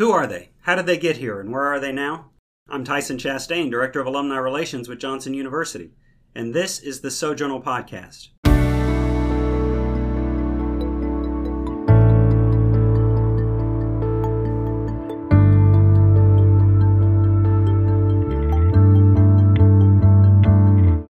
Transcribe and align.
Who 0.00 0.12
are 0.12 0.26
they? 0.26 0.48
How 0.62 0.76
did 0.76 0.86
they 0.86 0.96
get 0.96 1.18
here, 1.18 1.40
and 1.40 1.52
where 1.52 1.66
are 1.66 1.78
they 1.78 1.92
now? 1.92 2.30
I'm 2.70 2.84
Tyson 2.84 3.18
Chastain, 3.18 3.70
Director 3.70 4.00
of 4.00 4.06
Alumni 4.06 4.38
Relations 4.38 4.88
with 4.88 4.98
Johnson 4.98 5.34
University, 5.34 5.90
and 6.34 6.54
this 6.54 6.78
is 6.80 7.02
the 7.02 7.10
Sojournal 7.10 7.60
Podcast. 7.60 8.28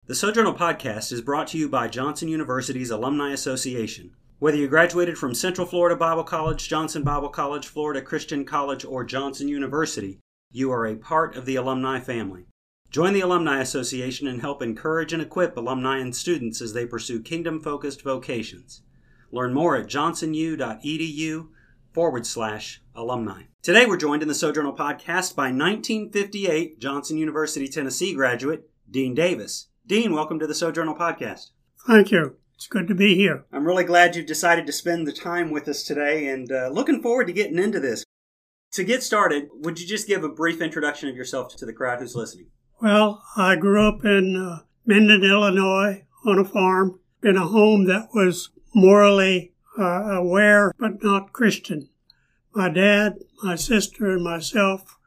The 0.07 0.15
Sojournal 0.15 0.55
Podcast 0.55 1.11
is 1.11 1.21
brought 1.21 1.45
to 1.49 1.59
you 1.59 1.69
by 1.69 1.89
Johnson 1.89 2.27
University's 2.27 2.89
Alumni 2.89 3.33
Association. 3.33 4.15
Whether 4.39 4.55
you 4.55 4.69
graduated 4.69 5.17
from 5.17 5.35
Central 5.35 5.67
Florida 5.67 5.97
Bible 5.97 6.23
College, 6.23 6.69
Johnson 6.69 7.03
Bible 7.03 7.27
College, 7.27 7.67
Florida 7.67 8.01
Christian 8.01 8.45
College, 8.45 8.85
or 8.85 9.03
Johnson 9.03 9.49
University, 9.49 10.21
you 10.49 10.71
are 10.71 10.87
a 10.87 10.95
part 10.95 11.35
of 11.35 11.45
the 11.45 11.57
alumni 11.57 11.99
family. 11.99 12.45
Join 12.89 13.11
the 13.11 13.19
Alumni 13.19 13.59
Association 13.59 14.29
and 14.29 14.39
help 14.39 14.61
encourage 14.61 15.11
and 15.11 15.21
equip 15.21 15.57
alumni 15.57 15.97
and 15.97 16.15
students 16.15 16.61
as 16.61 16.71
they 16.71 16.85
pursue 16.85 17.21
kingdom 17.21 17.59
focused 17.59 18.01
vocations. 18.01 18.81
Learn 19.29 19.53
more 19.53 19.75
at 19.75 19.87
johnsonu.edu 19.87 21.49
forward 21.91 22.25
slash 22.25 22.81
alumni. 22.95 23.43
Today 23.61 23.85
we're 23.85 23.97
joined 23.97 24.21
in 24.21 24.29
the 24.29 24.33
Sojournal 24.33 24.71
podcast 24.71 25.35
by 25.35 25.51
1958 25.51 26.79
Johnson 26.79 27.17
University, 27.17 27.67
Tennessee 27.67 28.13
graduate 28.13 28.69
Dean 28.89 29.13
Davis. 29.13 29.67
Dean, 29.85 30.13
welcome 30.13 30.39
to 30.39 30.47
the 30.47 30.55
Sojournal 30.55 30.95
Podcast. 30.95 31.49
Thank 31.85 32.11
you. 32.11 32.37
It's 32.59 32.67
good 32.67 32.89
to 32.89 32.93
be 32.93 33.15
here. 33.15 33.45
I'm 33.53 33.65
really 33.65 33.85
glad 33.85 34.17
you've 34.17 34.25
decided 34.25 34.67
to 34.67 34.73
spend 34.73 35.07
the 35.07 35.13
time 35.13 35.49
with 35.49 35.65
us 35.69 35.81
today 35.81 36.27
and 36.27 36.51
uh, 36.51 36.67
looking 36.67 37.01
forward 37.01 37.27
to 37.27 37.33
getting 37.33 37.57
into 37.57 37.79
this. 37.79 38.03
To 38.73 38.83
get 38.83 39.01
started, 39.01 39.47
would 39.53 39.79
you 39.79 39.87
just 39.87 40.09
give 40.09 40.25
a 40.25 40.29
brief 40.29 40.59
introduction 40.59 41.07
of 41.07 41.15
yourself 41.15 41.55
to 41.55 41.65
the 41.65 41.71
crowd 41.71 41.99
who's 41.99 42.17
listening? 42.17 42.47
Well, 42.81 43.23
I 43.37 43.55
grew 43.55 43.87
up 43.87 44.03
in 44.03 44.35
uh, 44.35 44.63
Mendon, 44.85 45.23
Illinois, 45.23 46.03
on 46.25 46.37
a 46.37 46.43
farm 46.43 46.99
in 47.23 47.37
a 47.37 47.47
home 47.47 47.85
that 47.85 48.09
was 48.13 48.49
morally 48.75 49.53
uh, 49.79 50.17
aware 50.17 50.73
but 50.77 51.01
not 51.01 51.31
Christian. 51.31 51.87
My 52.53 52.67
dad, 52.67 53.19
my 53.41 53.55
sister, 53.55 54.11
and 54.11 54.21
myself 54.21 54.97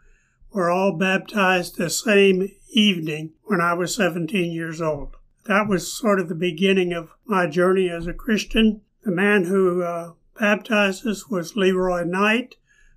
were 0.53 0.71
all 0.71 0.97
baptized 0.97 1.77
the 1.77 1.91
same 1.91 2.49
evening 2.71 3.35
when 3.43 3.61
I 3.61 3.75
was 3.75 3.95
17 3.95 4.53
years 4.53 4.81
old. 4.81 5.17
That 5.47 5.69
was 5.69 5.93
sort 5.93 6.21
of 6.21 6.29
the 6.29 6.35
beginning 6.35 6.93
of 6.93 7.11
my 7.25 7.49
journey 7.49 7.89
as 7.89 8.07
a 8.07 8.15
Christian. 8.15 8.83
The 9.03 9.11
man 9.11 9.45
who 9.45 9.83
uh, 9.83 10.13
baptized 10.39 11.07
us 11.07 11.29
was 11.29 11.57
Leroy 11.57 12.05
Knight, 12.05 12.57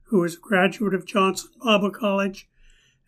who 0.10 0.20
was 0.20 0.36
a 0.36 0.40
graduate 0.40 0.94
of 0.94 1.06
Johnson 1.06 1.50
Bible 1.64 1.92
College. 1.92 2.48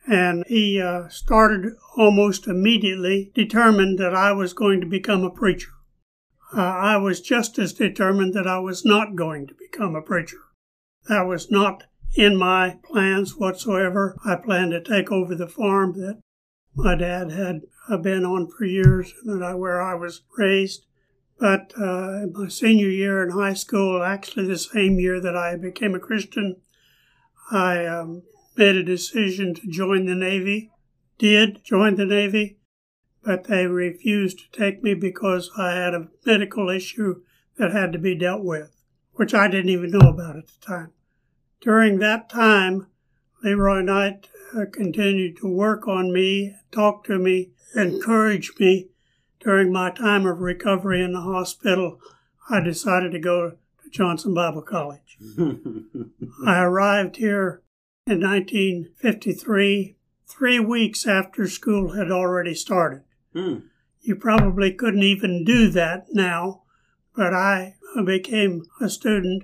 And 0.07 0.43
he 0.47 0.81
uh, 0.81 1.09
started 1.09 1.73
almost 1.97 2.47
immediately 2.47 3.31
determined 3.35 3.99
that 3.99 4.15
I 4.15 4.31
was 4.31 4.53
going 4.53 4.81
to 4.81 4.87
become 4.87 5.23
a 5.23 5.29
preacher. 5.29 5.71
Uh, 6.55 6.61
I 6.61 6.97
was 6.97 7.19
just 7.19 7.59
as 7.59 7.73
determined 7.73 8.33
that 8.33 8.47
I 8.47 8.59
was 8.59 8.85
not 8.85 9.15
going 9.15 9.47
to 9.47 9.53
become 9.53 9.95
a 9.95 10.01
preacher. 10.01 10.37
That 11.09 11.23
was 11.23 11.51
not 11.51 11.83
in 12.15 12.37
my 12.37 12.77
plans 12.83 13.35
whatsoever. 13.35 14.17
I 14.25 14.35
planned 14.37 14.71
to 14.71 14.81
take 14.81 15.11
over 15.11 15.35
the 15.35 15.47
farm 15.47 15.93
that 15.99 16.21
my 16.73 16.95
dad 16.95 17.31
had 17.31 17.61
been 17.95 18.25
on 18.25 18.47
for 18.47 18.65
years, 18.65 19.13
and 19.25 19.43
I, 19.43 19.55
where 19.55 19.81
I 19.81 19.95
was 19.95 20.21
raised. 20.37 20.85
But 21.39 21.71
uh, 21.79 22.25
my 22.31 22.47
senior 22.47 22.89
year 22.89 23.23
in 23.23 23.31
high 23.31 23.53
school, 23.53 24.03
actually 24.03 24.47
the 24.47 24.57
same 24.57 24.99
year 24.99 25.21
that 25.21 25.35
I 25.35 25.55
became 25.55 25.95
a 25.95 25.99
Christian, 25.99 26.57
I 27.51 27.85
um, 27.85 28.23
made 28.55 28.75
a 28.75 28.83
decision 28.83 29.53
to 29.55 29.69
join 29.69 30.05
the 30.05 30.15
Navy. 30.15 30.71
Did 31.17 31.63
join 31.63 31.95
the 31.95 32.05
Navy, 32.05 32.57
but 33.23 33.45
they 33.45 33.65
refused 33.65 34.39
to 34.39 34.59
take 34.59 34.83
me 34.83 34.93
because 34.93 35.49
I 35.57 35.71
had 35.71 35.93
a 35.93 36.07
medical 36.25 36.69
issue 36.69 37.21
that 37.57 37.71
had 37.71 37.91
to 37.93 37.99
be 37.99 38.15
dealt 38.15 38.43
with, 38.43 38.71
which 39.13 39.33
I 39.33 39.47
didn't 39.47 39.69
even 39.69 39.91
know 39.91 40.09
about 40.09 40.37
at 40.37 40.47
the 40.47 40.65
time. 40.65 40.91
During 41.61 41.99
that 41.99 42.29
time, 42.29 42.87
Leroy 43.43 43.81
Knight 43.81 44.27
uh, 44.55 44.65
continued 44.71 45.37
to 45.37 45.47
work 45.47 45.87
on 45.87 46.13
me, 46.13 46.55
talk 46.71 47.03
to 47.05 47.17
me, 47.17 47.51
encourage 47.75 48.53
me. 48.59 48.89
During 49.39 49.71
my 49.71 49.91
time 49.91 50.25
of 50.25 50.39
recovery 50.39 51.01
in 51.01 51.13
the 51.13 51.21
hospital, 51.21 51.99
I 52.49 52.59
decided 52.59 53.11
to 53.11 53.19
go 53.19 53.51
to 53.51 53.89
Johnson 53.89 54.33
Bible 54.33 54.61
College. 54.61 55.17
I 56.45 56.61
arrived 56.61 57.17
here 57.17 57.61
in 58.07 58.21
1953, 58.21 59.95
three 60.25 60.59
weeks 60.59 61.05
after 61.05 61.47
school 61.47 61.93
had 61.93 62.11
already 62.11 62.55
started. 62.55 63.03
Hmm. 63.33 63.59
You 64.01 64.15
probably 64.15 64.71
couldn't 64.73 65.03
even 65.03 65.43
do 65.43 65.69
that 65.69 66.07
now, 66.11 66.63
but 67.15 67.33
I 67.33 67.75
became 68.05 68.63
a 68.79 68.89
student. 68.89 69.43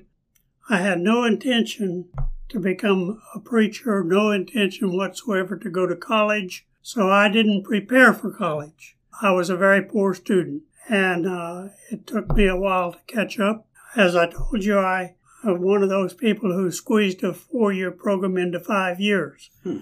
I 0.69 0.77
had 0.77 0.99
no 0.99 1.23
intention 1.23 2.09
to 2.49 2.59
become 2.59 3.21
a 3.35 3.39
preacher, 3.39 4.03
no 4.03 4.31
intention 4.31 4.95
whatsoever 4.95 5.57
to 5.57 5.69
go 5.69 5.85
to 5.85 5.95
college, 5.95 6.65
so 6.83 7.09
I 7.09 7.29
didn't 7.29 7.63
prepare 7.63 8.13
for 8.13 8.29
college. 8.29 8.97
I 9.21 9.31
was 9.31 9.49
a 9.49 9.55
very 9.55 9.81
poor 9.81 10.13
student, 10.13 10.63
and 10.89 11.25
uh, 11.25 11.69
it 11.89 12.05
took 12.05 12.35
me 12.35 12.45
a 12.45 12.57
while 12.57 12.91
to 12.91 12.99
catch 13.07 13.39
up. 13.39 13.65
As 13.95 14.17
I 14.17 14.27
told 14.29 14.65
you, 14.65 14.77
I 14.77 15.15
am 15.45 15.61
one 15.61 15.81
of 15.81 15.87
those 15.87 16.13
people 16.13 16.51
who 16.51 16.69
squeezed 16.71 17.23
a 17.23 17.33
four 17.33 17.71
year 17.71 17.89
program 17.89 18.37
into 18.37 18.59
five 18.59 18.99
years. 18.99 19.49
Hmm. 19.63 19.79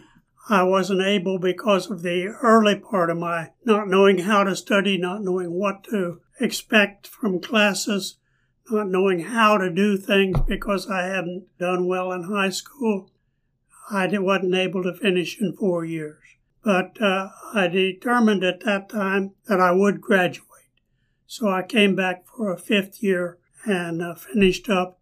I 0.47 0.63
wasn't 0.63 1.01
able 1.01 1.39
because 1.39 1.89
of 1.89 2.03
the 2.03 2.27
early 2.41 2.75
part 2.75 3.09
of 3.09 3.17
my 3.17 3.49
not 3.65 3.87
knowing 3.87 4.19
how 4.19 4.43
to 4.43 4.55
study, 4.55 4.97
not 4.97 5.23
knowing 5.23 5.53
what 5.53 5.83
to 5.85 6.21
expect 6.39 7.07
from 7.07 7.41
classes, 7.41 8.17
not 8.69 8.89
knowing 8.89 9.21
how 9.21 9.57
to 9.57 9.73
do 9.73 9.97
things 9.97 10.39
because 10.47 10.87
I 10.87 11.03
hadn't 11.03 11.45
done 11.57 11.87
well 11.87 12.11
in 12.11 12.23
high 12.23 12.49
school. 12.49 13.11
I 13.89 14.07
wasn't 14.19 14.55
able 14.55 14.83
to 14.83 14.93
finish 14.93 15.39
in 15.41 15.55
four 15.55 15.83
years. 15.83 16.21
But 16.63 17.01
uh, 17.01 17.29
I 17.53 17.67
determined 17.67 18.43
at 18.43 18.63
that 18.65 18.89
time 18.89 19.31
that 19.47 19.59
I 19.59 19.71
would 19.71 20.01
graduate. 20.01 20.47
So 21.25 21.49
I 21.49 21.63
came 21.63 21.95
back 21.95 22.25
for 22.25 22.51
a 22.51 22.57
fifth 22.57 23.01
year 23.01 23.37
and 23.65 24.01
uh, 24.01 24.15
finished 24.15 24.69
up. 24.69 24.99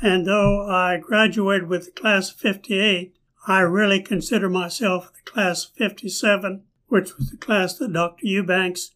And 0.00 0.26
though 0.26 0.68
I 0.68 0.98
graduated 0.98 1.68
with 1.68 1.86
the 1.86 2.00
class 2.00 2.30
of 2.30 2.36
58, 2.36 3.16
I 3.46 3.60
really 3.60 4.00
consider 4.00 4.48
myself 4.48 5.12
the 5.12 5.30
class 5.30 5.64
of 5.64 5.72
57, 5.72 6.62
which 6.86 7.16
was 7.16 7.30
the 7.30 7.36
class 7.36 7.74
that 7.78 7.92
Dr. 7.92 8.26
Eubanks 8.26 8.92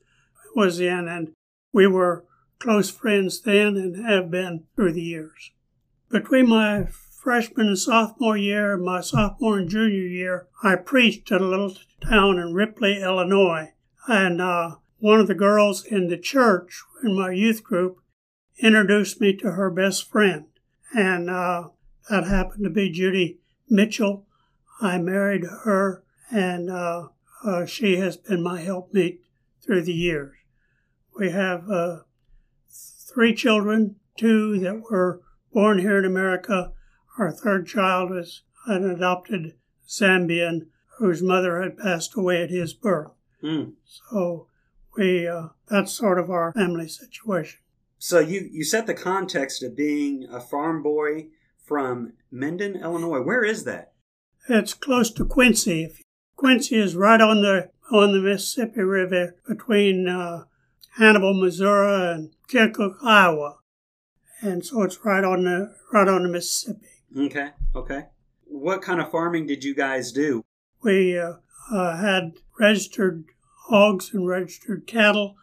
was 0.55 0.81
in. 0.81 1.09
And 1.09 1.33
we 1.73 1.87
were 1.87 2.25
close 2.59 2.91
friends 2.91 3.41
then 3.41 3.77
and 3.77 4.07
have 4.07 4.31
been 4.31 4.65
through 4.75 4.93
the 4.93 5.03
years. 5.03 5.51
Between 6.11 6.49
my 6.49 6.87
freshman 7.27 7.67
and 7.67 7.77
sophomore 7.77 8.37
year 8.37 8.77
my 8.77 9.01
sophomore 9.01 9.59
and 9.59 9.69
junior 9.69 10.07
year, 10.07 10.47
I 10.63 10.77
preached 10.77 11.33
at 11.33 11.41
a 11.41 11.45
little 11.45 11.75
town 12.01 12.39
in 12.39 12.55
Ripley, 12.55 13.03
Illinois. 13.03 13.73
And 14.07 14.41
uh, 14.41 14.77
one 14.99 15.19
of 15.19 15.27
the 15.27 15.35
girls 15.35 15.85
in 15.85 16.07
the 16.07 16.19
church 16.19 16.85
in 17.03 17.19
my 17.19 17.33
youth 17.33 17.65
group 17.65 17.97
introduced 18.63 19.21
me 19.21 19.35
to 19.39 19.51
her 19.51 19.71
best 19.71 20.09
friend. 20.09 20.45
And 20.95 21.29
uh, 21.29 21.71
that 22.09 22.29
happened 22.29 22.63
to 22.63 22.71
be 22.71 22.93
Judy 22.93 23.41
Mitchell. 23.69 24.25
I 24.81 24.99
married 24.99 25.43
her, 25.65 26.05
and 26.31 26.71
uh, 26.71 27.09
uh 27.45 27.67
she 27.67 27.97
has 27.97 28.17
been 28.17 28.41
my 28.41 28.61
helpmeet 28.61 29.19
through 29.65 29.83
the 29.83 29.93
years. 29.93 30.37
We 31.19 31.33
have 31.33 31.69
uh, 31.69 32.03
three 33.13 33.35
children, 33.35 33.97
two 34.17 34.61
that 34.61 34.81
were 34.89 35.23
born 35.53 35.81
here 35.81 35.99
in 35.99 36.05
America. 36.05 36.71
Our 37.19 37.33
third 37.33 37.67
child 37.67 38.11
was 38.11 38.43
an 38.67 38.89
adopted 38.89 39.55
Zambian 39.89 40.67
whose 40.99 41.23
mother 41.23 41.63
had 41.63 41.79
passed 41.79 42.17
away 42.17 42.43
at 42.43 42.51
his 42.51 42.73
birth. 42.73 43.13
Hmm. 43.41 43.71
So 43.85 44.49
we 44.97 45.27
uh, 45.27 45.49
that's 45.69 45.93
sort 45.93 46.19
of 46.19 46.31
our 46.31 46.53
family 46.53 46.89
situation. 46.89 47.61
So 47.99 48.19
you 48.19 48.49
you 48.51 48.65
set 48.65 48.87
the 48.87 48.95
context 48.95 49.63
of 49.63 49.77
being 49.77 50.27
a 50.31 50.41
farm 50.41 50.83
boy 50.83 51.29
from 51.65 52.15
Mendon, 52.31 52.77
Illinois. 52.77 53.21
Where 53.21 53.45
is 53.45 53.65
that? 53.65 53.93
It's 54.49 54.75
close 54.75 55.11
to 55.13 55.25
Quincy. 55.25 55.95
Quincy 56.37 56.77
is 56.77 56.97
right 56.97 57.21
on 57.21 57.43
the 57.43 57.71
on 57.91 58.13
the 58.13 58.21
Mississippi 58.21 58.83
River 58.83 59.37
between 59.47 60.09
uh, 60.09 60.45
Hannibal, 60.97 61.35
Missouri, 61.35 62.15
and 62.15 62.31
Keokuk, 62.49 62.97
Iowa, 63.03 63.59
and 64.41 64.65
so 64.65 64.83
it's 64.83 65.05
right 65.05 65.25
on 65.25 65.45
the 65.45 65.75
right 65.93 66.09
on 66.09 66.23
the 66.23 66.29
Mississippi. 66.29 66.87
Okay, 67.17 67.51
okay. 67.75 68.05
What 68.45 68.83
kind 68.83 69.01
of 69.01 69.11
farming 69.11 69.47
did 69.47 69.65
you 69.65 69.75
guys 69.75 70.13
do? 70.13 70.45
We 70.83 71.19
uh, 71.19 71.35
uh, 71.73 71.97
had 71.97 72.35
registered 72.59 73.25
hogs 73.69 74.13
and 74.13 74.27
registered 74.27 74.87
cattle 74.87 75.37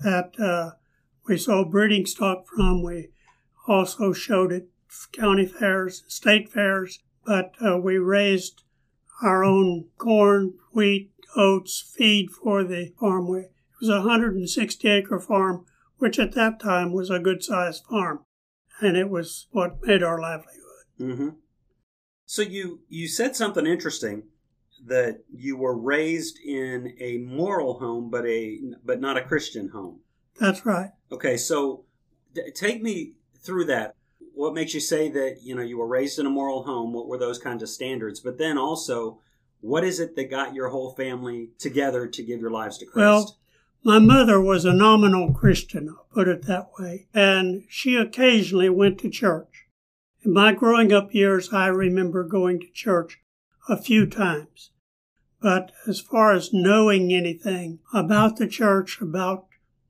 that 0.00 0.38
uh, 0.38 0.76
we 1.26 1.38
sold 1.38 1.70
breeding 1.70 2.06
stock 2.06 2.46
from. 2.46 2.82
We 2.82 3.10
also 3.66 4.12
showed 4.12 4.52
at 4.52 4.64
county 5.12 5.46
fairs, 5.46 6.04
state 6.08 6.50
fairs, 6.50 7.00
but 7.24 7.54
uh, 7.64 7.78
we 7.78 7.98
raised 7.98 8.62
our 9.22 9.44
own 9.44 9.86
corn, 9.98 10.54
wheat, 10.72 11.10
oats, 11.36 11.92
feed 11.96 12.30
for 12.30 12.64
the 12.64 12.92
farm. 12.98 13.26
It 13.34 13.52
was 13.80 13.90
a 13.90 14.00
160 14.00 14.88
acre 14.88 15.20
farm, 15.20 15.66
which 15.98 16.18
at 16.18 16.32
that 16.32 16.60
time 16.60 16.92
was 16.92 17.10
a 17.10 17.18
good 17.18 17.42
sized 17.42 17.84
farm, 17.84 18.24
and 18.80 18.96
it 18.96 19.10
was 19.10 19.46
what 19.50 19.78
made 19.82 20.02
our 20.02 20.20
livelihood. 20.20 20.67
Mm-hmm. 21.00 21.30
So 22.26 22.42
you 22.42 22.80
you 22.88 23.08
said 23.08 23.36
something 23.36 23.66
interesting 23.66 24.24
that 24.86 25.20
you 25.32 25.56
were 25.56 25.76
raised 25.76 26.38
in 26.38 26.94
a 27.00 27.18
moral 27.18 27.78
home, 27.78 28.10
but 28.10 28.26
a 28.26 28.60
but 28.84 29.00
not 29.00 29.16
a 29.16 29.24
Christian 29.24 29.68
home. 29.68 30.00
That's 30.38 30.64
right. 30.64 30.90
Okay, 31.10 31.36
so 31.36 31.84
take 32.54 32.82
me 32.82 33.14
through 33.40 33.64
that. 33.66 33.94
What 34.34 34.54
makes 34.54 34.74
you 34.74 34.80
say 34.80 35.08
that 35.08 35.38
you 35.42 35.54
know 35.54 35.62
you 35.62 35.78
were 35.78 35.86
raised 35.86 36.18
in 36.18 36.26
a 36.26 36.30
moral 36.30 36.64
home? 36.64 36.92
What 36.92 37.08
were 37.08 37.18
those 37.18 37.38
kinds 37.38 37.62
of 37.62 37.68
standards? 37.68 38.20
But 38.20 38.38
then 38.38 38.58
also, 38.58 39.20
what 39.60 39.84
is 39.84 39.98
it 39.98 40.14
that 40.16 40.30
got 40.30 40.54
your 40.54 40.68
whole 40.68 40.92
family 40.92 41.50
together 41.58 42.06
to 42.06 42.22
give 42.22 42.40
your 42.40 42.50
lives 42.50 42.78
to 42.78 42.86
Christ? 42.86 42.96
Well, 42.96 43.36
my 43.82 43.98
mother 43.98 44.40
was 44.40 44.64
a 44.64 44.72
nominal 44.72 45.32
Christian, 45.32 45.88
I'll 45.88 46.06
put 46.12 46.28
it 46.28 46.42
that 46.42 46.70
way, 46.78 47.06
and 47.14 47.64
she 47.68 47.96
occasionally 47.96 48.68
went 48.68 48.98
to 49.00 49.08
church. 49.08 49.57
In 50.24 50.32
my 50.32 50.52
growing 50.52 50.92
up 50.92 51.14
years, 51.14 51.52
I 51.52 51.68
remember 51.68 52.24
going 52.24 52.60
to 52.60 52.70
church 52.72 53.20
a 53.68 53.76
few 53.76 54.06
times. 54.06 54.70
But 55.40 55.70
as 55.86 56.00
far 56.00 56.32
as 56.32 56.52
knowing 56.52 57.12
anything 57.12 57.78
about 57.94 58.36
the 58.36 58.48
church, 58.48 59.00
about 59.00 59.46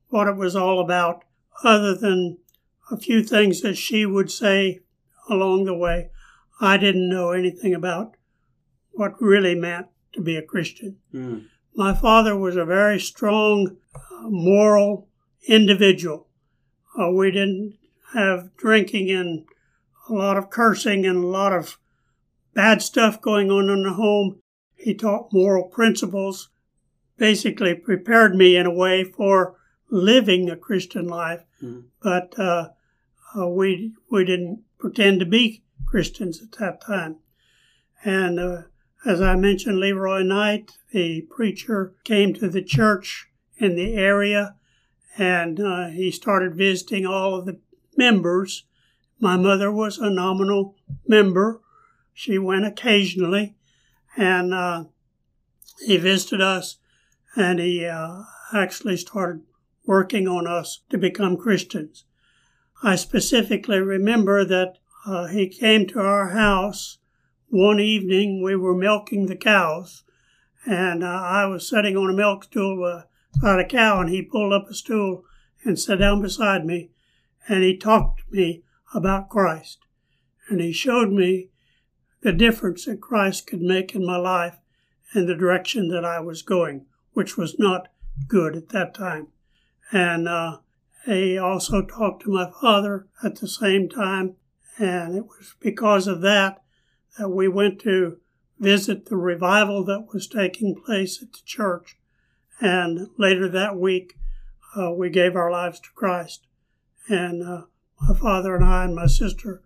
what 0.09 0.29
it 0.29 0.37
was 0.37 0.55
all 0.55 0.81
about, 0.81 1.25
other 1.65 1.95
than 1.95 2.39
a 2.91 2.97
few 2.97 3.23
things 3.23 3.63
that 3.63 3.77
she 3.77 4.05
would 4.05 4.31
say 4.31 4.81
along 5.29 5.65
the 5.65 5.75
way, 5.75 6.11
I 6.61 6.77
didn't 6.77 7.09
know 7.09 7.31
anything 7.31 7.75
about 7.75 8.17
what 8.91 9.21
really 9.21 9.55
meant 9.55 9.87
to 10.13 10.21
be 10.21 10.37
a 10.37 10.43
Christian. 10.43 10.99
Mm. 11.15 11.47
My 11.75 11.95
father 11.95 12.37
was 12.37 12.57
a 12.57 12.65
very 12.65 12.99
strong, 12.99 13.77
uh, 13.95 14.29
moral 14.29 15.09
individual. 15.47 16.27
Uh, 16.99 17.11
we 17.11 17.31
didn't 17.31 17.79
have 18.15 18.57
drinking 18.57 19.11
and 19.11 19.45
a 20.09 20.15
lot 20.15 20.37
of 20.37 20.51
cursing 20.51 21.07
and 21.07 21.25
a 21.25 21.27
lot 21.27 21.53
of 21.53 21.79
bad 22.55 22.83
stuff 22.83 23.21
going 23.21 23.51
on 23.51 23.69
in 23.71 23.83
the 23.83 23.93
home. 23.93 24.41
He 24.75 24.95
taught 24.95 25.33
moral 25.33 25.65
principles, 25.65 26.51
basically 27.17 27.75
prepared 27.75 28.35
me 28.35 28.57
in 28.57 28.67
a 28.67 28.75
way 28.75 29.05
for 29.05 29.57
living 29.91 30.49
a 30.51 30.57
Christian 30.57 31.07
life. 31.07 31.45
Mhm. 31.63 31.85
But 32.03 32.39
uh, 32.39 32.71
uh, 33.37 33.49
we 33.49 33.93
we 34.11 34.25
didn't 34.25 34.63
pretend 34.79 35.21
to 35.21 35.27
be 35.27 35.63
Christians 35.87 36.43
at 36.43 36.53
that 36.59 36.81
time. 36.81 37.17
And 38.05 38.39
uh, 38.39 38.63
as 39.05 39.21
I 39.21 39.35
mentioned, 39.37 39.79
Leroy 39.79 40.23
Knight, 40.23 40.79
the 40.93 41.23
preacher, 41.23 41.95
came 42.05 42.35
to 42.35 42.49
the 42.49 42.63
church 42.63 43.29
in 43.57 43.75
the 43.75 43.95
area, 43.95 44.55
and 45.17 45.59
uh, 45.59 45.89
he 45.89 46.11
started 46.11 46.55
visiting 46.55 47.07
all 47.07 47.35
of 47.35 47.47
the 47.47 47.59
members. 47.97 48.65
My 49.21 49.37
mother 49.37 49.73
was 49.73 49.99
a 49.99 50.11
nominal 50.11 50.77
member. 51.07 51.61
She 52.15 52.39
went 52.39 52.65
occasionally, 52.65 53.57
and 54.17 54.55
uh, 54.55 54.85
he 55.85 55.97
visited 55.97 56.41
us, 56.41 56.77
and 57.35 57.59
he 57.59 57.85
uh, 57.85 58.23
actually 58.53 58.97
started 58.97 59.43
working 59.87 60.29
on 60.29 60.47
us 60.47 60.83
to 60.91 60.99
become 60.99 61.37
Christians. 61.37 62.05
I 62.83 62.95
specifically 62.95 63.81
remember 63.81 64.45
that 64.45 64.75
uh, 65.05 65.27
he 65.27 65.49
came 65.49 65.87
to 65.89 66.01
our 66.01 66.29
house 66.29 66.99
one 67.49 67.81
evening. 67.81 68.43
We 68.43 68.55
were 68.55 68.75
milking 68.75 69.27
the 69.27 69.37
cows, 69.37 70.05
and 70.65 71.03
uh, 71.03 71.09
I 71.09 71.47
was 71.47 71.69
sitting 71.69 71.97
on 71.97 72.11
a 72.11 72.13
milk 72.13 72.45
stool 72.45 73.03
beside 73.35 73.59
a 73.59 73.67
cow, 73.67 74.01
and 74.01 74.11
he 74.11 74.23
pulled 74.23 74.53
up 74.53 74.69
a 74.71 74.75
stool 74.75 75.25
and 75.65 75.79
sat 75.79 75.99
down 75.99 76.23
beside 76.23 76.65
me, 76.65 76.91
and 77.49 77.65
he 77.65 77.77
talked 77.77 78.21
to 78.21 78.37
me 78.37 78.63
about 78.95 79.29
Christ. 79.29 79.79
And 80.49 80.61
he 80.61 80.73
showed 80.73 81.11
me 81.11 81.51
the 82.23 82.33
difference 82.33 82.87
that 82.87 83.01
Christ 83.01 83.47
could 83.47 83.61
make 83.61 83.95
in 83.95 84.05
my 84.05 84.17
life 84.17 84.59
and 85.13 85.29
the 85.29 85.35
direction 85.35 85.89
that 85.89 86.05
I 86.05 86.21
was 86.21 86.43
going, 86.43 86.87
which 87.13 87.37
was 87.37 87.59
not 87.59 87.89
good 88.27 88.57
at 88.57 88.69
that 88.71 88.95
time. 88.95 89.29
And 89.93 90.29
uh, 90.29 90.59
he 91.07 91.39
also 91.39 91.83
talked 91.83 92.23
to 92.25 92.31
my 92.31 92.51
father 92.61 93.07
at 93.23 93.37
the 93.37 93.49
same 93.49 93.89
time, 93.89 94.37
and 94.79 95.17
it 95.17 95.25
was 95.25 95.55
because 95.61 96.07
of 96.07 96.21
that 96.23 96.63
that 97.19 97.31
we 97.31 97.49
went 97.49 97.81
to 97.81 98.19
visit 98.59 99.07
the 99.07 99.17
revival 99.17 99.85
that 99.85 100.09
was 100.13 100.27
taking 100.27 100.75
place 100.75 101.23
at 101.23 101.33
the 101.33 101.41
church. 101.45 101.97
And 102.61 103.09
later 103.17 103.49
that 103.49 103.77
week, 103.77 104.15
uh, 104.77 104.93
we 104.93 105.11
gave 105.11 105.37
our 105.37 105.51
lives 105.51 105.81
to 105.81 105.89
Christ. 105.95 106.47
And 107.09 107.43
uh, 107.43 107.63
my 108.01 108.15
father 108.15 108.57
and 108.57 108.65
I 108.65 108.85
and 108.85 108.95
my 108.95 109.07
sister 109.07 109.63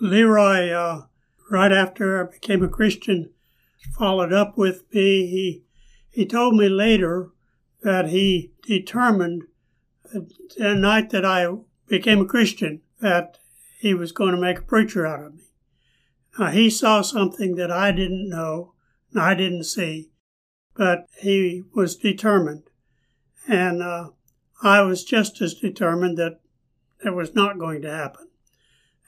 Leroy, 0.00 0.70
uh, 0.70 1.02
right 1.50 1.72
after 1.72 2.26
I 2.26 2.32
became 2.32 2.62
a 2.62 2.68
Christian, 2.68 3.30
followed 3.98 4.32
up 4.32 4.56
with 4.56 4.84
me. 4.92 5.26
He 5.26 5.64
he 6.10 6.26
told 6.26 6.56
me 6.56 6.68
later 6.68 7.30
that 7.82 8.08
he 8.08 8.52
determined 8.62 9.44
the 10.12 10.74
night 10.74 11.10
that 11.10 11.24
I 11.24 11.46
became 11.86 12.20
a 12.20 12.26
Christian 12.26 12.80
that 13.00 13.38
he 13.78 13.94
was 13.94 14.12
going 14.12 14.34
to 14.34 14.40
make 14.40 14.58
a 14.58 14.62
preacher 14.62 15.06
out 15.06 15.22
of 15.22 15.34
me. 15.34 15.44
Now, 16.38 16.50
he 16.50 16.68
saw 16.70 17.02
something 17.02 17.56
that 17.56 17.70
I 17.70 17.92
didn't 17.92 18.28
know 18.28 18.74
and 19.12 19.22
I 19.22 19.34
didn't 19.34 19.64
see, 19.64 20.10
but 20.74 21.06
he 21.18 21.62
was 21.74 21.96
determined. 21.96 22.64
And 23.48 23.82
uh, 23.82 24.10
I 24.62 24.82
was 24.82 25.04
just 25.04 25.40
as 25.40 25.54
determined 25.54 26.18
that 26.18 26.40
it 27.04 27.14
was 27.14 27.34
not 27.34 27.58
going 27.58 27.82
to 27.82 27.90
happen. 27.90 28.28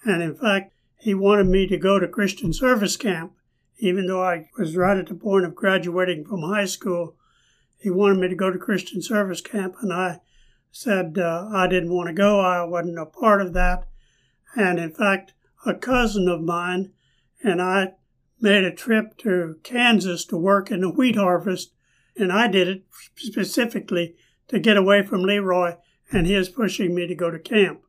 And 0.04 0.22
in 0.22 0.34
fact, 0.34 0.72
he 0.96 1.14
wanted 1.14 1.46
me 1.46 1.66
to 1.66 1.76
go 1.76 1.98
to 1.98 2.08
Christian 2.08 2.52
service 2.52 2.96
camp, 2.96 3.32
even 3.78 4.06
though 4.06 4.22
I 4.22 4.48
was 4.58 4.76
right 4.76 4.96
at 4.96 5.08
the 5.08 5.14
point 5.14 5.44
of 5.44 5.54
graduating 5.54 6.24
from 6.24 6.42
high 6.42 6.66
school. 6.66 7.16
He 7.78 7.90
wanted 7.90 8.18
me 8.18 8.28
to 8.28 8.36
go 8.36 8.50
to 8.50 8.58
Christian 8.58 9.02
service 9.02 9.40
camp, 9.40 9.74
and 9.82 9.92
I 9.92 10.20
said 10.70 11.18
uh, 11.18 11.48
I 11.52 11.66
didn't 11.66 11.92
want 11.92 12.08
to 12.08 12.14
go. 12.14 12.40
I 12.40 12.62
wasn't 12.64 12.98
a 12.98 13.06
part 13.06 13.40
of 13.40 13.52
that. 13.54 13.88
And 14.54 14.78
in 14.78 14.92
fact, 14.92 15.34
a 15.66 15.74
cousin 15.74 16.28
of 16.28 16.40
mine 16.40 16.92
and 17.42 17.60
I 17.60 17.92
made 18.40 18.64
a 18.64 18.74
trip 18.74 19.16
to 19.18 19.56
Kansas 19.62 20.24
to 20.26 20.36
work 20.36 20.70
in 20.70 20.80
the 20.80 20.90
wheat 20.90 21.16
harvest, 21.16 21.72
and 22.16 22.32
I 22.32 22.48
did 22.48 22.68
it 22.68 22.84
specifically 23.16 24.14
to 24.48 24.58
get 24.58 24.76
away 24.76 25.02
from 25.02 25.22
Leroy 25.22 25.76
and 26.12 26.26
his 26.26 26.48
pushing 26.48 26.94
me 26.94 27.06
to 27.06 27.14
go 27.14 27.30
to 27.30 27.38
camp. 27.38 27.82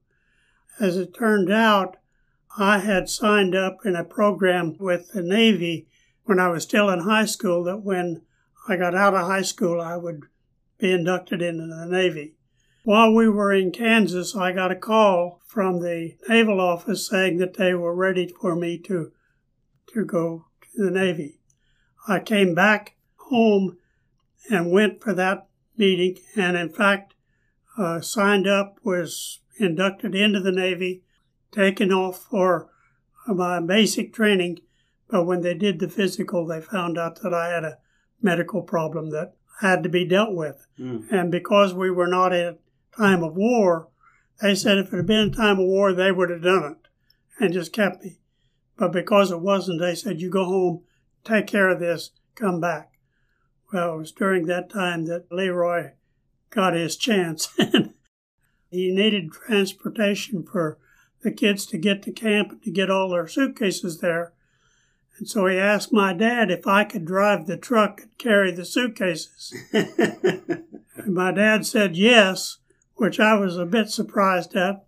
As 0.80 0.98
it 0.98 1.14
turned 1.14 1.52
out, 1.52 1.98
I 2.58 2.80
had 2.80 3.10
signed 3.10 3.56
up 3.56 3.80
in 3.86 3.96
a 3.96 4.04
program 4.04 4.78
with 4.80 5.12
the 5.12 5.22
Navy 5.22 5.88
when 6.24 6.40
I 6.40 6.48
was 6.50 6.64
still 6.64 6.90
in 6.90 7.00
high 7.02 7.26
school 7.26 7.64
that 7.66 7.84
when 7.84 8.22
I 8.68 8.78
got 8.78 8.96
out 8.96 9.14
of 9.14 9.28
high 9.28 9.42
school, 9.42 9.82
I 9.82 9.98
would 9.98 10.22
be 10.78 10.92
inducted 10.92 11.42
into 11.42 11.66
the 11.66 11.86
Navy. 11.86 12.36
While 12.84 13.14
we 13.14 13.30
were 13.30 13.54
in 13.54 13.72
Kansas, 13.72 14.36
I 14.36 14.52
got 14.52 14.72
a 14.72 14.76
call 14.76 15.42
from 15.46 15.80
the 15.80 16.16
naval 16.28 16.60
office 16.60 17.08
saying 17.08 17.38
that 17.38 17.56
they 17.56 17.74
were 17.74 17.96
ready 17.96 18.28
for 18.28 18.56
me 18.56 18.78
to 18.80 19.12
to 19.94 20.06
go 20.06 20.46
to 20.62 20.84
the 20.84 20.92
Navy. 20.92 21.40
I 22.08 22.20
came 22.20 22.56
back 22.56 22.96
home 23.16 23.78
and 24.50 24.72
went 24.72 25.02
for 25.02 25.14
that 25.14 25.48
meeting, 25.78 26.18
and 26.36 26.58
in 26.58 26.70
fact, 26.70 27.13
uh, 27.78 28.02
signed 28.02 28.48
up, 28.48 28.78
was 28.84 29.40
inducted 29.60 30.16
into 30.16 30.40
the 30.40 30.52
Navy, 30.52 31.04
taken 31.52 31.92
off 31.92 32.24
for 32.30 32.70
my 33.28 33.60
basic 33.60 34.14
training. 34.14 34.60
But 35.10 35.26
when 35.26 35.42
they 35.42 35.54
did 35.54 35.80
the 35.80 35.90
physical, 35.90 36.46
they 36.46 36.62
found 36.62 36.98
out 36.98 37.22
that 37.22 37.34
I 37.34 37.50
had 37.50 37.64
a 37.64 37.78
medical 38.22 38.62
problem 38.62 39.12
that 39.12 39.34
had 39.62 39.84
to 39.84 39.90
be 39.90 40.06
dealt 40.06 40.34
with. 40.34 40.66
Mm. 40.80 41.12
And 41.12 41.32
because 41.32 41.74
we 41.74 41.92
were 41.92 42.08
not 42.08 42.34
in 42.34 42.58
time 42.98 43.24
of 43.24 43.36
war, 43.36 43.90
they 44.42 44.56
said 44.56 44.78
if 44.78 44.92
it 44.92 44.98
had 44.98 45.06
been 45.06 45.30
a 45.30 45.32
time 45.32 45.60
of 45.60 45.66
war, 45.66 45.94
they 45.94 46.12
would 46.12 46.30
have 46.30 46.42
done 46.42 46.64
it 46.64 46.88
and 47.40 47.54
just 47.54 47.74
kept 47.74 48.04
me. 48.04 48.20
But 48.78 48.92
because 48.92 49.32
it 49.32 49.42
wasn't, 49.42 49.80
they 49.80 49.96
said, 49.96 50.20
you 50.20 50.30
go 50.30 50.46
home, 50.46 50.84
take 51.24 51.48
care 51.48 51.70
of 51.70 51.80
this, 51.80 52.12
come 52.36 52.60
back. 52.60 52.92
Well, 53.72 53.96
it 53.96 53.98
was 53.98 54.12
during 54.12 54.46
that 54.48 54.70
time 54.70 55.06
that 55.06 55.32
Leroy 55.32 55.92
got 56.54 56.74
his 56.74 56.96
chance. 56.96 57.50
he 58.70 58.92
needed 58.92 59.32
transportation 59.32 60.44
for 60.44 60.78
the 61.22 61.32
kids 61.32 61.66
to 61.68 61.78
get 61.78 62.04
to 62.04 62.12
camp 62.12 62.52
and 62.52 62.64
to 62.64 62.72
get 62.72 62.92
all 62.92 63.10
their 63.10 63.28
suitcases 63.28 64.00
there. 64.00 64.34
And 65.18 65.28
so 65.28 65.46
he 65.48 65.58
asked 65.58 65.94
my 65.94 66.14
dad 66.14 66.50
if 66.50 66.66
I 66.68 66.84
could 66.84 67.06
drive 67.06 67.46
the 67.46 67.58
truck 67.58 68.02
and 68.02 68.18
carry 68.18 68.52
the 68.52 68.66
suitcases. 68.66 69.54
and 69.74 71.14
my 71.14 71.32
dad 71.32 71.66
said 71.66 71.96
yes, 71.96 72.58
which 72.96 73.20
I 73.20 73.36
was 73.36 73.58
a 73.58 73.66
bit 73.66 73.90
surprised 73.90 74.56
at. 74.56 74.86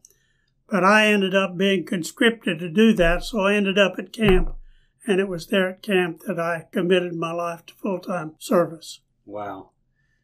But 0.67 0.83
I 0.83 1.07
ended 1.07 1.35
up 1.35 1.57
being 1.57 1.85
conscripted 1.85 2.59
to 2.59 2.69
do 2.69 2.93
that, 2.93 3.23
so 3.23 3.41
I 3.41 3.53
ended 3.53 3.77
up 3.77 3.99
at 3.99 4.11
camp 4.11 4.55
And 5.05 5.19
it 5.19 5.27
was 5.27 5.47
there 5.47 5.69
at 5.69 5.83
camp 5.83 6.21
that 6.25 6.39
I 6.39 6.67
committed 6.71 7.13
my 7.13 7.31
life 7.31 7.65
to 7.67 7.75
full 7.75 7.99
time 7.99 8.33
service. 8.39 9.01
Wow. 9.25 9.71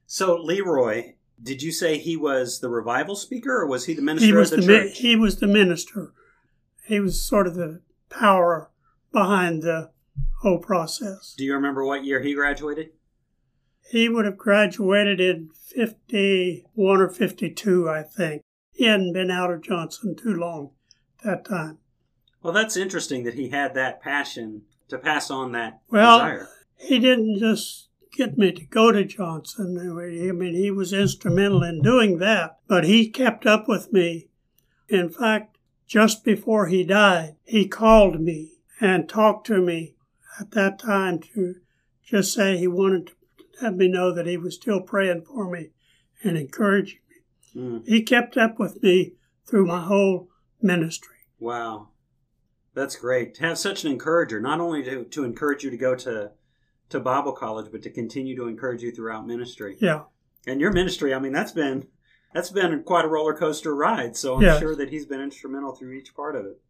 So, 0.08 0.36
Leroy, 0.36 1.14
did 1.42 1.62
you 1.62 1.72
say 1.72 1.98
he 1.98 2.16
was 2.18 2.60
the 2.60 2.70
revival 2.70 3.16
speaker 3.16 3.62
or 3.62 3.68
was 3.68 3.86
he 3.86 3.94
the 3.94 4.02
minister 4.02 4.28
He 4.28 4.34
was 4.34 4.52
of 4.52 4.62
the, 4.62 4.66
the, 4.66 4.72
mi- 4.74 4.90
church? 4.90 4.98
he 5.00 5.16
was 5.16 5.36
the 5.40 5.48
minister. 5.48 6.14
He 6.86 7.00
was 7.00 7.26
sort 7.26 7.48
of 7.48 7.56
the 7.56 7.82
power 8.10 8.70
behind 9.12 9.64
the 9.64 9.92
whole 10.42 10.60
process. 10.60 11.34
Do 11.38 11.44
you 11.44 11.54
remember 11.54 11.86
what 11.86 12.04
year 12.06 12.22
he 12.22 12.34
graduated? 12.34 12.90
He 13.90 14.08
would 14.10 14.26
have 14.26 14.38
graduated 14.38 15.20
in 15.20 15.50
51 15.76 17.02
or 17.02 17.10
52, 17.10 17.90
I 17.90 18.04
think. 18.04 18.42
He 18.72 18.86
hadn't 18.86 19.14
been 19.14 19.30
out 19.32 19.52
of 19.52 19.62
Johnson 19.62 20.16
too 20.16 20.34
long 20.34 20.72
that 21.24 21.46
time. 21.46 21.78
Well, 22.42 22.54
that's 22.54 22.78
interesting 22.78 23.24
that 23.26 23.36
he 23.36 23.50
had 23.50 23.74
that 23.76 24.02
passion 24.02 24.64
to 24.90 24.98
pass 24.98 25.30
on 25.30 25.52
that 25.52 25.82
Well, 25.90 26.18
desire. 26.20 26.48
he 26.78 27.00
didn't 27.00 27.38
just 27.40 27.90
get 28.12 28.38
me 28.38 28.52
to 28.52 28.66
go 28.66 28.92
to 28.92 29.04
Johnson. 29.06 29.78
I 29.80 30.32
mean, 30.32 30.54
he 30.54 30.72
was 30.72 30.94
instrumental 30.94 31.64
in 31.64 31.82
doing 31.82 32.18
that, 32.20 32.58
but 32.68 32.84
he 32.84 33.10
kept 33.10 33.46
up 33.46 33.68
with 33.68 33.92
me. 33.94 34.28
In 34.90 35.10
fact, 35.10 35.58
just 35.88 36.24
before 36.24 36.68
he 36.68 36.84
died, 36.84 37.36
he 37.44 37.68
called 37.68 38.20
me 38.22 38.54
and 38.80 39.08
talked 39.08 39.48
to 39.48 39.62
me 39.62 39.96
at 40.40 40.52
that 40.52 40.80
time 40.80 41.20
to 41.34 41.56
just 42.04 42.34
say 42.34 42.58
he 42.58 42.68
wanted 42.68 43.08
to 43.08 43.14
let 43.62 43.76
me 43.76 43.88
know 43.88 44.14
that 44.14 44.26
he 44.28 44.38
was 44.38 44.56
still 44.56 44.82
praying 44.82 45.24
for 45.24 45.50
me 45.50 45.70
and 46.24 46.38
encouraging 46.38 47.00
me. 47.56 47.62
Mm, 47.62 47.88
He 47.88 48.02
kept 48.04 48.38
up 48.38 48.60
with 48.60 48.82
me 48.84 49.14
through 49.48 49.66
my 49.68 49.82
whole 49.82 50.30
ministry. 50.62 51.16
wow. 51.40 51.88
That's 52.74 52.96
great. 52.96 53.36
To 53.36 53.42
have 53.44 53.58
such 53.58 53.84
an 53.84 53.92
encourager, 53.92 54.40
not 54.40 54.62
only 54.62 54.82
to, 54.84 55.04
to 55.04 55.26
encourage 55.26 55.62
you 55.66 55.70
to 55.72 55.76
go 55.78 55.94
to, 55.94 56.32
to 56.92 57.00
Bible 57.00 57.32
college, 57.32 57.72
but 57.72 57.82
to 57.84 57.90
continue 57.90 58.36
to 58.36 58.48
encourage 58.48 58.82
you 58.84 58.92
throughout 58.92 59.26
ministry. 59.28 59.78
Yeah. 59.80 60.04
And 60.48 60.60
your 60.62 60.72
ministry, 60.72 61.14
I 61.14 61.20
mean, 61.20 61.34
that's 61.34 61.52
been 61.52 61.88
that's 62.34 62.50
been 62.50 62.84
quite 62.84 63.04
a 63.04 63.10
roller 63.10 63.34
coaster 63.34 63.76
ride. 63.76 64.16
So 64.16 64.36
I'm 64.36 64.42
Yes. 64.42 64.60
sure 64.60 64.76
that 64.76 64.90
he's 64.90 65.06
been 65.06 65.20
instrumental 65.20 65.74
through 65.76 65.92
each 65.92 66.16
part 66.16 66.36
of 66.36 66.46
it. 66.46 66.62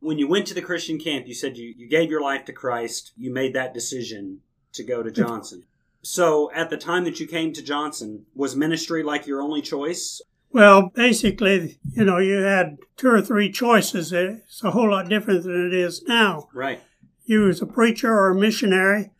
When 0.00 0.18
you 0.18 0.26
went 0.26 0.46
to 0.48 0.54
the 0.54 0.60
Christian 0.62 0.98
camp, 0.98 1.28
you 1.28 1.34
said 1.34 1.56
you, 1.56 1.72
you 1.76 1.88
gave 1.88 2.10
your 2.10 2.20
life 2.20 2.44
to 2.46 2.52
Christ. 2.52 3.12
You 3.16 3.32
made 3.32 3.54
that 3.54 3.72
decision 3.72 4.40
to 4.72 4.82
go 4.82 5.02
to 5.02 5.10
Johnson. 5.10 5.64
So 6.02 6.50
at 6.52 6.68
the 6.68 6.76
time 6.76 7.04
that 7.04 7.20
you 7.20 7.26
came 7.26 7.52
to 7.52 7.62
Johnson, 7.62 8.26
was 8.34 8.56
ministry 8.56 9.02
like 9.02 9.26
your 9.26 9.40
only 9.40 9.62
choice? 9.62 10.20
Well, 10.50 10.90
basically, 10.94 11.78
you 11.92 12.04
know, 12.04 12.18
you 12.18 12.42
had 12.42 12.76
two 12.96 13.08
or 13.08 13.22
three 13.22 13.50
choices. 13.50 14.12
It's 14.12 14.62
a 14.62 14.72
whole 14.72 14.90
lot 14.90 15.08
different 15.08 15.44
than 15.44 15.66
it 15.66 15.72
is 15.74 16.02
now. 16.06 16.48
Right. 16.52 16.80
You 17.24 17.42
was 17.44 17.62
a 17.62 17.66
preacher 17.66 18.12
or 18.12 18.30
a 18.30 18.34
missionary 18.34 19.10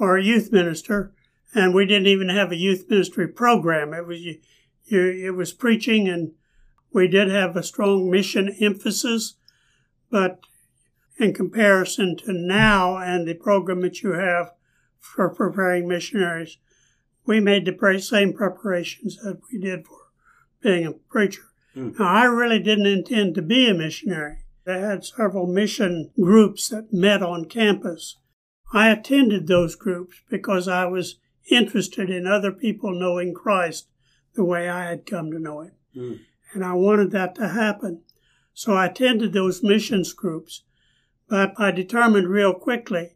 or 0.00 0.16
a 0.16 0.24
youth 0.24 0.50
minister, 0.50 1.12
and 1.54 1.74
we 1.74 1.84
didn't 1.86 2.08
even 2.08 2.30
have 2.30 2.50
a 2.50 2.56
youth 2.56 2.86
ministry 2.88 3.28
program. 3.28 3.92
It 3.92 4.06
was 4.06 4.20
you, 4.20 4.38
you, 4.86 5.26
it 5.26 5.36
was 5.36 5.52
preaching, 5.52 6.08
and 6.08 6.32
we 6.92 7.06
did 7.06 7.30
have 7.30 7.54
a 7.54 7.62
strong 7.62 8.10
mission 8.10 8.56
emphasis, 8.60 9.36
but 10.10 10.40
in 11.18 11.34
comparison 11.34 12.16
to 12.16 12.32
now 12.32 12.96
and 12.96 13.28
the 13.28 13.34
program 13.34 13.82
that 13.82 14.02
you 14.02 14.12
have 14.12 14.52
for 14.98 15.28
preparing 15.28 15.86
missionaries, 15.86 16.56
we 17.26 17.38
made 17.38 17.66
the 17.66 18.00
same 18.00 18.32
preparations 18.32 19.18
that 19.18 19.40
we 19.52 19.58
did 19.58 19.86
for 19.86 19.98
being 20.62 20.86
a 20.86 20.92
preacher. 20.92 21.42
Hmm. 21.74 21.90
Now, 21.98 22.06
I 22.06 22.24
really 22.24 22.58
didn't 22.58 22.86
intend 22.86 23.34
to 23.34 23.42
be 23.42 23.68
a 23.68 23.74
missionary. 23.74 24.38
They 24.64 24.80
had 24.80 25.04
several 25.04 25.46
mission 25.46 26.10
groups 26.20 26.68
that 26.70 26.92
met 26.92 27.22
on 27.22 27.44
campus. 27.46 28.16
I 28.72 28.90
attended 28.90 29.46
those 29.46 29.74
groups 29.74 30.22
because 30.30 30.68
I 30.68 30.86
was 30.86 31.16
interested 31.50 32.10
in 32.10 32.26
other 32.26 32.52
people 32.52 32.92
knowing 32.92 33.34
Christ 33.34 33.88
the 34.34 34.44
way 34.44 34.68
I 34.68 34.84
had 34.88 35.06
come 35.06 35.30
to 35.32 35.38
know 35.38 35.62
Him. 35.62 35.72
Mm. 35.96 36.20
And 36.52 36.64
I 36.64 36.74
wanted 36.74 37.10
that 37.12 37.34
to 37.36 37.48
happen. 37.48 38.02
So 38.54 38.74
I 38.74 38.86
attended 38.86 39.32
those 39.32 39.62
missions 39.62 40.12
groups. 40.12 40.62
But 41.28 41.54
I 41.58 41.70
determined 41.70 42.28
real 42.28 42.52
quickly 42.52 43.14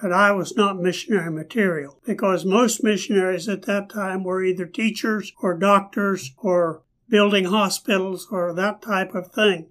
that 0.00 0.12
I 0.12 0.32
was 0.32 0.56
not 0.56 0.80
missionary 0.80 1.30
material 1.30 2.00
because 2.04 2.44
most 2.44 2.82
missionaries 2.82 3.48
at 3.48 3.62
that 3.62 3.90
time 3.90 4.24
were 4.24 4.42
either 4.42 4.66
teachers 4.66 5.32
or 5.40 5.56
doctors 5.56 6.32
or 6.38 6.82
building 7.08 7.44
hospitals 7.44 8.26
or 8.30 8.54
that 8.54 8.80
type 8.82 9.14
of 9.14 9.30
thing. 9.32 9.68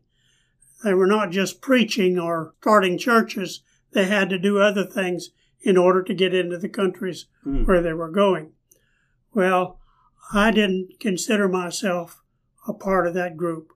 They 0.83 0.93
were 0.93 1.07
not 1.07 1.31
just 1.31 1.61
preaching 1.61 2.19
or 2.19 2.53
starting 2.61 2.97
churches, 2.97 3.61
they 3.93 4.05
had 4.05 4.29
to 4.29 4.39
do 4.39 4.59
other 4.59 4.85
things 4.85 5.29
in 5.61 5.77
order 5.77 6.01
to 6.01 6.13
get 6.13 6.33
into 6.33 6.57
the 6.57 6.69
countries 6.69 7.27
Mm. 7.45 7.67
where 7.67 7.81
they 7.81 7.93
were 7.93 8.09
going. 8.09 8.53
Well, 9.33 9.79
I 10.33 10.51
didn't 10.51 10.99
consider 10.99 11.47
myself 11.47 12.21
a 12.67 12.73
part 12.73 13.05
of 13.07 13.13
that 13.13 13.37
group. 13.37 13.69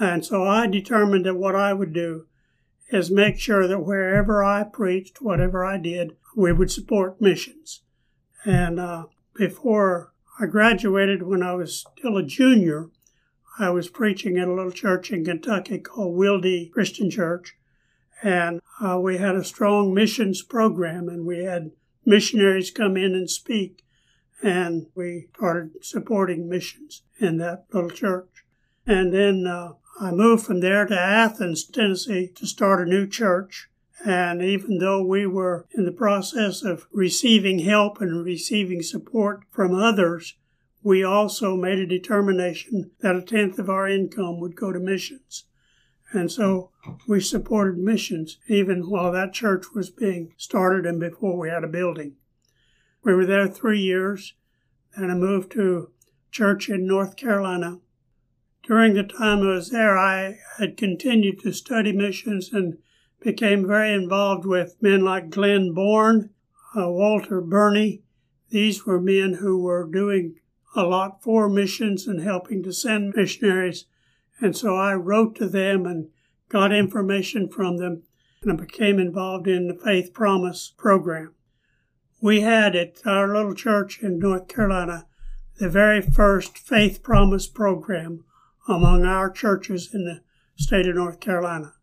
And 0.00 0.24
so 0.24 0.44
I 0.44 0.66
determined 0.66 1.26
that 1.26 1.34
what 1.36 1.54
I 1.54 1.72
would 1.72 1.92
do 1.92 2.26
is 2.90 3.10
make 3.10 3.38
sure 3.38 3.66
that 3.66 3.80
wherever 3.80 4.42
I 4.44 4.64
preached, 4.64 5.20
whatever 5.22 5.64
I 5.64 5.78
did, 5.78 6.16
we 6.36 6.52
would 6.52 6.70
support 6.70 7.20
missions. 7.20 7.82
And 8.44 8.78
uh, 8.80 9.06
before 9.34 10.12
I 10.40 10.46
graduated, 10.46 11.22
when 11.22 11.42
I 11.42 11.54
was 11.54 11.84
still 11.98 12.16
a 12.16 12.22
junior, 12.22 12.88
I 13.58 13.70
was 13.70 13.88
preaching 13.88 14.38
at 14.38 14.48
a 14.48 14.52
little 14.54 14.72
church 14.72 15.10
in 15.12 15.24
Kentucky 15.24 15.78
called 15.78 16.16
Wilde 16.16 16.70
Christian 16.72 17.10
Church. 17.10 17.54
And 18.22 18.60
uh, 18.80 18.98
we 19.00 19.18
had 19.18 19.34
a 19.34 19.44
strong 19.44 19.92
missions 19.92 20.42
program, 20.42 21.08
and 21.08 21.26
we 21.26 21.44
had 21.44 21.72
missionaries 22.04 22.70
come 22.70 22.96
in 22.96 23.14
and 23.14 23.28
speak. 23.28 23.84
And 24.42 24.86
we 24.94 25.28
started 25.36 25.84
supporting 25.84 26.48
missions 26.48 27.02
in 27.18 27.38
that 27.38 27.66
little 27.72 27.90
church. 27.90 28.44
And 28.86 29.12
then 29.12 29.46
uh, 29.46 29.74
I 30.00 30.10
moved 30.10 30.46
from 30.46 30.60
there 30.60 30.86
to 30.86 30.98
Athens, 30.98 31.64
Tennessee, 31.64 32.28
to 32.34 32.46
start 32.46 32.86
a 32.86 32.90
new 32.90 33.06
church. 33.06 33.68
And 34.04 34.42
even 34.42 34.78
though 34.78 35.04
we 35.04 35.26
were 35.26 35.66
in 35.76 35.84
the 35.84 35.92
process 35.92 36.62
of 36.64 36.88
receiving 36.92 37.60
help 37.60 38.00
and 38.00 38.24
receiving 38.24 38.82
support 38.82 39.42
from 39.50 39.74
others, 39.74 40.34
we 40.82 41.04
also 41.04 41.56
made 41.56 41.78
a 41.78 41.86
determination 41.86 42.90
that 43.00 43.14
a 43.14 43.22
tenth 43.22 43.60
of 43.60 43.70
our 43.70 43.86
income 43.86 44.40
would 44.40 44.56
go 44.56 44.72
to 44.72 44.80
missions. 44.80 45.44
And 46.12 46.30
so 46.30 46.70
we 47.06 47.20
supported 47.20 47.78
missions 47.78 48.38
even 48.48 48.90
while 48.90 49.12
that 49.12 49.32
church 49.32 49.66
was 49.74 49.90
being 49.90 50.34
started 50.36 50.84
and 50.84 51.00
before 51.00 51.38
we 51.38 51.48
had 51.48 51.64
a 51.64 51.68
building. 51.68 52.16
We 53.02 53.14
were 53.14 53.26
there 53.26 53.48
three 53.48 53.80
years, 53.80 54.34
and 54.94 55.10
I 55.10 55.14
moved 55.14 55.52
to 55.52 55.90
church 56.30 56.68
in 56.68 56.86
North 56.86 57.16
Carolina. 57.16 57.78
During 58.62 58.94
the 58.94 59.02
time 59.02 59.40
I 59.40 59.54
was 59.54 59.70
there, 59.70 59.98
I 59.98 60.38
had 60.58 60.76
continued 60.76 61.40
to 61.40 61.52
study 61.52 61.92
missions 61.92 62.52
and 62.52 62.78
became 63.20 63.66
very 63.66 63.92
involved 63.92 64.44
with 64.44 64.76
men 64.80 65.04
like 65.04 65.30
Glenn 65.30 65.72
Bourne, 65.72 66.30
uh, 66.76 66.90
Walter 66.90 67.40
Burney. 67.40 68.02
These 68.50 68.84
were 68.84 69.00
men 69.00 69.34
who 69.34 69.58
were 69.58 69.88
doing 69.90 70.36
a 70.74 70.84
lot 70.84 71.22
for 71.22 71.48
missions 71.48 72.06
and 72.06 72.20
helping 72.20 72.62
to 72.62 72.72
send 72.72 73.14
missionaries. 73.14 73.86
And 74.42 74.56
so 74.56 74.74
I 74.74 74.94
wrote 74.94 75.36
to 75.36 75.48
them 75.48 75.86
and 75.86 76.08
got 76.48 76.72
information 76.72 77.48
from 77.48 77.76
them, 77.76 78.02
and 78.42 78.50
I 78.50 78.56
became 78.56 78.98
involved 78.98 79.46
in 79.46 79.68
the 79.68 79.74
Faith 79.74 80.12
Promise 80.12 80.74
program. 80.76 81.32
We 82.20 82.40
had 82.40 82.74
at 82.74 83.06
our 83.06 83.32
little 83.32 83.54
church 83.54 84.02
in 84.02 84.18
North 84.18 84.48
Carolina 84.48 85.06
the 85.58 85.68
very 85.68 86.02
first 86.02 86.58
Faith 86.58 87.04
Promise 87.04 87.46
program 87.46 88.24
among 88.68 89.04
our 89.04 89.30
churches 89.30 89.90
in 89.94 90.06
the 90.06 90.22
state 90.56 90.88
of 90.88 90.96
North 90.96 91.20
Carolina. 91.20 91.74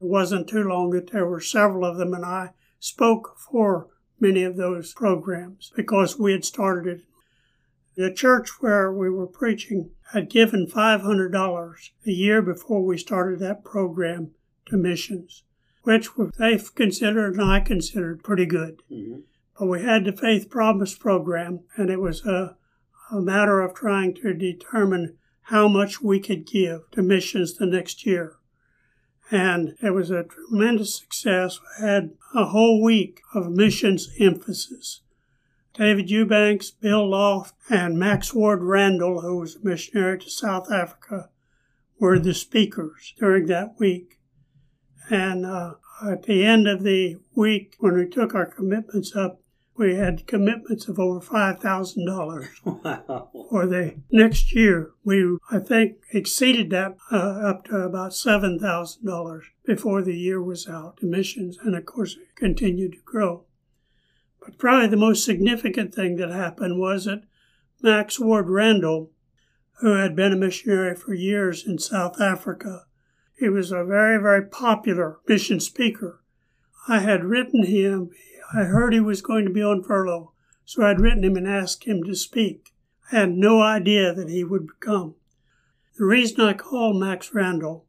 It 0.00 0.08
wasn't 0.08 0.48
too 0.48 0.64
long 0.64 0.90
that 0.90 1.12
there 1.12 1.26
were 1.26 1.40
several 1.40 1.84
of 1.84 1.96
them, 1.96 2.12
and 2.12 2.24
I 2.24 2.54
spoke 2.80 3.36
for 3.38 3.86
many 4.18 4.42
of 4.42 4.56
those 4.56 4.92
programs 4.94 5.72
because 5.76 6.18
we 6.18 6.32
had 6.32 6.44
started 6.44 6.98
it. 6.98 7.04
The 7.98 8.12
church 8.12 8.62
where 8.62 8.92
we 8.92 9.10
were 9.10 9.26
preaching 9.26 9.90
had 10.12 10.30
given 10.30 10.68
$500 10.68 11.90
a 12.06 12.10
year 12.12 12.40
before 12.40 12.84
we 12.84 12.96
started 12.96 13.40
that 13.40 13.64
program 13.64 14.30
to 14.66 14.76
missions, 14.76 15.42
which 15.82 16.08
they 16.38 16.58
considered 16.76 17.34
and 17.34 17.42
I 17.42 17.58
considered 17.58 18.22
pretty 18.22 18.46
good. 18.46 18.82
Mhm. 18.88 19.24
But 19.58 19.66
we 19.66 19.82
had 19.82 20.04
the 20.04 20.12
Faith 20.12 20.48
Promise 20.48 20.96
program, 20.96 21.64
and 21.76 21.90
it 21.90 21.98
was 22.00 22.24
a, 22.24 22.56
a 23.10 23.20
matter 23.20 23.60
of 23.62 23.74
trying 23.74 24.14
to 24.22 24.32
determine 24.32 25.18
how 25.50 25.66
much 25.66 26.00
we 26.00 26.20
could 26.20 26.46
give 26.46 26.88
to 26.92 27.02
missions 27.02 27.56
the 27.56 27.66
next 27.66 28.06
year. 28.06 28.36
And 29.28 29.74
it 29.82 29.90
was 29.90 30.12
a 30.12 30.22
tremendous 30.22 30.94
success. 30.94 31.58
We 31.80 31.84
had 31.84 32.12
a 32.32 32.44
whole 32.44 32.80
week 32.80 33.22
of 33.34 33.50
missions 33.50 34.08
emphasis. 34.20 35.00
David 35.78 36.10
Eubanks, 36.10 36.72
Bill 36.72 37.08
Loft, 37.08 37.54
and 37.70 37.96
Max 37.98 38.34
Ward 38.34 38.62
Randall, 38.64 39.20
who 39.20 39.36
was 39.38 39.54
a 39.54 39.60
missionary 39.64 40.18
to 40.18 40.28
South 40.28 40.72
Africa, 40.72 41.30
were 42.00 42.18
the 42.18 42.34
speakers 42.34 43.14
during 43.18 43.46
that 43.46 43.76
week. 43.78 44.18
And 45.08 45.46
uh, 45.46 45.74
At 46.04 46.24
the 46.24 46.44
end 46.44 46.66
of 46.66 46.82
the 46.82 47.16
week, 47.36 47.76
when 47.78 47.94
we 47.94 48.08
took 48.08 48.34
our 48.34 48.46
commitments 48.46 49.14
up, 49.14 49.40
we 49.76 49.94
had 49.94 50.26
commitments 50.26 50.88
of 50.88 50.98
over 50.98 51.20
$5,000 51.20 52.48
Wow. 52.64 53.30
for 53.48 53.64
the 53.66 54.00
next 54.10 54.52
year. 54.52 54.90
We, 55.04 55.38
I 55.52 55.60
think, 55.60 55.98
exceeded 56.12 56.70
that 56.70 56.96
uh, 57.12 57.16
up 57.16 57.66
to 57.66 57.76
about 57.76 58.10
$7,000 58.10 59.40
before 59.64 60.02
the 60.02 60.16
year 60.16 60.42
was 60.42 60.66
out, 60.68 60.96
The 61.00 61.06
missions, 61.06 61.56
and 61.62 61.76
of 61.76 61.86
course 61.86 62.14
it 62.16 62.34
continued 62.34 62.92
to 62.94 62.98
grow. 63.04 63.44
But 64.48 64.56
probably 64.56 64.86
the 64.88 64.96
most 64.96 65.26
significant 65.26 65.94
thing 65.94 66.16
that 66.16 66.30
happened 66.30 66.78
was 66.78 67.04
that 67.04 67.24
Max 67.82 68.18
Ward 68.18 68.48
Randall, 68.48 69.12
who 69.80 69.96
had 69.96 70.16
been 70.16 70.32
a 70.32 70.36
missionary 70.36 70.96
for 70.96 71.12
years 71.12 71.66
in 71.66 71.76
South 71.76 72.18
Africa, 72.18 72.86
he 73.36 73.50
was 73.50 73.70
a 73.70 73.84
very, 73.84 74.16
very 74.16 74.46
popular 74.46 75.20
mission 75.28 75.60
speaker. 75.60 76.22
I 76.88 77.00
had 77.00 77.24
written 77.24 77.66
him, 77.66 78.08
I 78.54 78.64
heard 78.64 78.94
he 78.94 79.00
was 79.00 79.20
going 79.20 79.44
to 79.44 79.52
be 79.52 79.62
on 79.62 79.82
furlough, 79.82 80.32
so 80.64 80.82
I'd 80.82 80.98
written 80.98 81.24
him 81.24 81.36
and 81.36 81.46
asked 81.46 81.84
him 81.84 82.02
to 82.04 82.14
speak. 82.14 82.72
I 83.12 83.16
had 83.16 83.32
no 83.32 83.60
idea 83.60 84.14
that 84.14 84.30
he 84.30 84.44
would 84.44 84.80
come. 84.80 85.16
The 85.98 86.06
reason 86.06 86.40
I 86.40 86.54
called 86.54 86.98
Max 86.98 87.34
Randall 87.34 87.84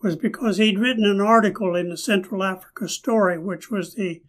was 0.00 0.14
because 0.14 0.58
he'd 0.58 0.78
written 0.78 1.04
an 1.04 1.20
article 1.20 1.74
in 1.74 1.88
the 1.88 1.96
Central 1.96 2.44
Africa 2.44 2.88
Story, 2.88 3.40
which 3.40 3.72
was 3.72 3.94
the 3.94 4.22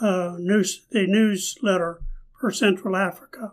uh, 0.00 0.36
news 0.38 0.86
the 0.90 1.06
newsletter 1.06 2.00
for 2.38 2.50
Central 2.50 2.96
Africa, 2.96 3.52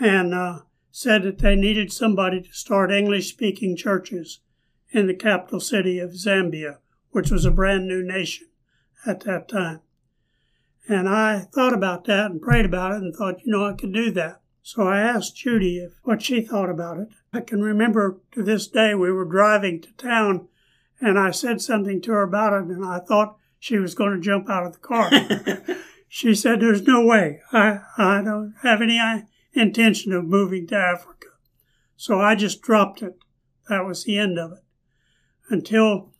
and 0.00 0.34
uh, 0.34 0.60
said 0.90 1.22
that 1.22 1.38
they 1.38 1.56
needed 1.56 1.92
somebody 1.92 2.42
to 2.42 2.52
start 2.52 2.90
English 2.90 3.28
speaking 3.28 3.76
churches 3.76 4.40
in 4.90 5.06
the 5.06 5.14
capital 5.14 5.60
city 5.60 5.98
of 5.98 6.10
Zambia, 6.10 6.78
which 7.10 7.30
was 7.30 7.44
a 7.44 7.50
brand 7.50 7.86
new 7.86 8.02
nation 8.02 8.48
at 9.06 9.20
that 9.20 9.48
time. 9.48 9.80
And 10.88 11.08
I 11.08 11.40
thought 11.40 11.74
about 11.74 12.04
that 12.04 12.30
and 12.30 12.40
prayed 12.40 12.64
about 12.64 12.92
it 12.92 13.02
and 13.02 13.14
thought, 13.14 13.44
you 13.44 13.52
know, 13.52 13.66
I 13.66 13.74
could 13.74 13.92
do 13.92 14.10
that. 14.12 14.40
So 14.62 14.86
I 14.86 15.00
asked 15.00 15.36
Judy 15.36 15.78
if, 15.78 15.92
what 16.02 16.22
she 16.22 16.42
thought 16.42 16.68
about 16.68 16.98
it. 16.98 17.08
I 17.32 17.40
can 17.40 17.62
remember 17.62 18.20
to 18.32 18.42
this 18.42 18.66
day 18.66 18.94
we 18.94 19.10
were 19.10 19.24
driving 19.24 19.80
to 19.80 19.92
town 19.92 20.48
and 21.00 21.18
I 21.18 21.30
said 21.30 21.60
something 21.60 22.00
to 22.02 22.12
her 22.12 22.22
about 22.22 22.52
it 22.52 22.64
and 22.64 22.84
I 22.84 22.98
thought 22.98 23.37
she 23.58 23.78
was 23.78 23.94
going 23.94 24.14
to 24.14 24.20
jump 24.20 24.48
out 24.48 24.66
of 24.66 24.72
the 24.72 24.78
car. 24.78 25.10
she 26.08 26.34
said, 26.34 26.60
There's 26.60 26.82
no 26.82 27.04
way. 27.04 27.40
I, 27.52 27.80
I 27.96 28.22
don't 28.22 28.54
have 28.62 28.80
any 28.80 28.98
uh, 28.98 29.20
intention 29.52 30.12
of 30.12 30.24
moving 30.24 30.66
to 30.68 30.76
Africa. 30.76 31.28
So 31.96 32.20
I 32.20 32.34
just 32.34 32.62
dropped 32.62 33.02
it. 33.02 33.18
That 33.68 33.84
was 33.84 34.04
the 34.04 34.18
end 34.18 34.38
of 34.38 34.52
it. 34.52 34.64
Until 35.50 36.12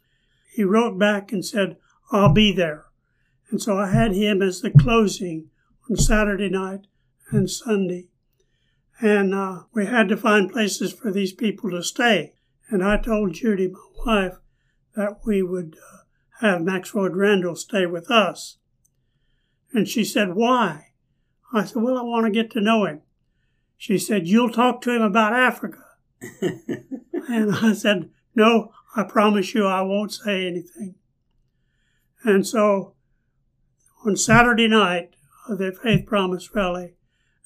he 0.53 0.65
wrote 0.65 0.99
back 0.99 1.33
and 1.33 1.45
said, 1.45 1.77
I'll 2.11 2.33
be 2.33 2.53
there. 2.53 2.87
And 3.51 3.63
so 3.63 3.79
I 3.79 3.91
had 3.91 4.13
him 4.13 4.43
as 4.43 4.61
the 4.61 4.71
closing 4.71 5.51
on 5.89 5.97
Saturday 5.97 6.51
night 6.51 6.87
and 7.31 7.49
Sunday. 7.49 8.09
And 9.01 9.35
uh, 9.35 9.63
we 9.73 9.87
had 9.87 10.09
to 10.09 10.17
find 10.17 10.51
places 10.51 10.93
for 10.93 11.13
these 11.13 11.33
people 11.33 11.71
to 11.71 11.83
stay. 11.83 12.35
And 12.71 12.83
I 12.83 12.97
told 12.99 13.35
Judy, 13.35 13.69
my 13.69 13.81
wife, 14.05 14.39
that 14.97 15.21
we 15.25 15.43
would 15.43 15.77
uh, 15.77 15.98
have 16.41 16.63
Max 16.63 16.95
Ward 16.95 17.17
Randall 17.17 17.57
stay 17.57 17.87
with 17.87 18.11
us. 18.11 18.59
And 19.73 19.89
she 19.89 20.05
said, 20.05 20.35
Why? 20.35 20.93
I 21.53 21.65
said, 21.65 21.83
Well, 21.83 21.99
I 21.99 22.03
want 22.03 22.27
to 22.27 22.31
get 22.31 22.51
to 22.53 22.61
know 22.61 22.85
him. 22.85 23.03
She 23.77 23.99
said, 23.99 24.27
You'll 24.27 24.51
talk 24.51 24.81
to 24.83 24.95
him 24.95 25.03
about 25.03 25.33
Africa. 25.33 25.85
and 27.29 27.55
I 27.55 27.73
said, 27.73 28.11
No, 28.35 28.73
I 28.97 29.05
promise 29.05 29.55
you 29.55 29.67
I 29.67 29.83
won't 29.83 30.13
say 30.13 30.47
anything. 30.47 30.95
And 32.25 32.47
so 32.47 32.95
on 34.05 34.17
Saturday 34.17 34.69
night 34.69 35.11
of 35.49 35.59
the 35.59 35.73
Faith 35.73 36.07
Promise 36.07 36.55
Rally, 36.55 36.95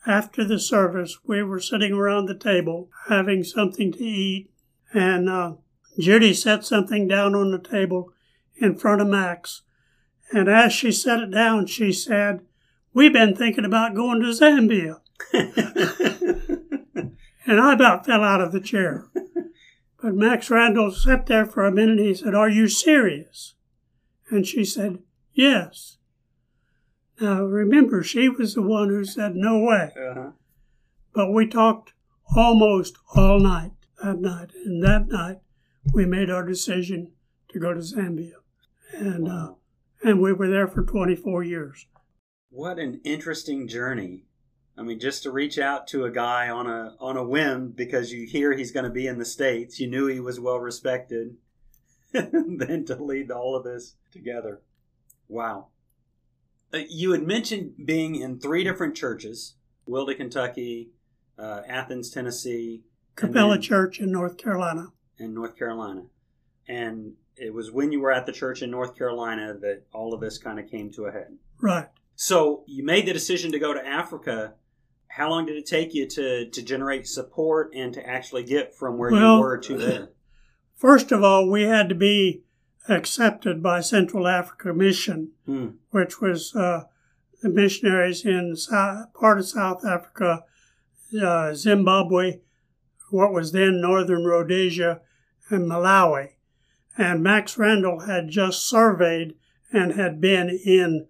after 0.07 0.45
the 0.45 0.59
service, 0.59 1.19
we 1.25 1.43
were 1.43 1.61
sitting 1.61 1.93
around 1.93 2.27
the 2.27 2.35
table 2.35 2.91
having 3.09 3.45
something 3.45 3.93
to 3.93 4.03
eat, 4.03 4.51
and 4.93 5.29
uh, 5.29 5.55
Judy 5.99 6.35
set 6.35 6.65
something 6.65 7.07
down 7.07 7.35
on 7.35 7.53
the 7.53 7.59
table 7.59 8.13
in 8.63 8.77
front 8.77 9.01
of 9.01 9.09
Max. 9.09 9.63
And 10.33 10.49
as 10.49 10.73
she 10.73 10.93
set 10.93 11.21
it 11.21 11.31
down, 11.31 11.67
she 11.67 11.93
said, 11.93 12.41
We've 12.95 13.13
been 13.13 13.35
thinking 13.35 13.65
about 13.65 13.95
going 13.95 14.21
to 14.21 14.29
Zambia. 14.29 15.01
and 17.47 17.61
I 17.61 17.75
about 17.75 18.07
fell 18.07 18.23
out 18.23 18.41
of 18.41 18.53
the 18.53 18.61
chair. 18.61 19.07
But 20.03 20.15
Max 20.15 20.51
Randall 20.51 20.91
sat 20.91 21.27
there 21.27 21.47
for 21.47 21.65
a 21.65 21.73
minute. 21.73 21.99
He 21.99 22.15
said, 22.15 22.35
Are 22.35 22.49
you 22.49 22.69
serious? 22.69 23.55
And 24.31 24.47
she 24.47 24.65
said, 24.65 24.99
Yes. 25.33 25.99
Now 27.21 27.45
remember, 27.45 28.03
she 28.03 28.29
was 28.29 28.55
the 28.55 28.63
one 28.63 28.89
who 28.89 29.05
said, 29.05 29.37
No 29.37 29.61
way. 29.61 29.91
uh-huh. 29.97 30.31
But 31.15 31.33
we 31.33 31.47
talked 31.47 31.93
almost 32.35 32.97
all 33.15 33.39
night 33.39 33.73
that 34.03 34.19
night. 34.19 34.51
And 34.65 34.83
that 34.83 35.09
night, 35.09 35.39
we 35.93 36.07
made 36.07 36.31
our 36.31 36.45
decision 36.45 37.13
to 37.51 37.61
go 37.61 37.73
to 37.73 37.81
Zambia. 37.81 38.42
And, 38.93 39.29
uh, 39.29 39.55
and 40.03 40.21
we 40.21 40.33
were 40.33 40.49
there 40.49 40.69
for 40.69 40.83
24 40.83 41.45
years. 41.45 41.87
What 42.51 42.79
an 42.79 43.01
interesting 43.05 43.67
journey. 43.69 44.25
I 44.77 44.83
mean, 44.83 45.01
just 45.01 45.23
to 45.25 45.31
reach 45.31 45.59
out 45.59 45.87
to 45.89 46.05
a 46.05 46.11
guy 46.11 46.49
on 46.49 46.67
a 46.67 46.95
on 46.99 47.17
a 47.17 47.25
whim 47.25 47.73
because 47.73 48.13
you 48.13 48.27
hear 48.27 48.53
he's 48.53 48.73
going 48.73 48.85
to 48.85 48.91
be 48.91 49.07
in 49.07 49.19
the 49.19 49.25
states, 49.25 49.79
you 49.79 49.87
knew 49.87 50.07
he 50.07 50.21
was 50.21 50.41
well 50.41 50.59
respected, 50.59 51.37
then 52.13 52.85
to 52.87 52.97
lead 52.97 53.31
all 53.31 53.55
of 53.55 53.65
this 53.65 53.97
together. 54.11 54.63
Wow. 55.29 55.69
Uh, 56.73 56.81
you 56.89 57.13
had 57.13 57.23
mentioned 57.23 57.75
being 57.85 58.15
in 58.17 58.39
three 58.39 58.65
different 58.65 58.95
churches: 58.95 59.55
Wilda, 59.87 60.15
Kentucky, 60.15 60.91
uh, 61.39 61.63
Athens, 61.69 62.11
Tennessee, 62.11 62.83
Capella 63.15 63.59
Church 63.59 64.01
in 64.01 64.11
North 64.11 64.39
Carolina. 64.39 64.89
in 65.19 65.35
North 65.35 65.57
Carolina, 65.57 66.05
and 66.67 67.13
it 67.37 67.53
was 67.53 67.71
when 67.71 67.93
you 67.93 68.01
were 68.01 68.13
at 68.13 68.27
the 68.27 68.33
church 68.33 68.63
in 68.63 68.71
North 68.71 68.97
Carolina 68.97 69.55
that 69.61 69.83
all 69.93 70.13
of 70.15 70.21
this 70.21 70.39
kind 70.39 70.59
of 70.59 70.71
came 70.71 70.91
to 70.93 71.07
a 71.07 71.13
head. 71.13 71.37
Right. 71.61 71.89
So 72.15 72.65
you 72.67 72.85
made 72.85 73.07
the 73.07 73.13
decision 73.13 73.53
to 73.53 73.59
go 73.59 73.73
to 73.73 73.87
Africa. 73.87 74.55
How 75.09 75.31
long 75.31 75.47
did 75.47 75.57
it 75.57 75.67
take 75.67 75.95
you 75.95 76.07
to, 76.09 76.49
to 76.51 76.63
generate 76.63 77.07
support 77.07 77.73
and 77.75 77.93
to 77.95 78.07
actually 78.07 78.45
get 78.45 78.75
from 78.75 78.99
where 78.99 79.11
Well, 79.11 79.37
you 79.37 79.41
were 79.41 79.59
to 79.59 79.77
there? 79.79 80.09
First 80.75 81.13
of 81.13 81.23
all, 81.23 81.49
we 81.49 81.63
had 81.63 81.89
to 81.89 81.95
be 81.95 82.43
accepted 82.89 83.63
by 83.63 83.81
Central 83.81 84.27
Africa 84.27 84.73
Mission, 84.75 85.33
Hmm. 85.47 85.69
which 85.91 86.21
was 86.21 86.55
uh, 86.57 86.85
the 87.43 87.49
missionaries 87.49 88.25
in 88.25 88.57
South, 88.57 89.13
part 89.15 89.39
of 89.39 89.47
South 89.47 89.85
Africa, 89.85 90.45
uh, 91.23 91.55
Zimbabwe, 91.55 92.41
what 93.11 93.33
was 93.33 93.53
then 93.53 93.81
Northern 93.81 94.25
Rhodesia, 94.25 95.01
and 95.51 95.71
Malawi. 95.71 96.31
And 96.97 97.23
Max 97.23 97.57
Randall 97.57 98.01
had 98.01 98.29
just 98.29 98.69
surveyed 98.69 99.35
and 99.73 99.93
had 99.93 100.21
been 100.21 100.51
in 100.51 101.07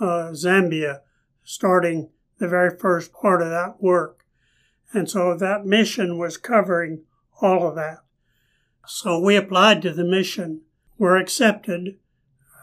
uh, 0.00 0.30
Zambia, 0.32 1.00
starting 1.44 2.10
the 2.38 2.48
very 2.48 2.76
first 2.76 3.12
part 3.12 3.42
of 3.42 3.50
that 3.50 3.80
work. 3.80 4.24
And 4.92 5.08
so 5.08 5.36
that 5.36 5.66
mission 5.66 6.18
was 6.18 6.36
covering 6.36 7.04
all 7.40 7.68
of 7.68 7.76
that. 7.76 7.98
So 8.86 9.20
we 9.20 9.36
applied 9.36 9.82
to 9.82 9.92
the 9.92 10.04
mission, 10.04 10.62
were 10.98 11.16
accepted. 11.16 11.98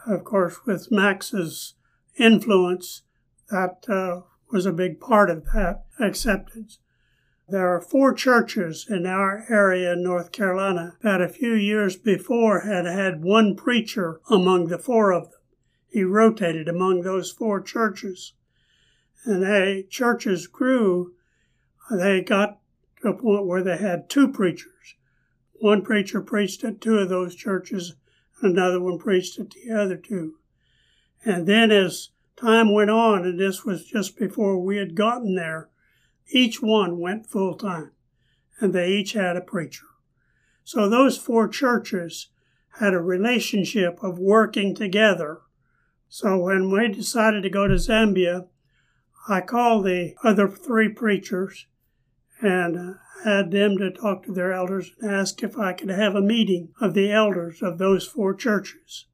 Of 0.06 0.24
course, 0.24 0.66
with 0.66 0.90
Max's 0.90 1.74
influence, 2.18 3.02
that 3.50 3.88
uh, 3.88 4.22
was 4.52 4.66
a 4.66 4.72
big 4.72 5.00
part 5.00 5.30
of 5.30 5.44
that 5.54 5.84
acceptance. 5.98 6.80
There 7.50 7.74
are 7.74 7.80
four 7.80 8.12
churches 8.12 8.86
in 8.90 9.06
our 9.06 9.46
area 9.48 9.94
in 9.94 10.02
North 10.02 10.32
Carolina 10.32 10.98
that 11.00 11.22
a 11.22 11.30
few 11.30 11.54
years 11.54 11.96
before 11.96 12.60
had 12.60 12.84
had 12.84 13.24
one 13.24 13.56
preacher 13.56 14.20
among 14.28 14.66
the 14.66 14.78
four 14.78 15.12
of 15.12 15.30
them. 15.30 15.40
He 15.88 16.04
rotated 16.04 16.68
among 16.68 17.00
those 17.00 17.30
four 17.30 17.62
churches. 17.62 18.34
And 19.24 19.42
they 19.42 19.86
churches 19.88 20.46
grew. 20.46 21.14
They 21.90 22.20
got 22.20 22.58
to 23.00 23.08
a 23.08 23.14
point 23.14 23.46
where 23.46 23.62
they 23.62 23.78
had 23.78 24.10
two 24.10 24.28
preachers. 24.28 24.96
One 25.54 25.80
preacher 25.80 26.20
preached 26.20 26.62
at 26.64 26.82
two 26.82 26.98
of 26.98 27.08
those 27.08 27.34
churches, 27.34 27.96
and 28.42 28.52
another 28.52 28.78
one 28.80 28.98
preached 28.98 29.38
at 29.38 29.50
the 29.52 29.70
other 29.72 29.96
two. 29.96 30.34
And 31.24 31.46
then 31.46 31.70
as 31.70 32.10
time 32.36 32.74
went 32.74 32.90
on, 32.90 33.24
and 33.24 33.40
this 33.40 33.64
was 33.64 33.86
just 33.86 34.18
before 34.18 34.58
we 34.58 34.76
had 34.76 34.94
gotten 34.94 35.34
there, 35.34 35.70
each 36.30 36.62
one 36.62 36.98
went 36.98 37.26
full 37.26 37.54
time, 37.54 37.92
and 38.60 38.72
they 38.72 38.90
each 38.90 39.12
had 39.12 39.36
a 39.36 39.40
preacher. 39.40 39.86
So 40.64 40.88
those 40.88 41.16
four 41.16 41.48
churches 41.48 42.28
had 42.78 42.94
a 42.94 43.00
relationship 43.00 43.98
of 44.02 44.18
working 44.18 44.74
together. 44.74 45.40
So 46.08 46.38
when 46.38 46.70
we 46.70 46.88
decided 46.88 47.42
to 47.42 47.50
go 47.50 47.66
to 47.66 47.74
Zambia, 47.74 48.48
I 49.28 49.40
called 49.40 49.84
the 49.84 50.14
other 50.24 50.48
three 50.48 50.88
preachers 50.88 51.66
and 52.40 52.78
uh, 52.78 52.94
had 53.24 53.50
them 53.50 53.76
to 53.78 53.90
talk 53.90 54.24
to 54.24 54.32
their 54.32 54.52
elders 54.52 54.92
and 55.00 55.10
ask 55.10 55.42
if 55.42 55.58
I 55.58 55.72
could 55.72 55.90
have 55.90 56.14
a 56.14 56.20
meeting 56.20 56.68
of 56.80 56.94
the 56.94 57.10
elders 57.10 57.62
of 57.62 57.78
those 57.78 58.06
four 58.06 58.34
churches. 58.34 59.06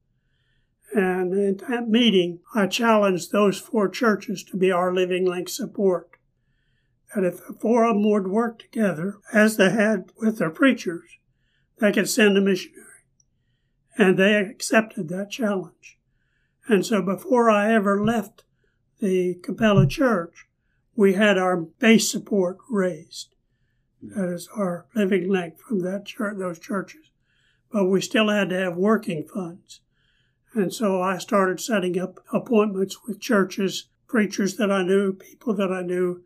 And 0.93 1.33
at 1.33 1.69
that 1.69 1.89
meeting, 1.89 2.41
I 2.55 2.67
challenged 2.67 3.33
those 3.33 3.59
four 3.59 3.89
churches 3.89 4.45
to 4.45 4.57
be 4.57 4.71
our 4.71 4.95
Living 4.95 5.27
Link 5.27 5.49
support. 5.49 6.14
That 7.15 7.25
if 7.25 7.47
the 7.47 7.55
four 7.55 7.85
of 7.85 7.95
them 7.95 8.11
would 8.11 8.27
work 8.27 8.59
together, 8.59 9.19
as 9.33 9.57
they 9.57 9.71
had 9.71 10.11
with 10.17 10.39
their 10.39 10.51
preachers, 10.51 11.19
they 11.79 11.93
could 11.93 12.09
send 12.09 12.37
a 12.37 12.41
missionary. 12.41 12.81
And 13.97 14.19
they 14.19 14.35
accepted 14.35 15.09
that 15.09 15.31
challenge. 15.31 15.99
And 16.67 16.85
so 16.85 17.03
before 17.03 17.51
I 17.51 17.73
ever 17.73 18.05
left 18.05 18.45
the 19.01 19.35
Capella 19.43 19.87
Church, 19.87 20.47
we 20.97 21.15
had 21.15 21.39
our 21.39 21.57
base 21.57 22.11
support 22.11 22.59
raised. 22.71 23.35
That 24.03 24.29
is 24.29 24.49
our 24.57 24.87
living 24.95 25.29
link 25.31 25.59
from 25.59 25.81
that 25.81 26.07
church, 26.07 26.37
those 26.39 26.59
churches. 26.59 27.11
But 27.71 27.87
we 27.87 28.01
still 28.01 28.29
had 28.29 28.51
to 28.51 28.59
have 28.59 28.77
working 28.77 29.25
funds. 29.25 29.81
And 30.53 30.73
so 30.73 31.03
I 31.03 31.19
started 31.19 31.61
setting 31.61 31.99
up 31.99 32.21
appointments 32.33 32.99
with 33.07 33.21
churches, 33.21 33.89
preachers 34.07 34.57
that 34.57 34.71
I 34.71 34.83
knew, 34.83 35.13
people 35.13 35.55
that 35.55 35.73
I 35.73 35.83
knew. 35.83 36.23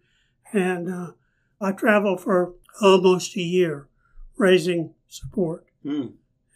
And 0.52 0.92
uh, 0.92 1.12
I 1.60 1.72
traveled 1.72 2.20
for 2.20 2.54
almost 2.80 3.36
a 3.36 3.42
year 3.42 3.88
raising 4.36 4.94
support. 5.08 5.66
Mm. 5.84 6.14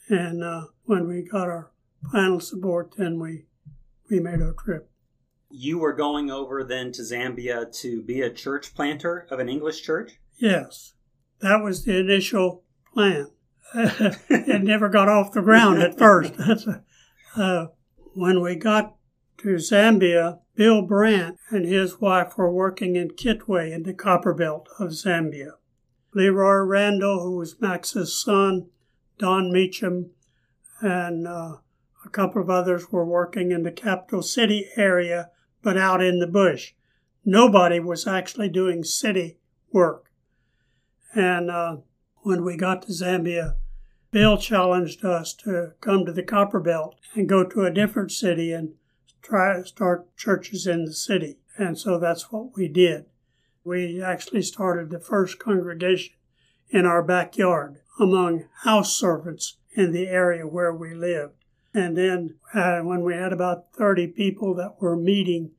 And 0.08 0.42
uh, 0.42 0.66
when 0.84 1.08
we 1.08 1.22
got 1.22 1.48
our 1.48 1.70
final 2.10 2.40
support, 2.40 2.94
then 2.96 3.18
we, 3.20 3.46
we 4.10 4.20
made 4.20 4.40
our 4.40 4.52
trip. 4.52 4.90
You 5.50 5.78
were 5.78 5.92
going 5.92 6.30
over 6.30 6.64
then 6.64 6.92
to 6.92 7.02
Zambia 7.02 7.70
to 7.80 8.02
be 8.02 8.22
a 8.22 8.30
church 8.30 8.74
planter 8.74 9.26
of 9.30 9.38
an 9.38 9.48
English 9.48 9.82
church? 9.82 10.12
Yes, 10.38 10.94
that 11.40 11.62
was 11.62 11.84
the 11.84 11.98
initial 11.98 12.64
plan. 12.94 13.28
it 13.74 14.62
never 14.62 14.88
got 14.88 15.08
off 15.08 15.32
the 15.32 15.42
ground 15.42 15.82
at 15.82 15.98
first. 15.98 16.34
uh, 17.36 17.66
when 18.14 18.40
we 18.40 18.54
got 18.54 18.94
to 19.38 19.48
Zambia, 19.54 20.38
Bill 20.54 20.82
Brandt 20.82 21.38
and 21.50 21.64
his 21.64 22.00
wife 22.00 22.36
were 22.36 22.52
working 22.52 22.96
in 22.96 23.12
Kitwe 23.12 23.72
in 23.72 23.84
the 23.84 23.94
copper 23.94 24.34
belt 24.34 24.68
of 24.78 24.90
Zambia. 24.90 25.52
Leroy 26.14 26.66
Randall, 26.66 27.22
who 27.22 27.36
was 27.38 27.60
Max's 27.60 28.20
son, 28.20 28.68
Don 29.18 29.50
Meacham, 29.50 30.10
and 30.80 31.26
uh, 31.26 31.56
a 32.04 32.08
couple 32.10 32.42
of 32.42 32.50
others 32.50 32.92
were 32.92 33.04
working 33.04 33.50
in 33.50 33.62
the 33.62 33.72
capital 33.72 34.22
city 34.22 34.68
area 34.76 35.30
but 35.62 35.78
out 35.78 36.02
in 36.02 36.18
the 36.18 36.26
bush. 36.26 36.72
Nobody 37.24 37.78
was 37.80 38.06
actually 38.06 38.48
doing 38.48 38.82
city 38.82 39.38
work. 39.72 40.10
And 41.14 41.50
uh, 41.50 41.76
when 42.22 42.44
we 42.44 42.56
got 42.56 42.82
to 42.82 42.92
Zambia, 42.92 43.56
Bill 44.10 44.36
challenged 44.36 45.04
us 45.04 45.32
to 45.34 45.72
come 45.80 46.04
to 46.04 46.12
the 46.12 46.22
Copper 46.22 46.60
Belt 46.60 46.96
and 47.14 47.28
go 47.28 47.44
to 47.44 47.62
a 47.62 47.70
different 47.70 48.10
city 48.10 48.52
and 48.52 48.74
try 49.22 49.56
to 49.56 49.64
start 49.64 50.16
churches 50.16 50.66
in 50.66 50.84
the 50.84 50.92
city. 50.92 51.38
And 51.56 51.78
so 51.78 51.98
that's 51.98 52.30
what 52.32 52.56
we 52.56 52.68
did. 52.68 53.06
We 53.64 54.02
actually 54.02 54.42
started 54.42 54.90
the 54.90 55.00
first 55.00 55.38
congregation 55.38 56.14
in 56.70 56.86
our 56.86 57.02
backyard 57.02 57.78
among 58.00 58.46
house 58.62 58.96
servants 58.96 59.56
in 59.72 59.92
the 59.92 60.08
area 60.08 60.46
where 60.46 60.74
we 60.74 60.94
lived. 60.94 61.44
And 61.74 61.96
then 61.96 62.36
uh, 62.52 62.80
when 62.80 63.02
we 63.02 63.14
had 63.14 63.32
about 63.32 63.72
30 63.74 64.08
people 64.08 64.54
that 64.56 64.80
were 64.80 64.96
meeting, 64.96 65.52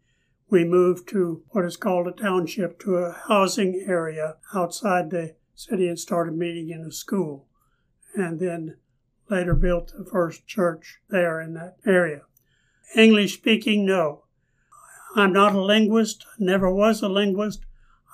we 0.50 0.64
moved 0.64 1.08
to 1.10 1.44
what 1.50 1.66
is 1.66 1.78
called 1.78 2.08
a 2.08 2.12
township 2.12 2.80
to 2.82 2.98
a 2.98 3.14
housing 3.28 3.86
area 3.88 4.36
outside 4.54 5.10
the 5.10 5.36
city 5.56 5.88
and 5.88 5.98
started 5.98 6.36
meeting 6.36 6.70
in 6.70 6.82
a 6.82 6.92
school. 6.92 7.48
And 8.16 8.40
then 8.40 8.78
later 9.30 9.56
built 9.56 9.94
the 9.98 10.06
first 10.06 10.46
church 10.46 11.00
there 11.10 11.42
in 11.42 11.54
that 11.56 11.78
area. 11.86 12.22
English 12.96 13.36
speaking, 13.36 13.86
no. 13.86 14.24
I'm 15.16 15.34
not 15.34 15.56
a 15.56 15.62
linguist, 15.62 16.26
never 16.40 16.70
was 16.70 17.02
a 17.02 17.10
linguist. 17.10 17.66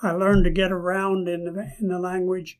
I 0.02 0.12
learned 0.12 0.44
to 0.44 0.50
get 0.50 0.72
around 0.72 1.28
in 1.28 1.44
the, 1.44 1.72
in 1.80 1.88
the 1.88 1.98
language, 1.98 2.58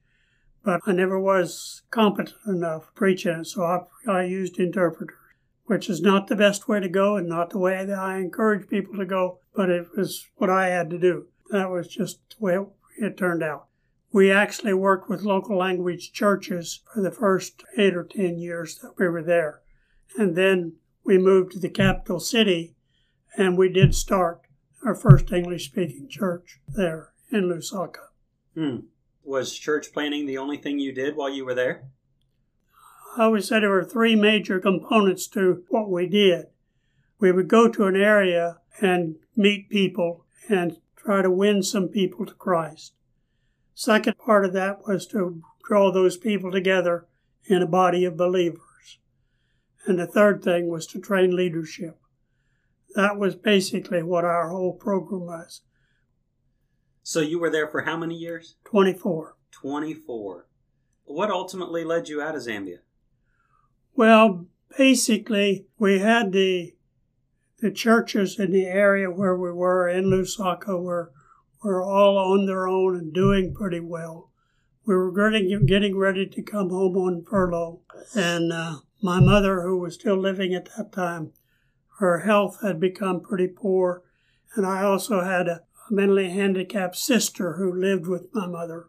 but 0.64 0.80
I 0.86 0.92
never 0.92 1.18
was 1.18 1.82
competent 1.90 2.36
enough 2.46 2.94
preaching, 2.94 3.44
so 3.44 3.62
I, 3.64 3.80
I 4.10 4.24
used 4.24 4.58
interpreters 4.58 5.16
which 5.70 5.88
is 5.88 6.02
not 6.02 6.26
the 6.26 6.34
best 6.34 6.66
way 6.66 6.80
to 6.80 6.88
go 6.88 7.14
and 7.14 7.28
not 7.28 7.50
the 7.50 7.58
way 7.58 7.84
that 7.84 7.96
I 7.96 8.18
encourage 8.18 8.68
people 8.68 8.96
to 8.96 9.06
go, 9.06 9.38
but 9.54 9.70
it 9.70 9.86
was 9.96 10.26
what 10.34 10.50
I 10.50 10.66
had 10.66 10.90
to 10.90 10.98
do. 10.98 11.28
That 11.50 11.70
was 11.70 11.86
just 11.86 12.18
the 12.30 12.44
way 12.44 12.58
it 12.98 13.16
turned 13.16 13.44
out. 13.44 13.66
We 14.10 14.32
actually 14.32 14.74
worked 14.74 15.08
with 15.08 15.22
local 15.22 15.56
language 15.56 16.12
churches 16.12 16.80
for 16.92 17.00
the 17.00 17.12
first 17.12 17.62
eight 17.78 17.94
or 17.94 18.02
ten 18.02 18.40
years 18.40 18.80
that 18.82 18.94
we 18.98 19.06
were 19.06 19.22
there. 19.22 19.60
And 20.18 20.34
then 20.34 20.72
we 21.04 21.18
moved 21.18 21.52
to 21.52 21.58
the 21.58 21.68
capital 21.68 22.20
city 22.20 22.74
and 23.36 23.56
we 23.56 23.68
did 23.68 23.94
start 23.94 24.42
our 24.84 24.94
first 24.94 25.32
English 25.32 25.66
speaking 25.66 26.08
church 26.08 26.60
there 26.68 27.12
in 27.30 27.48
Lusaka. 27.48 28.08
Hmm. 28.54 28.76
Was 29.22 29.56
church 29.56 29.92
planting 29.92 30.26
the 30.26 30.38
only 30.38 30.56
thing 30.56 30.78
you 30.78 30.92
did 30.92 31.16
while 31.16 31.30
you 31.30 31.44
were 31.44 31.54
there? 31.54 31.84
I 33.16 33.24
always 33.24 33.48
said 33.48 33.62
there 33.62 33.70
were 33.70 33.84
three 33.84 34.16
major 34.16 34.60
components 34.60 35.26
to 35.28 35.64
what 35.68 35.90
we 35.90 36.06
did. 36.06 36.46
We 37.18 37.32
would 37.32 37.48
go 37.48 37.68
to 37.68 37.86
an 37.86 37.96
area 37.96 38.58
and 38.80 39.16
meet 39.36 39.68
people 39.68 40.24
and 40.48 40.78
try 40.96 41.22
to 41.22 41.30
win 41.30 41.62
some 41.62 41.88
people 41.88 42.24
to 42.26 42.34
Christ. 42.34 42.94
Second 43.74 44.16
part 44.18 44.44
of 44.44 44.52
that 44.52 44.86
was 44.86 45.06
to 45.08 45.42
draw 45.64 45.90
those 45.90 46.16
people 46.16 46.50
together 46.50 47.06
in 47.44 47.62
a 47.62 47.66
body 47.66 48.04
of 48.04 48.16
believers. 48.16 48.60
And 49.86 49.98
the 49.98 50.06
third 50.06 50.42
thing 50.42 50.68
was 50.68 50.86
to 50.88 51.00
train 51.00 51.34
leadership. 51.34 51.98
That 52.94 53.18
was 53.18 53.34
basically 53.34 54.02
what 54.02 54.24
our 54.24 54.50
whole 54.50 54.74
program 54.74 55.22
was. 55.22 55.62
So 57.02 57.20
you 57.20 57.38
were 57.38 57.50
there 57.50 57.68
for 57.68 57.82
how 57.82 57.96
many 57.96 58.14
years? 58.14 58.56
24. 58.64 59.36
24. 59.52 60.46
What 61.04 61.30
ultimately 61.30 61.84
led 61.84 62.08
you 62.08 62.20
out 62.20 62.36
of 62.36 62.42
Zambia? 62.42 62.78
Well, 63.94 64.46
basically, 64.76 65.66
we 65.78 65.98
had 65.98 66.32
the 66.32 66.74
the 67.58 67.70
churches 67.70 68.38
in 68.38 68.52
the 68.52 68.64
area 68.64 69.10
where 69.10 69.36
we 69.36 69.52
were 69.52 69.86
in 69.88 70.04
Lusaka 70.04 70.80
were 70.80 71.12
were 71.62 71.82
all 71.82 72.16
on 72.16 72.46
their 72.46 72.66
own 72.66 72.96
and 72.96 73.12
doing 73.12 73.52
pretty 73.52 73.80
well. 73.80 74.30
We 74.86 74.94
were 74.94 75.12
getting 75.12 75.66
getting 75.66 75.96
ready 75.96 76.26
to 76.26 76.42
come 76.42 76.70
home 76.70 76.96
on 76.96 77.24
furlough, 77.24 77.80
and 78.14 78.52
uh, 78.52 78.76
my 79.02 79.20
mother, 79.20 79.62
who 79.62 79.78
was 79.78 79.94
still 79.94 80.16
living 80.16 80.54
at 80.54 80.68
that 80.76 80.92
time, 80.92 81.32
her 81.98 82.20
health 82.20 82.58
had 82.62 82.80
become 82.80 83.20
pretty 83.20 83.48
poor, 83.48 84.02
and 84.54 84.66
I 84.66 84.82
also 84.82 85.22
had 85.22 85.48
a 85.48 85.62
mentally 85.90 86.30
handicapped 86.30 86.96
sister 86.96 87.54
who 87.54 87.72
lived 87.72 88.06
with 88.06 88.28
my 88.32 88.46
mother, 88.46 88.88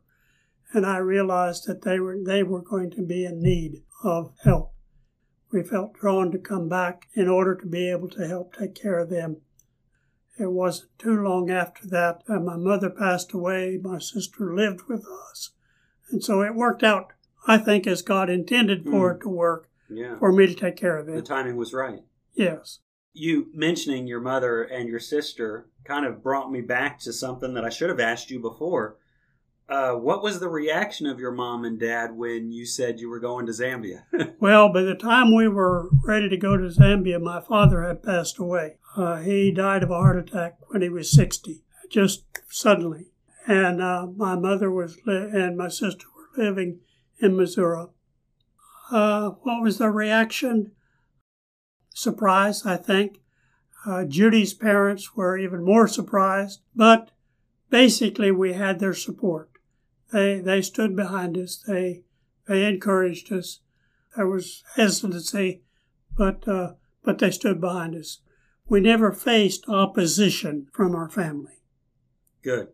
and 0.74 0.86
I 0.86 0.98
realized 0.98 1.68
that 1.68 1.82
they 1.82 2.00
were 2.00 2.18
they 2.24 2.44
were 2.44 2.62
going 2.62 2.92
to 2.92 3.02
be 3.02 3.26
in 3.26 3.42
need 3.42 3.84
of 4.04 4.34
help 4.44 4.72
we 5.52 5.64
felt 5.64 5.94
drawn 5.94 6.32
to 6.32 6.38
come 6.38 6.70
back 6.70 7.08
in 7.14 7.28
order 7.28 7.56
to 7.56 7.66
be 7.66 7.90
able 7.90 8.10
to 8.10 8.28
help 8.28 8.56
take 8.56 8.76
care 8.76 9.00
of 9.00 9.10
them. 9.10 9.38
It 10.40 10.52
wasn't 10.52 10.98
too 10.98 11.22
long 11.22 11.52
after 11.52 11.86
that 11.88 12.24
that 12.28 12.40
my 12.40 12.56
mother 12.56 12.90
passed 12.90 13.34
away. 13.34 13.78
My 13.82 14.00
sister 14.00 14.56
lived 14.56 14.84
with 14.88 15.06
us. 15.30 15.52
And 16.10 16.24
so 16.24 16.42
it 16.42 16.56
worked 16.56 16.84
out, 16.84 17.14
I 17.48 17.58
think, 17.58 17.86
as 17.86 18.02
God 18.02 18.30
intended 18.30 18.86
for 18.86 19.14
mm. 19.14 19.16
it 19.16 19.22
to 19.22 19.30
work, 19.30 19.70
yeah. 19.92 20.18
for 20.18 20.32
me 20.32 20.48
to 20.48 20.56
take 20.56 20.76
care 20.76 20.98
of 20.98 21.06
them. 21.06 21.16
The 21.16 21.22
timing 21.22 21.58
was 21.58 21.74
right. 21.74 22.02
Yes. 22.34 22.80
You 23.14 23.48
mentioning 23.54 24.08
your 24.08 24.22
mother 24.22 24.64
and 24.64 24.88
your 24.88 25.00
sister 25.00 25.70
kind 25.84 26.06
of 26.06 26.24
brought 26.24 26.52
me 26.52 26.62
back 26.62 27.00
to 27.00 27.14
something 27.14 27.54
that 27.54 27.66
I 27.66 27.70
should 27.70 27.90
have 27.90 28.00
asked 28.00 28.32
you 28.32 28.40
before. 28.40 28.98
Uh, 29.68 29.94
what 29.94 30.22
was 30.22 30.40
the 30.40 30.50
reaction 30.50 31.08
of 31.08 31.20
your 31.20 31.32
mom 31.32 31.64
and 31.64 31.80
dad 31.80 32.12
when 32.12 32.52
you 32.52 32.66
said 32.66 33.00
you 33.00 33.10
were 33.10 33.20
going 33.20 33.46
to 33.46 33.54
Zambia? 33.54 34.04
well, 34.40 34.72
by 34.72 34.82
the 34.82 34.96
time 34.96 35.34
we 35.34 35.48
were 35.48 35.90
ready 36.04 36.28
to 36.28 36.36
go 36.36 36.58
to 36.58 36.68
Zambia, 36.68 37.22
my 37.22 37.40
father 37.40 37.84
had 37.84 38.04
passed 38.04 38.38
away. 38.38 38.76
Uh, 38.98 39.18
he 39.18 39.52
died 39.52 39.84
of 39.84 39.92
a 39.92 39.96
heart 39.96 40.18
attack 40.18 40.58
when 40.68 40.82
he 40.82 40.90
was 40.90 41.10
60, 41.12 41.64
just 41.90 42.26
suddenly. 42.50 43.12
And 43.48 43.82
uh, 43.82 44.08
my 44.14 44.36
mother 44.36 44.70
was 44.70 44.98
li- 45.06 45.30
and 45.32 45.58
my 45.58 45.70
sister 45.70 46.06
were 46.16 46.44
living 46.44 46.82
in 47.20 47.38
Missouri. 47.38 47.88
Uh, 48.92 49.32
what 49.42 49.64
was 49.64 49.78
the 49.78 49.90
reaction? 49.90 50.72
Surprise, 51.94 52.66
I 52.66 52.78
think. 52.78 53.20
Uh, 53.86 54.06
Judy's 54.06 54.54
parents 54.54 55.16
were 55.16 55.38
even 55.38 55.64
more 55.64 55.88
surprised, 55.88 56.62
but 56.76 57.12
basically 57.70 58.32
we 58.32 58.54
had 58.54 58.80
their 58.80 58.94
support. 58.94 59.50
They 60.12 60.40
they 60.40 60.62
stood 60.62 60.96
behind 60.96 61.38
us. 61.38 61.64
They 61.66 62.04
they 62.48 62.66
encouraged 62.66 63.32
us. 63.32 63.62
There 64.16 64.28
was 64.28 64.64
hesitancy, 64.76 65.64
but 66.16 66.48
uh, 66.48 66.74
but 67.04 67.18
they 67.20 67.32
stood 67.32 67.60
behind 67.60 67.96
us. 67.96 68.20
We 68.68 68.82
never 68.82 69.12
faced 69.12 69.68
opposition 69.68 70.68
from 70.74 70.96
our 70.96 71.10
family. 71.10 71.64
Good. 72.44 72.70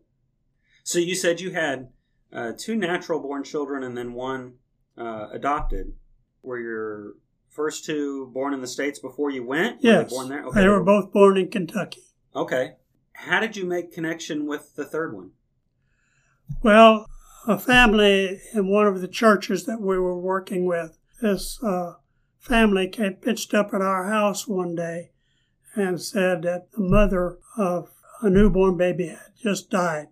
So 0.82 0.98
you 0.98 1.14
said 1.14 1.40
you 1.40 1.52
had 1.52 1.88
uh, 2.32 2.52
two 2.56 2.76
natural 2.76 3.20
born 3.20 3.44
children 3.44 3.82
and 3.82 3.96
then 3.96 4.12
one 4.12 4.54
uh, 4.96 5.28
adopted. 5.32 5.94
Were 6.42 6.58
your 6.58 7.14
first 7.50 7.84
two 7.84 8.30
born 8.32 8.54
in 8.54 8.60
the 8.60 8.66
States 8.66 8.98
before 8.98 9.30
you 9.30 9.44
went? 9.44 9.82
Were 9.82 10.02
They 10.04 10.08
born 10.08 10.28
there? 10.28 10.44
they 10.54 10.68
were 10.68 10.82
both 10.84 11.12
born 11.12 11.36
in 11.36 11.48
Kentucky. 11.50 12.02
Okay. 12.34 12.72
How 13.12 13.40
did 13.40 13.56
you 13.56 13.64
make 13.64 13.92
connection 13.92 14.46
with 14.46 14.76
the 14.76 14.84
third 14.84 15.14
one? 15.14 15.32
Well, 16.62 17.06
a 17.46 17.58
family 17.58 18.40
in 18.54 18.68
one 18.68 18.86
of 18.86 19.00
the 19.00 19.08
churches 19.08 19.64
that 19.66 19.80
we 19.80 19.98
were 19.98 20.18
working 20.18 20.66
with, 20.66 20.98
this 21.20 21.58
uh, 21.62 21.94
family 22.38 22.88
came 22.88 23.14
pitched 23.14 23.54
up 23.54 23.74
at 23.74 23.82
our 23.82 24.08
house 24.08 24.46
one 24.46 24.74
day 24.74 25.10
and 25.74 26.00
said 26.00 26.42
that 26.42 26.70
the 26.72 26.80
mother 26.80 27.38
of 27.56 27.90
a 28.22 28.30
newborn 28.30 28.76
baby 28.76 29.08
had 29.08 29.32
just 29.40 29.70
died 29.70 30.08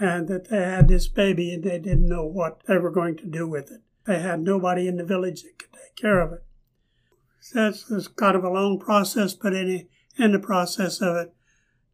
and 0.00 0.28
that 0.28 0.48
they 0.50 0.58
had 0.62 0.88
this 0.88 1.08
baby 1.08 1.52
and 1.52 1.64
they 1.64 1.78
didn't 1.78 2.08
know 2.08 2.24
what 2.24 2.62
they 2.66 2.78
were 2.78 2.90
going 2.90 3.16
to 3.16 3.26
do 3.26 3.46
with 3.48 3.70
it. 3.70 3.80
They 4.08 4.20
had 4.20 4.40
nobody 4.40 4.88
in 4.88 4.96
the 4.96 5.04
village 5.04 5.42
that 5.42 5.58
could 5.58 5.70
take 5.70 5.94
care 5.94 6.20
of 6.20 6.32
it. 6.32 6.42
That's 7.52 7.90
it's 7.90 8.08
kind 8.08 8.36
of 8.36 8.42
a 8.42 8.48
long 8.48 8.78
process, 8.78 9.34
but 9.34 9.52
in, 9.52 9.86
in 10.16 10.32
the 10.32 10.38
process 10.38 11.02
of 11.02 11.14
it, 11.16 11.34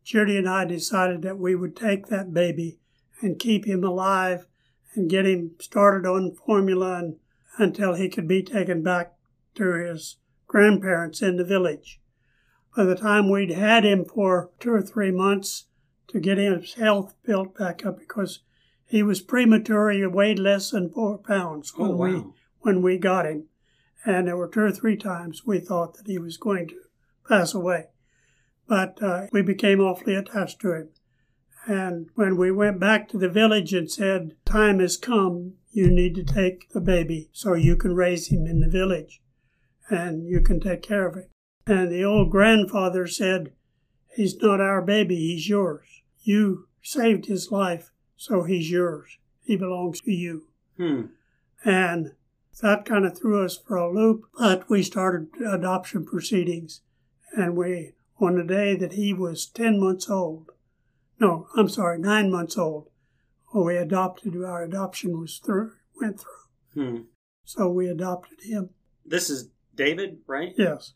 Judy 0.05 0.38
and 0.38 0.48
I 0.48 0.64
decided 0.64 1.22
that 1.22 1.40
we 1.40 1.57
would 1.57 1.74
take 1.74 2.07
that 2.07 2.33
baby 2.33 2.79
and 3.20 3.37
keep 3.37 3.64
him 3.64 3.83
alive 3.83 4.46
and 4.94 5.11
get 5.11 5.27
him 5.27 5.57
started 5.59 6.09
on 6.09 6.37
formula 6.37 7.00
and, 7.00 7.16
until 7.59 7.94
he 7.94 8.09
could 8.09 8.29
be 8.29 8.44
taken 8.44 8.85
back 8.85 9.14
to 9.57 9.72
his 9.72 10.18
grandparents 10.46 11.20
in 11.20 11.37
the 11.37 11.44
village. 11.44 12.00
By 12.77 12.85
the 12.85 12.94
time 12.94 13.29
we'd 13.29 13.50
had 13.50 13.85
him 13.85 14.05
for 14.05 14.53
two 14.61 14.70
or 14.70 14.83
three 14.83 15.11
months 15.11 15.64
to 16.09 16.20
get 16.20 16.38
his 16.38 16.74
health 16.74 17.16
built 17.24 17.59
back 17.59 17.85
up 17.85 17.98
because 17.98 18.38
he 18.94 19.02
was 19.02 19.20
premature, 19.20 19.90
he 19.90 20.07
weighed 20.07 20.38
less 20.38 20.70
than 20.70 20.88
four 20.88 21.18
pounds 21.18 21.76
when 21.76 21.90
Oh, 21.90 21.96
we 21.96 22.24
when 22.61 22.80
we 22.80 22.96
got 22.96 23.26
him. 23.26 23.48
And 24.04 24.28
there 24.28 24.37
were 24.37 24.46
two 24.46 24.61
or 24.61 24.70
three 24.70 24.96
times 24.96 25.42
we 25.44 25.59
thought 25.59 25.94
that 25.96 26.07
he 26.07 26.16
was 26.16 26.37
going 26.37 26.68
to 26.68 26.80
pass 27.28 27.54
away. 27.54 27.87
But 28.68 29.02
uh, 29.02 29.26
we 29.33 29.42
became 29.42 29.80
awfully 29.80 30.14
attached 30.14 30.61
to 30.61 30.74
him. 30.74 30.88
And 31.66 32.07
when 32.14 32.37
we 32.37 32.52
went 32.52 32.78
back 32.78 33.09
to 33.09 33.18
the 33.18 33.28
village 33.28 33.74
and 33.74 33.90
said, 33.90 34.37
Time 34.44 34.78
has 34.78 34.96
come, 34.96 35.54
you 35.72 35.90
need 35.90 36.14
to 36.14 36.22
take 36.22 36.70
the 36.70 36.80
baby 36.80 37.30
so 37.33 37.54
you 37.54 37.74
can 37.74 37.96
raise 37.96 38.28
him 38.28 38.46
in 38.46 38.61
the 38.61 38.68
village 38.68 39.20
and 39.90 40.24
you 40.28 40.40
can 40.40 40.61
take 40.61 40.83
care 40.83 41.09
of 41.09 41.16
him. 41.16 41.26
And 41.66 41.90
the 41.90 42.04
old 42.04 42.30
grandfather 42.30 43.09
said, 43.09 43.54
He's 44.14 44.37
not 44.37 44.61
our 44.61 44.83
baby, 44.83 45.16
he's 45.16 45.48
yours. 45.48 45.88
You 46.22 46.68
saved 46.80 47.26
his 47.26 47.50
life, 47.50 47.90
so 48.16 48.44
he's 48.44 48.70
yours. 48.70 49.18
He 49.44 49.57
belongs 49.57 50.00
to 50.03 50.12
you. 50.12 50.46
Hmm. 50.77 51.03
And 51.64 52.12
that 52.62 52.85
kind 52.85 53.05
of 53.05 53.18
threw 53.18 53.44
us 53.44 53.57
for 53.57 53.77
a 53.77 53.92
loop, 53.92 54.24
but 54.38 54.68
we 54.70 54.83
started 54.83 55.29
adoption 55.46 56.05
proceedings. 56.05 56.83
And 57.37 57.57
we, 57.57 57.92
on 58.20 58.37
the 58.37 58.44
day 58.44 58.77
that 58.77 58.92
he 58.92 59.12
was 59.12 59.46
10 59.46 59.81
months 59.81 60.09
old, 60.09 60.50
no, 61.20 61.48
I'm 61.57 61.68
sorry, 61.68 61.98
nine 61.98 62.31
months 62.31 62.57
old, 62.59 62.88
we 63.55 63.77
adopted, 63.77 64.35
our 64.37 64.62
adoption 64.64 65.20
was 65.20 65.38
through, 65.38 65.72
went 66.00 66.20
through. 66.20 66.83
Hmm. 66.83 67.03
So 67.44 67.68
we 67.68 67.88
adopted 67.88 68.38
him. 68.42 68.70
This 69.05 69.31
is 69.31 69.48
David, 69.74 70.18
right? 70.27 70.55
Yes. 70.57 70.94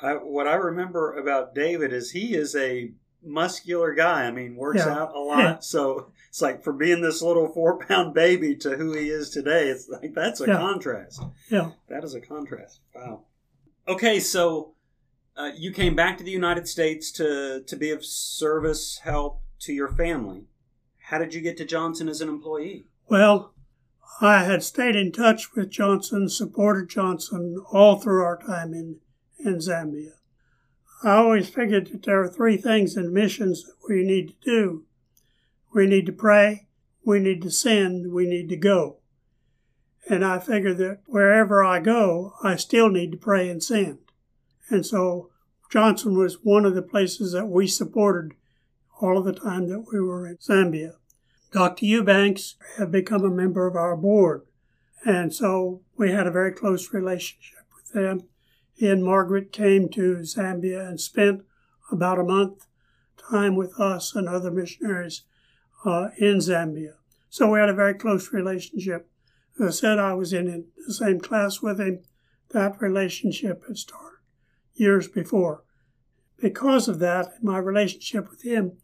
I, 0.00 0.12
what 0.12 0.46
I 0.46 0.54
remember 0.54 1.16
about 1.16 1.54
David 1.54 1.92
is 1.92 2.10
he 2.12 2.34
is 2.34 2.54
a 2.54 2.92
muscular 3.24 3.94
guy. 3.94 4.26
I 4.26 4.30
mean, 4.30 4.54
works 4.54 4.82
Yeah. 4.84 4.96
out 4.96 5.14
a 5.14 5.18
lot. 5.18 5.38
Yeah. 5.38 5.56
So 5.60 6.12
it's 6.28 6.42
like 6.42 6.62
for 6.62 6.72
being 6.72 7.00
this 7.00 7.22
little 7.22 7.48
four 7.48 7.78
pound 7.78 8.14
baby 8.14 8.54
to 8.56 8.76
who 8.76 8.92
he 8.92 9.08
is 9.08 9.30
today, 9.30 9.68
it's 9.68 9.88
like 9.88 10.14
that's 10.14 10.40
a 10.40 10.46
Yeah. 10.46 10.58
contrast. 10.58 11.22
Yeah. 11.50 11.72
That 11.88 12.04
is 12.04 12.14
a 12.14 12.20
contrast. 12.20 12.80
Wow. 12.94 13.24
Okay, 13.86 14.20
so 14.20 14.74
uh, 15.36 15.52
you 15.56 15.72
came 15.72 15.94
back 15.96 16.18
to 16.18 16.24
the 16.24 16.30
United 16.30 16.68
States 16.68 17.10
to 17.12 17.62
to 17.66 17.76
be 17.76 17.90
of 17.90 18.04
service, 18.04 19.00
help 19.04 19.40
to 19.60 19.72
your 19.72 19.88
family. 19.88 20.44
How 21.08 21.18
did 21.18 21.32
you 21.34 21.40
get 21.40 21.56
to 21.56 21.64
Johnson 21.64 22.08
as 22.08 22.20
an 22.20 22.28
employee? 22.28 22.86
Well, 23.08 23.54
I 24.20 24.44
had 24.44 24.62
stayed 24.62 24.96
in 24.96 25.12
touch 25.12 25.54
with 25.54 25.70
Johnson, 25.70 26.28
supported 26.28 26.88
Johnson 26.90 27.62
all 27.72 27.96
through 27.96 28.22
our 28.22 28.36
time 28.38 28.74
in, 28.74 28.96
in 29.38 29.56
Zambia. 29.58 30.12
I 31.04 31.12
always 31.12 31.48
figured 31.48 31.86
that 31.88 32.02
there 32.02 32.20
are 32.20 32.28
three 32.28 32.56
things 32.56 32.96
in 32.96 33.12
missions 33.14 33.62
that 33.64 33.74
we 33.88 34.02
need 34.02 34.28
to 34.30 34.34
do. 34.44 34.84
We 35.72 35.86
need 35.86 36.06
to 36.06 36.12
pray, 36.12 36.66
we 37.04 37.18
need 37.18 37.42
to 37.42 37.50
send, 37.50 38.12
we 38.12 38.26
need 38.26 38.48
to 38.48 38.56
go. 38.56 38.98
And 40.08 40.24
I 40.24 40.38
figure 40.38 40.74
that 40.74 41.00
wherever 41.06 41.62
I 41.62 41.80
go, 41.80 42.34
I 42.42 42.56
still 42.56 42.88
need 42.88 43.12
to 43.12 43.18
pray 43.18 43.48
and 43.48 43.62
send. 43.62 43.98
And 44.70 44.84
so 44.84 45.30
Johnson 45.70 46.16
was 46.16 46.42
one 46.42 46.64
of 46.64 46.74
the 46.74 46.82
places 46.82 47.32
that 47.32 47.46
we 47.46 47.66
supported 47.66 48.34
all 49.00 49.18
of 49.18 49.24
the 49.24 49.32
time 49.32 49.68
that 49.68 49.86
we 49.92 50.00
were 50.00 50.26
in 50.26 50.38
Zambia. 50.38 50.94
Dr. 51.52 51.86
Eubanks 51.86 52.56
had 52.76 52.90
become 52.90 53.24
a 53.24 53.30
member 53.30 53.66
of 53.66 53.76
our 53.76 53.96
board, 53.96 54.42
and 55.04 55.34
so 55.34 55.82
we 55.96 56.10
had 56.10 56.26
a 56.26 56.32
very 56.32 56.52
close 56.52 56.92
relationship 56.92 57.64
with 57.74 57.92
them. 57.92 58.28
He 58.74 58.88
and 58.88 59.04
Margaret 59.04 59.52
came 59.52 59.88
to 59.90 60.16
Zambia 60.18 60.86
and 60.86 61.00
spent 61.00 61.42
about 61.90 62.18
a 62.18 62.24
month 62.24 62.66
time 63.16 63.56
with 63.56 63.78
us 63.80 64.14
and 64.14 64.28
other 64.28 64.50
missionaries 64.50 65.22
uh, 65.84 66.08
in 66.18 66.38
Zambia. 66.38 66.94
So 67.30 67.50
we 67.50 67.58
had 67.58 67.68
a 67.68 67.74
very 67.74 67.94
close 67.94 68.32
relationship. 68.32 69.08
As 69.60 69.66
I 69.66 69.70
said, 69.80 69.98
I 69.98 70.14
was 70.14 70.32
in 70.32 70.66
the 70.86 70.92
same 70.94 71.20
class 71.20 71.60
with 71.60 71.78
him. 71.80 72.00
That 72.50 72.80
relationship 72.80 73.62
had 73.66 73.76
started 73.76 74.18
years 74.74 75.08
before. 75.08 75.64
Because 76.40 76.88
of 76.88 76.98
that, 77.00 77.42
my 77.42 77.58
relationship 77.58 78.30
with 78.30 78.42
him, 78.42 78.78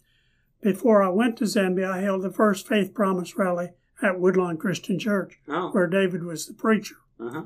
before 0.61 1.03
I 1.03 1.09
went 1.09 1.37
to 1.39 1.45
Zambia, 1.45 1.91
I 1.91 2.01
held 2.01 2.23
the 2.23 2.33
first 2.33 2.67
Faith 2.67 2.93
Promise 2.95 3.37
rally 3.37 3.71
at 4.03 4.19
Woodlawn 4.19 4.57
Christian 4.57 4.99
Church, 4.99 5.39
Oh, 5.49 5.71
where 5.71 5.87
David 5.87 6.25
was 6.25 6.47
the 6.47 6.55
preacher. 6.55 6.97
uh-huh. 7.21 7.45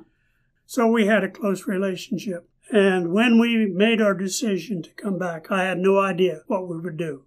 So 0.67 0.87
we 0.87 1.07
had 1.07 1.25
a 1.25 1.31
close 1.31 1.67
relationship. 1.67 2.49
And 2.71 3.13
when 3.13 3.39
we 3.39 3.67
made 3.67 4.01
our 4.03 4.13
decision 4.15 4.83
to 4.83 4.91
come 4.95 5.19
back, 5.19 5.51
I 5.51 5.65
had 5.65 5.79
no 5.79 5.99
idea 5.99 6.43
what 6.47 6.69
we 6.69 6.79
would 6.79 6.97
do. 6.99 7.25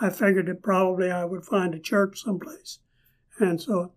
I 0.00 0.10
figured 0.10 0.46
that 0.46 0.62
probably 0.62 1.10
I 1.10 1.24
would 1.24 1.44
find 1.44 1.74
a 1.74 1.80
church 1.80 2.22
someplace. 2.22 2.80
And 3.38 3.60
so 3.60 3.92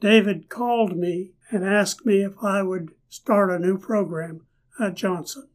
David 0.00 0.48
called 0.48 0.96
me 0.96 1.32
and 1.50 1.64
asked 1.64 2.04
me 2.04 2.22
if 2.22 2.34
I 2.42 2.62
would 2.62 2.92
start 3.08 3.50
a 3.50 3.58
new 3.58 3.78
program 3.78 4.46
at 4.78 4.94
Johnson. 4.94 5.48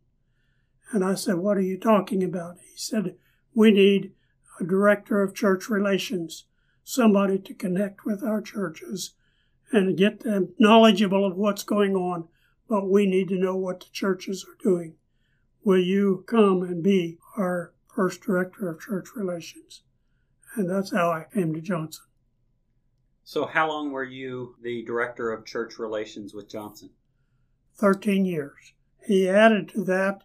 And 0.91 1.03
I 1.03 1.13
said, 1.15 1.35
What 1.35 1.57
are 1.57 1.61
you 1.61 1.77
talking 1.77 2.23
about? 2.23 2.57
He 2.57 2.77
said, 2.77 3.15
We 3.53 3.71
need 3.71 4.13
a 4.59 4.63
director 4.63 5.21
of 5.21 5.35
church 5.35 5.69
relations, 5.69 6.45
somebody 6.83 7.37
to 7.37 7.53
connect 7.53 8.05
with 8.05 8.23
our 8.23 8.41
churches 8.41 9.13
and 9.71 9.97
get 9.97 10.21
them 10.21 10.53
knowledgeable 10.57 11.25
of 11.25 11.37
what's 11.37 11.63
going 11.63 11.95
on, 11.95 12.27
but 12.67 12.89
we 12.89 13.05
need 13.05 13.27
to 13.29 13.39
know 13.39 13.55
what 13.55 13.81
the 13.81 13.89
churches 13.91 14.43
are 14.45 14.63
doing. 14.63 14.95
Will 15.63 15.79
you 15.79 16.23
come 16.27 16.63
and 16.63 16.81
be 16.81 17.19
our 17.37 17.73
first 17.99 18.21
director 18.21 18.69
of 18.69 18.79
church 18.79 19.09
relations? 19.13 19.83
And 20.55 20.69
that's 20.69 20.93
how 20.93 21.11
I 21.11 21.25
came 21.33 21.53
to 21.53 21.59
Johnson. 21.59 22.05
So 23.25 23.45
how 23.45 23.67
long 23.67 23.91
were 23.91 24.05
you 24.05 24.55
the 24.63 24.85
director 24.85 25.33
of 25.33 25.45
church 25.45 25.77
relations 25.77 26.33
with 26.33 26.49
Johnson? 26.49 26.91
13 27.75 28.23
years. 28.23 28.71
He 29.05 29.27
added 29.27 29.67
to 29.69 29.83
that, 29.83 30.21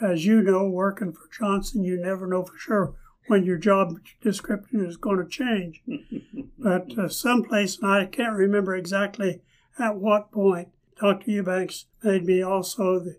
as 0.00 0.24
you 0.24 0.40
know, 0.40 0.66
working 0.66 1.12
for 1.12 1.28
Johnson, 1.30 1.84
you 1.84 2.00
never 2.00 2.26
know 2.26 2.44
for 2.44 2.56
sure 2.56 2.94
when 3.26 3.44
your 3.44 3.58
job 3.58 3.98
description 4.22 4.82
is 4.82 4.96
going 4.96 5.18
to 5.18 5.28
change. 5.28 5.82
But 6.58 6.96
uh, 6.96 7.08
someplace, 7.10 7.76
and 7.78 7.90
I 7.90 8.06
can't 8.06 8.36
remember 8.36 8.74
exactly 8.74 9.42
at 9.78 9.96
what 9.96 10.32
point, 10.32 10.68
Dr. 10.98 11.30
Eubanks 11.30 11.86
made 12.02 12.24
me 12.24 12.40
also 12.40 13.00
the 13.00 13.18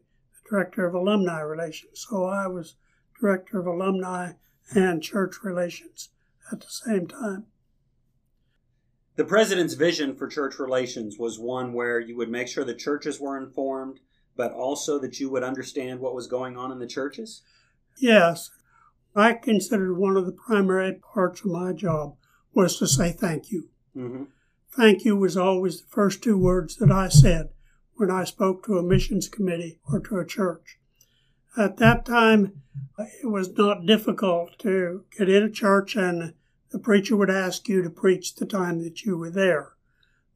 director 0.50 0.88
of 0.88 0.96
alumni 0.96 1.42
relations. 1.42 2.06
So 2.10 2.24
I 2.24 2.48
was 2.48 2.76
director 3.24 3.58
of 3.60 3.66
alumni 3.66 4.34
and 4.76 5.02
church 5.02 5.38
relations 5.44 6.10
at 6.52 6.60
the 6.60 6.68
same 6.70 7.08
time. 7.08 7.46
The 9.16 9.24
president's 9.24 9.76
vision 9.76 10.16
for 10.16 10.28
church 10.28 10.60
relations 10.60 11.18
was 11.18 11.40
one 11.40 11.72
where 11.72 12.00
you 12.00 12.18
would 12.18 12.30
make 12.30 12.48
sure 12.48 12.66
the 12.66 12.74
churches 12.74 13.20
were 13.20 13.38
informed, 13.38 14.00
but 14.36 14.52
also 14.52 15.00
that 15.00 15.20
you 15.20 15.30
would 15.30 15.44
understand 15.44 16.00
what 16.00 16.16
was 16.16 16.28
going 16.28 16.58
on 16.58 16.72
in 16.72 16.80
the 16.80 16.88
churches? 16.88 17.44
Yes, 17.98 18.50
I 19.16 19.34
considered 19.34 19.96
one 19.98 20.18
of 20.18 20.26
the 20.26 20.32
primary 20.32 21.00
parts 21.14 21.42
of 21.42 21.52
my 21.52 21.72
job 21.72 22.16
was 22.54 22.78
to 22.80 22.88
say 22.88 23.12
thank 23.12 23.52
you. 23.52 23.70
Mm-hmm. 23.96 24.24
Thank 24.76 25.06
you 25.06 25.16
was 25.16 25.38
always 25.38 25.82
the 25.82 25.88
first 25.88 26.24
two 26.24 26.38
words 26.38 26.78
that 26.78 26.92
I 26.92 27.08
said 27.08 27.50
when 27.96 28.10
I 28.10 28.24
spoke 28.24 28.66
to 28.66 28.80
a 28.80 28.84
missions 28.84 29.30
committee 29.30 29.80
or 29.88 30.00
to 30.00 30.18
a 30.18 30.26
church. 30.26 30.80
At 31.58 31.78
that 31.78 32.06
time, 32.06 32.62
it 32.98 33.30
was 33.30 33.56
not 33.58 33.86
difficult 33.86 34.58
to 34.60 35.06
get 35.18 35.30
in 35.30 35.44
a 35.44 35.50
church 35.50 35.96
and 35.96 36.34
the 36.72 36.80
preacher 36.80 37.16
would 37.16 37.30
ask 37.30 37.68
you 37.68 37.84
to 37.84 37.90
preach 37.90 38.36
the 38.36 38.46
time 38.46 38.84
that 38.84 39.04
you 39.04 39.18
were 39.18 39.30
there. 39.30 39.74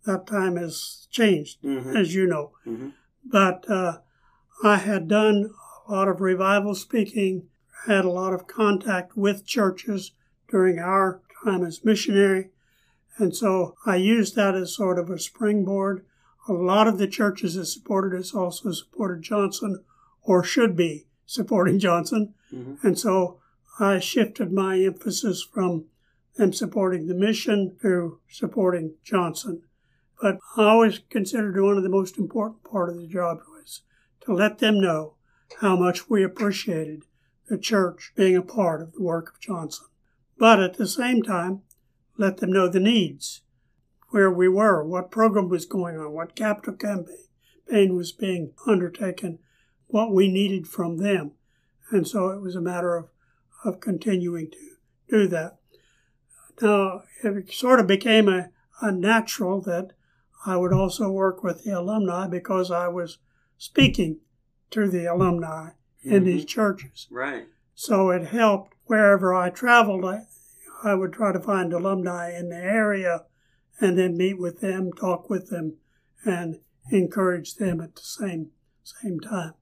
That 0.06 0.27
time 0.27 0.56
has 0.56 1.08
changed, 1.10 1.62
Mm-hmm. 1.63 1.95
as 1.97 2.13
you 2.13 2.27
know. 2.27 2.51
Mm-hmm. 2.65 2.89
But 3.25 3.65
uh, 3.69 3.97
I 4.63 4.77
had 4.77 5.08
done 5.08 5.49
a 5.88 5.91
lot 5.91 6.08
of 6.08 6.21
revival 6.21 6.75
speaking, 6.75 7.47
had 7.88 8.06
a 8.06 8.10
lot 8.12 8.34
of 8.34 8.47
contact 8.47 9.17
with 9.17 9.45
churches 9.45 10.12
during 10.49 10.77
our 10.80 11.21
time 11.43 11.63
as 11.65 11.84
missionary. 11.84 12.51
And 13.17 13.36
so 13.36 13.75
I 13.86 13.95
used 13.95 14.36
that 14.36 14.53
as 14.56 14.75
sort 14.75 14.99
of 14.99 15.10
a 15.10 15.17
springboard. 15.19 16.06
A 16.47 16.53
lot 16.53 16.88
of 16.88 16.99
the 16.99 17.08
churches 17.08 17.56
that 17.56 17.65
supported 17.65 18.17
us 18.17 18.34
also 18.34 18.71
supported 18.71 19.23
Johnson 19.23 19.84
or 20.21 20.43
should 20.43 20.75
be 20.75 21.07
supporting 21.28 21.78
Johnson. 21.78 22.34
Mm-hmm. 22.52 22.88
And 22.88 22.98
so 22.98 23.40
I 23.80 24.00
shifted 24.00 24.52
my 24.52 24.80
emphasis 24.80 25.44
from 25.44 25.86
them 26.36 26.54
supporting 26.54 27.08
the 27.08 27.13
mission 27.13 27.78
to 27.84 28.20
supporting 28.30 28.96
Johnson. 29.04 29.62
But 30.20 30.40
I 30.56 30.63
always 30.63 31.00
considered 31.10 31.62
one 31.62 31.78
of 31.78 31.84
the 31.84 31.90
most 31.90 32.18
important 32.18 32.63
part 32.63 32.90
of 32.90 32.98
the 32.98 33.08
job 33.08 33.40
was 33.50 33.82
to 34.22 34.34
let 34.34 34.58
them 34.58 34.82
know 34.82 35.13
how 35.62 35.76
much 35.76 36.10
we 36.10 36.24
appreciated 36.24 37.04
the 37.48 37.58
church 37.58 38.13
being 38.16 38.36
a 38.36 38.42
part 38.42 38.82
of 38.82 38.94
the 38.94 39.04
work 39.04 39.34
of 39.34 39.40
Johnson. 39.40 39.86
But 40.38 40.60
at 40.60 40.78
the 40.78 40.88
same 40.88 41.22
time, 41.22 41.62
let 42.18 42.38
them 42.38 42.52
know 42.52 42.68
the 42.68 42.80
needs, 42.80 43.42
where 44.10 44.32
we 44.32 44.48
were, 44.48 44.84
what 44.84 45.12
program 45.12 45.50
was 45.50 45.66
going 45.66 45.98
on, 45.98 46.13
what 46.13 46.36
capital 46.36 46.74
campaign 46.74 47.96
was 47.96 48.12
being 48.12 48.54
undertaken, 48.66 49.40
what 49.88 50.13
we 50.13 50.28
needed 50.28 50.67
from 50.67 50.97
them. 50.97 51.32
And 51.91 52.08
so 52.08 52.30
it 52.30 52.41
was 52.41 52.56
a 52.56 52.62
matter 52.62 52.95
of, 52.95 53.10
of 53.63 53.80
continuing 53.80 54.52
to 54.52 54.58
do 55.10 55.28
that. 55.28 55.58
Now, 56.62 57.04
it 57.23 57.52
sort 57.54 57.80
of 57.80 57.88
became 57.88 58.28
a, 58.28 58.50
a 58.82 58.91
natural 58.91 59.62
that 59.62 59.91
I 60.45 60.58
would 60.58 60.73
also 60.73 61.10
work 61.10 61.43
with 61.43 61.63
the 61.63 61.71
alumni 61.71 62.28
because 62.28 62.71
I 62.71 62.88
was 62.88 63.19
speaking 63.58 64.19
to 64.71 64.88
the 64.88 65.06
alumni 65.06 65.71
in 66.04 66.26
these 66.26 66.41
mm-hmm. 66.41 66.47
churches. 66.47 67.08
Right. 67.10 67.47
So 67.76 68.10
it 68.10 68.28
helped 68.28 68.73
wherever 68.86 69.34
I 69.34 69.50
traveled. 69.50 70.06
I, 70.06 70.21
I 70.84 70.95
would 70.95 71.13
try 71.13 71.32
to 71.32 71.39
find 71.39 71.73
alumni 71.73 72.38
in 72.38 72.50
the 72.50 72.58
area 72.58 73.26
and 73.80 73.97
then 73.97 74.17
meet 74.17 74.39
with 74.39 74.60
them, 74.62 74.91
talk 74.93 75.30
with 75.30 75.50
them, 75.50 75.78
and 76.26 76.60
encourage 76.91 77.56
them 77.56 77.82
at 77.82 77.95
the 77.95 78.02
same 78.02 78.52
same 78.84 79.19
time. 79.19 79.54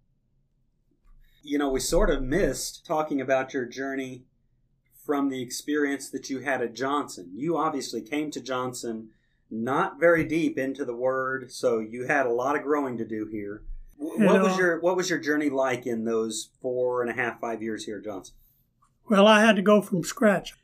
You 1.46 1.60
know, 1.60 1.70
we 1.70 1.80
sort 1.80 2.10
of 2.10 2.24
missed 2.24 2.86
talking 2.86 3.22
about 3.22 3.54
your 3.54 3.66
journey 3.66 4.26
from 5.06 5.30
the 5.30 5.44
experience 5.44 6.10
that 6.10 6.28
you 6.28 6.40
had 6.40 6.64
at 6.64 6.74
Johnson. 6.74 7.30
You 7.36 7.56
obviously 7.56 8.02
came 8.02 8.32
to 8.32 8.42
Johnson 8.42 9.10
not 9.52 10.00
very 10.00 10.24
deep 10.24 10.58
into 10.58 10.84
the 10.84 10.96
word, 10.96 11.52
so 11.52 11.78
you 11.78 12.08
had 12.08 12.26
a 12.26 12.32
lot 12.32 12.56
of 12.56 12.64
growing 12.64 12.98
to 12.98 13.06
do 13.06 13.28
here. 13.32 13.62
You 14.00 14.26
What 14.26 14.42
was 14.42 14.58
your 14.58 14.80
what 14.80 14.98
was 14.98 15.10
your 15.10 15.20
journey 15.20 15.50
like 15.50 15.86
in 15.86 16.04
those 16.04 16.50
four 16.62 17.04
and 17.04 17.12
a 17.12 17.14
half, 17.14 17.40
five 17.40 17.62
years 17.62 17.86
here 17.86 18.00
at 18.00 18.06
Johnson? 18.06 18.34
Well, 19.08 19.28
I 19.28 19.42
had 19.46 19.56
to 19.56 19.62
go 19.62 19.84
from 19.84 20.04
scratch. 20.04 20.56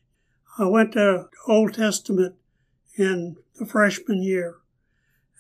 I 0.58 0.66
went 0.66 0.94
to 0.94 1.30
Old 1.48 1.76
Testament 1.76 2.36
in 2.98 3.38
the 3.60 3.68
freshman 3.68 4.24
year, 4.24 4.56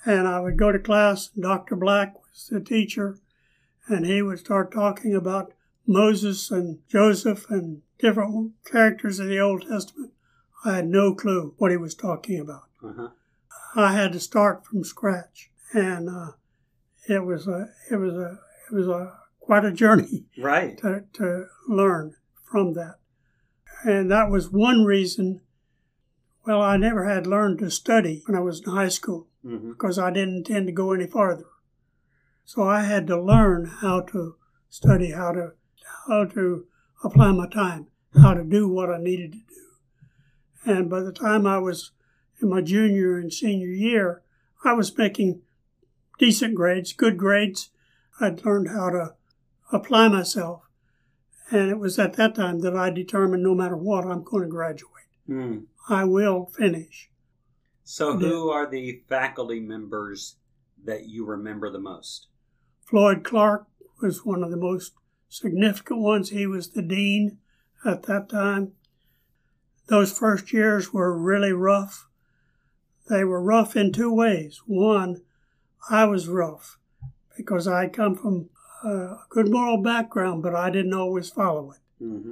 and 0.05 0.27
I 0.27 0.39
would 0.39 0.57
go 0.57 0.71
to 0.71 0.77
class. 0.77 1.31
And 1.33 1.43
Dr. 1.43 1.75
Black 1.75 2.13
was 2.13 2.47
the 2.49 2.61
teacher, 2.61 3.17
and 3.91 4.05
he 4.05 4.21
would 4.21 4.39
start 4.39 4.71
talking 4.71 5.15
about 5.15 5.53
Moses 5.85 6.49
and 6.51 6.79
Joseph 6.87 7.45
and 7.49 7.81
different 7.99 8.53
characters 8.65 9.19
of 9.19 9.27
the 9.27 9.39
Old 9.39 9.63
Testament. 9.67 10.13
I 10.63 10.75
had 10.77 10.87
no 10.87 11.13
clue 11.13 11.53
what 11.57 11.71
he 11.71 11.77
was 11.77 11.95
talking 11.95 12.39
about. 12.39 12.63
Uh-huh. 12.83 13.09
I 13.75 13.93
had 13.93 14.11
to 14.13 14.19
start 14.19 14.65
from 14.65 14.83
scratch, 14.83 15.49
and 15.73 16.09
uh, 16.09 16.31
it 17.07 17.25
was 17.25 17.47
a 17.47 17.69
it 17.89 17.95
was 17.95 18.13
a 18.13 18.39
it 18.71 18.75
was 18.75 18.87
a 18.87 19.13
quite 19.39 19.65
a 19.65 19.71
journey 19.71 20.25
Right. 20.37 20.77
to, 20.79 21.03
to 21.13 21.45
learn 21.67 22.15
from 22.43 22.73
that. 22.73 22.95
And 23.83 24.11
that 24.11 24.29
was 24.29 24.49
one 24.51 24.83
reason. 24.85 25.41
Well, 26.45 26.61
I 26.61 26.77
never 26.77 27.05
had 27.07 27.27
learned 27.27 27.59
to 27.59 27.69
study 27.71 28.23
when 28.25 28.35
I 28.37 28.41
was 28.41 28.61
in 28.61 28.71
high 28.71 28.89
school 28.89 29.27
hmm 29.43 29.71
because 29.71 29.97
I 29.97 30.11
didn't 30.11 30.47
intend 30.47 30.67
to 30.67 30.73
go 30.73 30.91
any 30.93 31.07
farther. 31.07 31.45
So 32.45 32.63
I 32.63 32.81
had 32.81 33.07
to 33.07 33.21
learn 33.21 33.65
how 33.65 34.01
to 34.01 34.35
study, 34.69 35.11
how 35.11 35.31
to 35.31 35.51
how 36.07 36.25
to 36.25 36.65
apply 37.03 37.31
my 37.31 37.47
time, 37.47 37.87
how 38.21 38.33
to 38.33 38.43
do 38.43 38.67
what 38.67 38.89
I 38.89 38.97
needed 38.97 39.33
to 39.33 39.37
do. 39.37 40.71
And 40.71 40.89
by 40.89 41.01
the 41.01 41.11
time 41.11 41.47
I 41.47 41.57
was 41.57 41.91
in 42.41 42.49
my 42.49 42.61
junior 42.61 43.17
and 43.17 43.31
senior 43.31 43.67
year, 43.67 44.23
I 44.63 44.73
was 44.73 44.95
making 44.97 45.41
decent 46.19 46.55
grades, 46.55 46.93
good 46.93 47.17
grades. 47.17 47.69
I'd 48.19 48.45
learned 48.45 48.69
how 48.69 48.89
to 48.91 49.15
apply 49.71 50.07
myself. 50.07 50.63
And 51.49 51.69
it 51.69 51.79
was 51.79 51.99
at 51.99 52.13
that 52.13 52.35
time 52.35 52.59
that 52.59 52.75
I 52.75 52.89
determined 52.89 53.43
no 53.43 53.55
matter 53.55 53.75
what, 53.75 54.05
I'm 54.05 54.23
going 54.23 54.43
to 54.43 54.49
graduate. 54.49 54.91
Mm. 55.27 55.65
I 55.89 56.05
will 56.05 56.45
finish. 56.45 57.09
So, 57.83 58.17
who 58.17 58.49
are 58.49 58.69
the 58.69 59.01
faculty 59.09 59.59
members 59.59 60.35
that 60.85 61.09
you 61.09 61.25
remember 61.25 61.69
the 61.69 61.79
most? 61.79 62.27
Floyd 62.91 63.23
Clark 63.23 63.67
was 64.01 64.25
one 64.25 64.43
of 64.43 64.51
the 64.51 64.57
most 64.57 64.91
significant 65.29 66.01
ones. 66.01 66.29
He 66.29 66.45
was 66.45 66.71
the 66.71 66.81
dean 66.81 67.37
at 67.85 68.03
that 68.03 68.27
time. 68.27 68.73
Those 69.87 70.11
first 70.17 70.51
years 70.51 70.91
were 70.91 71.17
really 71.17 71.53
rough. 71.53 72.09
They 73.09 73.23
were 73.23 73.41
rough 73.41 73.77
in 73.77 73.93
two 73.93 74.13
ways. 74.13 74.61
One, 74.65 75.21
I 75.89 76.03
was 76.03 76.27
rough 76.27 76.77
because 77.37 77.65
I 77.65 77.87
come 77.87 78.13
from 78.13 78.49
a 78.83 79.19
good 79.29 79.49
moral 79.49 79.77
background, 79.81 80.43
but 80.43 80.53
I 80.53 80.69
didn't 80.69 80.93
always 80.93 81.29
follow 81.29 81.71
it. 81.71 81.79
hmm 81.97 82.31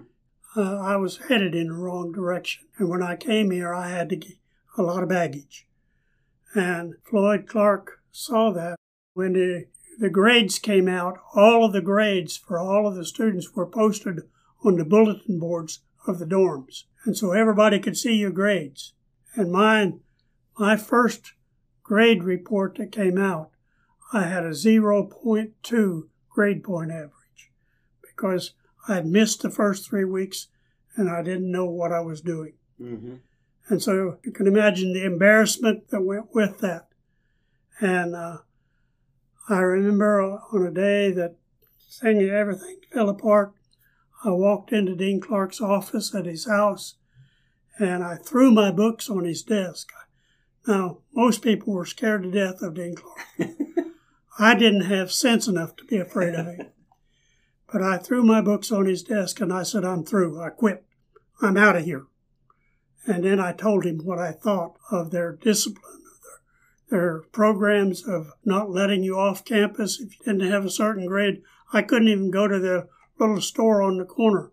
uh, 0.57 0.79
I 0.79 0.95
was 0.95 1.17
headed 1.29 1.53
in 1.53 1.67
the 1.67 1.73
wrong 1.75 2.11
direction. 2.11 2.65
And 2.77 2.89
when 2.89 3.03
I 3.03 3.15
came 3.15 3.51
here, 3.51 3.71
I 3.71 3.89
had 3.89 4.09
to 4.09 4.15
get 4.15 4.33
a 4.77 4.81
lot 4.81 5.03
of 5.03 5.09
baggage. 5.09 5.67
And 6.55 6.95
Floyd 7.05 7.47
Clark 7.47 8.01
saw 8.11 8.51
that. 8.53 8.75
When 9.13 9.33
the, 9.33 9.67
the 9.99 10.09
grades 10.09 10.59
came 10.59 10.87
out, 10.87 11.19
all 11.35 11.65
of 11.65 11.73
the 11.73 11.81
grades 11.81 12.37
for 12.37 12.57
all 12.57 12.87
of 12.87 12.95
the 12.95 13.03
students 13.03 13.53
were 13.53 13.67
posted 13.67 14.21
on 14.63 14.77
the 14.77 14.85
bulletin 14.85 15.39
boards 15.39 15.81
of 16.07 16.19
the 16.19 16.25
dorms. 16.25 16.83
And 17.05 17.17
so 17.17 17.33
everybody 17.33 17.79
could 17.79 17.97
see 17.97 18.15
your 18.15 18.31
grades. 18.31 18.93
And 19.35 19.51
mine, 19.51 19.99
my 20.57 20.77
first 20.77 21.33
grade 21.83 22.23
report 22.23 22.75
that 22.77 22.93
came 22.93 23.17
out, 23.17 23.51
I 24.13 24.23
had 24.23 24.43
a 24.43 24.51
0.2 24.51 26.01
grade 26.29 26.63
point 26.63 26.91
average 26.91 27.51
because 28.01 28.53
I 28.87 28.95
had 28.95 29.05
missed 29.05 29.41
the 29.41 29.49
first 29.49 29.89
three 29.89 30.05
weeks 30.05 30.47
and 30.95 31.09
I 31.09 31.21
didn't 31.21 31.51
know 31.51 31.65
what 31.65 31.91
I 31.91 31.99
was 31.99 32.21
doing. 32.21 32.53
hmm 32.77 33.15
And 33.67 33.83
so 33.83 34.17
you 34.23 34.31
can 34.31 34.47
imagine 34.47 34.93
the 34.93 35.03
embarrassment 35.03 35.89
that 35.89 36.01
went 36.01 36.33
with 36.33 36.59
that. 36.59 36.87
And 37.81 38.15
uh, 38.15 38.37
I 39.47 39.59
remember 39.59 40.21
on 40.21 40.65
a 40.65 40.71
day 40.71 41.11
that 41.11 41.35
thing, 41.89 42.21
everything 42.21 42.77
fell 42.91 43.09
apart, 43.09 43.53
I 44.23 44.31
walked 44.31 44.73
into 44.73 44.95
Dean 44.95 45.21
Clark's 45.21 45.61
office 45.61 46.13
at 46.13 46.25
his 46.25 46.45
house 46.45 46.95
and 47.77 48.03
I 48.03 48.15
threw 48.15 48.51
my 48.51 48.71
books 48.71 49.09
on 49.09 49.23
his 49.23 49.41
desk. 49.41 49.91
Now, 50.67 50.99
most 51.13 51.41
people 51.41 51.73
were 51.73 51.85
scared 51.85 52.23
to 52.23 52.31
death 52.31 52.61
of 52.61 52.73
Dean 52.73 52.95
Clark. 52.95 53.51
I 54.39 54.55
didn't 54.55 54.81
have 54.81 55.11
sense 55.11 55.47
enough 55.47 55.75
to 55.77 55.85
be 55.85 55.97
afraid 55.97 56.35
of 56.35 56.45
him. 56.45 56.67
But 57.71 57.81
I 57.81 57.97
threw 57.97 58.23
my 58.23 58.41
books 58.41 58.71
on 58.71 58.85
his 58.85 59.03
desk 59.03 59.39
and 59.39 59.53
I 59.53 59.63
said, 59.63 59.85
I'm 59.85 60.03
through. 60.03 60.41
I 60.41 60.49
quit. 60.49 60.83
I'm 61.41 61.57
out 61.57 61.77
of 61.77 61.85
here. 61.85 62.05
And 63.05 63.23
then 63.23 63.39
I 63.39 63.53
told 63.53 63.85
him 63.85 63.99
what 63.99 64.19
I 64.19 64.31
thought 64.31 64.77
of 64.91 65.11
their 65.11 65.31
discipline, 65.31 65.98
their, 66.89 66.99
their 66.99 67.19
programs 67.31 68.03
of 68.07 68.33
not 68.45 68.69
letting 68.69 69.03
you 69.03 69.17
off 69.17 69.45
campus 69.45 69.99
if 69.99 70.19
you 70.19 70.25
didn't 70.25 70.51
have 70.51 70.65
a 70.65 70.69
certain 70.69 71.05
grade. 71.05 71.41
I 71.71 71.81
couldn't 71.81 72.07
even 72.07 72.31
go 72.31 72.47
to 72.47 72.59
the 72.59 72.87
little 73.19 73.41
store 73.41 73.81
on 73.81 73.97
the 73.97 74.05
corner 74.05 74.51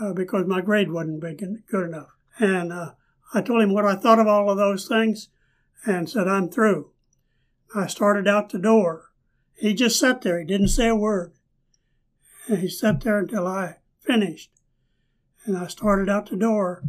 uh, 0.00 0.12
because 0.12 0.46
my 0.46 0.60
grade 0.60 0.90
wasn't 0.90 1.20
big 1.20 1.42
and 1.42 1.66
good 1.66 1.88
enough. 1.88 2.08
And 2.38 2.72
uh, 2.72 2.92
I 3.32 3.42
told 3.42 3.62
him 3.62 3.72
what 3.72 3.86
I 3.86 3.96
thought 3.96 4.18
of 4.18 4.26
all 4.26 4.50
of 4.50 4.56
those 4.56 4.88
things 4.88 5.28
and 5.86 6.08
said, 6.08 6.28
I'm 6.28 6.48
through. 6.48 6.90
I 7.74 7.86
started 7.86 8.28
out 8.28 8.50
the 8.50 8.58
door. 8.58 9.10
He 9.56 9.74
just 9.74 9.98
sat 9.98 10.22
there. 10.22 10.38
He 10.40 10.46
didn't 10.46 10.68
say 10.68 10.88
a 10.88 10.96
word. 10.96 11.32
And 12.48 12.58
he 12.58 12.68
sat 12.68 13.00
there 13.00 13.18
until 13.18 13.46
I 13.46 13.76
finished. 14.00 14.50
And 15.44 15.56
I 15.56 15.66
started 15.66 16.08
out 16.08 16.30
the 16.30 16.36
door, 16.36 16.84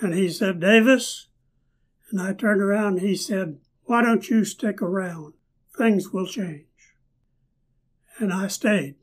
and 0.00 0.14
he 0.14 0.30
said, 0.30 0.60
Davis. 0.60 1.28
And 2.10 2.20
I 2.20 2.32
turned 2.32 2.62
around 2.62 2.98
and 2.98 3.06
he 3.06 3.14
said, 3.14 3.58
Why 3.90 4.02
don't 4.02 4.30
you 4.30 4.44
stick 4.44 4.80
around? 4.80 5.34
Things 5.76 6.12
will 6.12 6.24
change. 6.24 6.94
And 8.20 8.32
I 8.32 8.46
stayed 8.46 8.94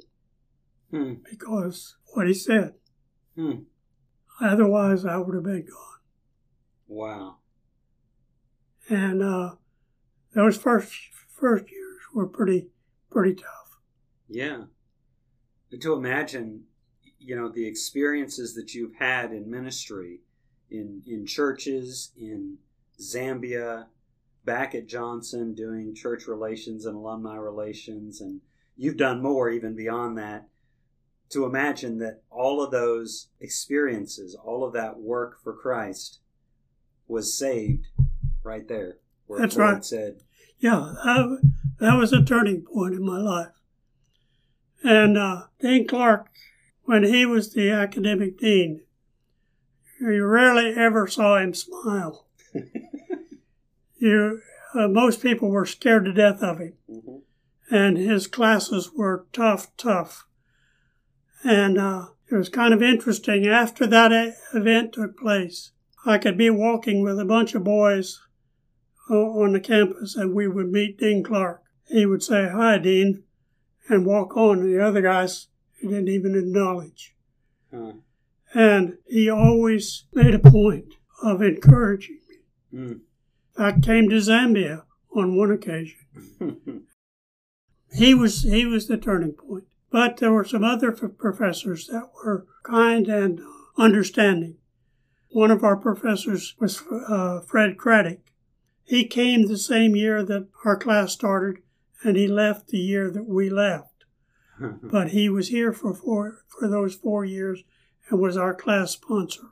Hmm. 0.91 1.15
because 1.29 1.97
what 2.13 2.25
he 2.25 2.33
said. 2.33 2.75
Hmm. 3.35 3.63
Otherwise, 4.39 5.03
I 5.03 5.17
would 5.17 5.35
have 5.35 5.43
been 5.43 5.65
gone. 5.65 5.99
Wow. 6.87 7.39
And 8.87 9.21
uh, 9.21 9.55
those 10.33 10.55
first 10.55 10.93
first 11.37 11.69
years 11.69 11.99
were 12.13 12.25
pretty 12.25 12.69
pretty 13.09 13.35
tough. 13.35 13.81
Yeah. 14.29 14.67
But 15.69 15.81
To 15.81 15.95
imagine, 15.95 16.63
you 17.19 17.35
know, 17.35 17.49
the 17.49 17.67
experiences 17.67 18.55
that 18.55 18.73
you've 18.73 18.95
had 18.95 19.33
in 19.33 19.51
ministry, 19.51 20.21
in 20.71 21.03
in 21.05 21.25
churches, 21.25 22.13
in 22.15 22.59
Zambia, 23.01 23.87
back 24.47 24.73
at 24.73 24.87
Johnson 24.87 25.53
doing 25.53 25.93
church 25.93 26.25
relations 26.25 26.87
and 26.87 26.95
alumni 26.95 27.35
relations, 27.35 28.21
and 28.21 28.41
you've 28.75 28.97
done 28.97 29.21
more 29.21 29.51
even 29.51 29.75
beyond 29.75 30.17
that. 30.17 30.47
To 31.31 31.43
imagine 31.43 31.97
that 31.99 32.23
all 32.31 32.63
of 32.63 32.71
those 32.71 33.27
experiences, 33.41 34.33
all 34.33 34.63
of 34.63 34.71
that 34.73 34.97
work 34.97 35.43
for 35.43 35.53
Christ 35.53 36.19
was 37.05 37.37
saved 37.37 37.87
right 38.43 38.65
there. 38.67 38.99
Where 39.25 39.41
That's 39.41 39.57
right. 39.57 39.83
said, 39.83 40.21
Yeah, 40.57 40.93
that, 41.03 41.51
that 41.79 41.97
was 41.97 42.13
a 42.13 42.23
turning 42.23 42.61
point 42.61 42.95
in 42.95 43.05
my 43.05 43.19
life. 43.19 43.51
And 44.83 45.17
uh, 45.17 45.47
Dean 45.59 45.85
Clark, 45.85 46.29
when 46.83 47.03
he 47.03 47.25
was 47.25 47.51
the 47.51 47.71
academic 47.71 48.37
dean, 48.39 48.83
you 49.99 50.23
rarely 50.23 50.73
ever 50.77 51.07
saw 51.07 51.37
him 51.37 51.53
smile. 51.53 52.25
you, 53.99 54.41
uh, 54.73 54.87
most 54.87 55.21
people 55.21 55.49
were 55.49 55.65
scared 55.65 56.05
to 56.05 56.13
death 56.13 56.41
of 56.41 56.59
him, 56.59 56.73
Mhm. 56.89 57.21
and 57.71 57.97
his 57.97 58.27
classes 58.27 58.91
were 58.93 59.25
tough, 59.33 59.75
tough. 59.77 60.25
And 61.43 61.77
uh, 61.77 62.07
it 62.31 62.35
was 62.35 62.49
kind 62.49 62.73
of 62.73 62.81
interesting. 62.83 63.47
After 63.47 63.85
that 63.87 64.11
event 64.53 64.93
took 64.93 65.17
place, 65.17 65.71
I 66.05 66.17
could 66.17 66.37
be 66.37 66.49
walking 66.49 67.01
with 67.03 67.19
a 67.19 67.25
bunch 67.25 67.55
of 67.55 67.63
boys 67.63 68.19
o- 69.09 69.43
on 69.43 69.53
the 69.53 69.59
campus 69.59 70.15
and 70.15 70.33
we 70.33 70.47
would 70.47 70.71
meet 70.71 70.97
Dean 70.97 71.23
Clark. 71.23 71.61
He 71.87 72.05
would 72.05 72.23
say, 72.23 72.49
Hi, 72.49 72.77
Dean, 72.77 73.23
and 73.89 74.05
walk 74.05 74.35
on. 74.35 74.59
And 74.59 74.69
the 74.73 74.83
other 74.83 75.01
guys 75.01 75.47
he 75.79 75.87
didn't 75.87 76.07
even 76.09 76.35
acknowledge. 76.35 77.15
Huh. 77.73 77.93
And 78.53 78.97
he 79.07 79.29
always 79.29 80.05
made 80.13 80.33
a 80.33 80.39
point 80.39 80.95
of 81.21 81.41
encouraging 81.41 82.19
me. 82.29 82.79
Mm. 82.79 82.99
I 83.57 83.71
came 83.71 84.09
to 84.09 84.17
Zambia 84.17 84.83
on 85.15 85.35
one 85.35 85.51
occasion. 85.51 85.97
He 87.91 88.13
was 88.13 88.43
he 88.43 88.65
was 88.65 88.87
the 88.87 88.97
turning 88.97 89.33
point. 89.33 89.65
But 89.89 90.17
there 90.17 90.33
were 90.33 90.43
some 90.43 90.63
other 90.63 90.91
f- 90.91 91.17
professors 91.17 91.87
that 91.87 92.09
were 92.13 92.45
kind 92.63 93.07
and 93.07 93.39
understanding. 93.77 94.57
One 95.29 95.51
of 95.51 95.63
our 95.63 95.77
professors 95.77 96.55
was 96.59 96.83
uh, 97.07 97.41
Fred 97.41 97.77
Craddock. 97.77 98.19
He 98.83 99.05
came 99.05 99.47
the 99.47 99.57
same 99.57 99.95
year 99.95 100.23
that 100.23 100.47
our 100.65 100.77
class 100.77 101.13
started, 101.13 101.61
and 102.03 102.17
he 102.17 102.27
left 102.27 102.67
the 102.67 102.77
year 102.77 103.09
that 103.11 103.27
we 103.27 103.49
left. 103.49 104.05
But 104.81 105.09
he 105.09 105.29
was 105.29 105.49
here 105.49 105.71
for 105.71 105.93
four, 105.93 106.39
for 106.47 106.67
those 106.67 106.95
four 106.95 107.23
years 107.23 107.63
and 108.09 108.19
was 108.19 108.37
our 108.37 108.55
class 108.55 108.91
sponsor. 108.91 109.51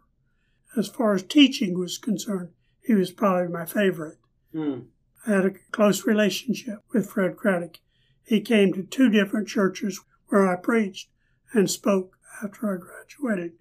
As 0.76 0.88
far 0.88 1.14
as 1.14 1.24
teaching 1.24 1.78
was 1.78 1.98
concerned, 1.98 2.50
he 2.86 2.94
was 2.94 3.12
probably 3.12 3.52
my 3.52 3.66
favorite. 3.66 4.18
Mm. 4.54 4.86
I 5.26 5.32
had 5.32 5.46
a 5.46 5.54
close 5.72 6.06
relationship 6.06 6.80
with 6.94 7.10
Fred 7.10 7.36
Craddock. 7.36 7.80
He 8.24 8.42
came 8.42 8.74
to 8.74 8.84
two 8.84 9.10
different 9.10 9.48
churches 9.48 10.00
where 10.28 10.48
I 10.48 10.56
preached 10.56 11.10
and 11.54 11.70
spoke 11.70 12.18
after 12.44 12.74
I 12.74 12.78
graduated. 12.78 13.54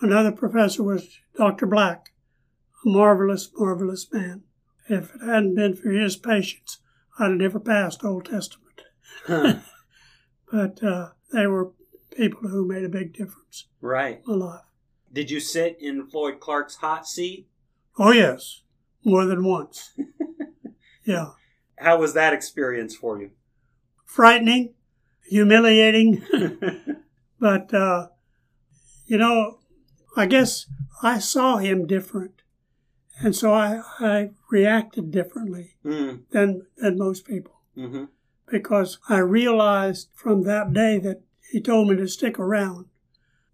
Another 0.00 0.32
professor 0.32 0.82
was 0.82 1.18
Dr. 1.36 1.66
Black, 1.66 2.12
a 2.84 2.88
marvelous, 2.88 3.50
marvelous 3.56 4.10
man. 4.12 4.42
If 4.88 5.14
it 5.14 5.20
hadn't 5.24 5.54
been 5.54 5.74
for 5.74 5.90
his 5.90 6.16
patience, 6.16 6.78
I'd 7.18 7.30
have 7.30 7.38
never 7.38 7.60
passed 7.60 8.04
Old 8.04 8.26
Testament. 8.26 8.82
But 10.52 10.84
uh, 10.84 11.08
they 11.32 11.46
were 11.46 11.72
people 12.14 12.50
who 12.50 12.68
made 12.68 12.84
a 12.84 12.90
big 12.90 13.14
difference 13.14 13.68
right. 13.80 14.20
in 14.28 14.38
my 14.38 14.46
life. 14.46 14.64
Did 15.10 15.30
you 15.30 15.40
sit 15.40 15.78
in 15.80 16.06
Floyd 16.06 16.40
Clark's 16.40 16.76
hot 16.76 17.08
seat? 17.08 17.48
Oh, 17.98 18.12
yes, 18.12 18.62
more 19.04 19.24
than 19.26 19.44
once. 19.44 19.92
yeah. 21.04 21.30
How 21.78 21.98
was 21.98 22.14
that 22.14 22.32
experience 22.32 22.94
for 22.94 23.20
you? 23.20 23.30
Frightening, 24.04 24.74
humiliating. 25.28 26.22
But, 27.42 27.74
uh, 27.74 28.06
you 29.04 29.18
know, 29.18 29.58
I 30.16 30.26
guess 30.26 30.66
I 31.02 31.18
saw 31.18 31.56
him 31.56 31.88
different. 31.88 32.42
And 33.18 33.34
so 33.34 33.52
I, 33.52 33.82
I 33.98 34.30
reacted 34.48 35.10
differently 35.10 35.74
mm. 35.84 36.22
than, 36.30 36.66
than 36.76 36.98
most 36.98 37.26
people 37.26 37.54
hmm 37.74 38.04
because 38.50 38.98
I 39.08 39.18
realized 39.18 40.10
from 40.14 40.42
that 40.42 40.74
day 40.74 40.98
that 40.98 41.22
he 41.50 41.60
told 41.60 41.88
me 41.88 41.96
to 41.96 42.06
stick 42.06 42.38
around, 42.38 42.84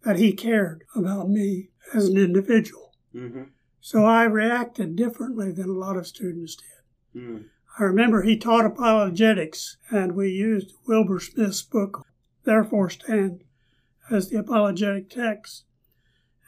that 0.02 0.18
he 0.18 0.32
cared 0.32 0.82
about 0.94 1.30
me 1.30 1.68
as 1.94 2.08
an 2.08 2.18
individual. 2.18 2.94
hmm 3.12 3.44
So 3.80 4.04
I 4.04 4.24
reacted 4.24 4.96
differently 4.96 5.52
than 5.52 5.68
a 5.68 5.72
lot 5.72 5.96
of 5.96 6.06
students 6.06 6.56
did. 6.56 7.22
Mm. 7.22 7.44
I 7.78 7.84
remember 7.84 8.22
he 8.22 8.36
taught 8.36 8.64
apologetics, 8.64 9.76
and 9.90 10.12
we 10.12 10.30
used 10.30 10.74
Wilbur 10.86 11.20
Smith's 11.20 11.62
book, 11.62 12.04
Therefore 12.44 12.90
Stand, 12.90 13.44
as 14.10 14.28
the 14.28 14.38
apologetic 14.38 15.08
text. 15.08 15.64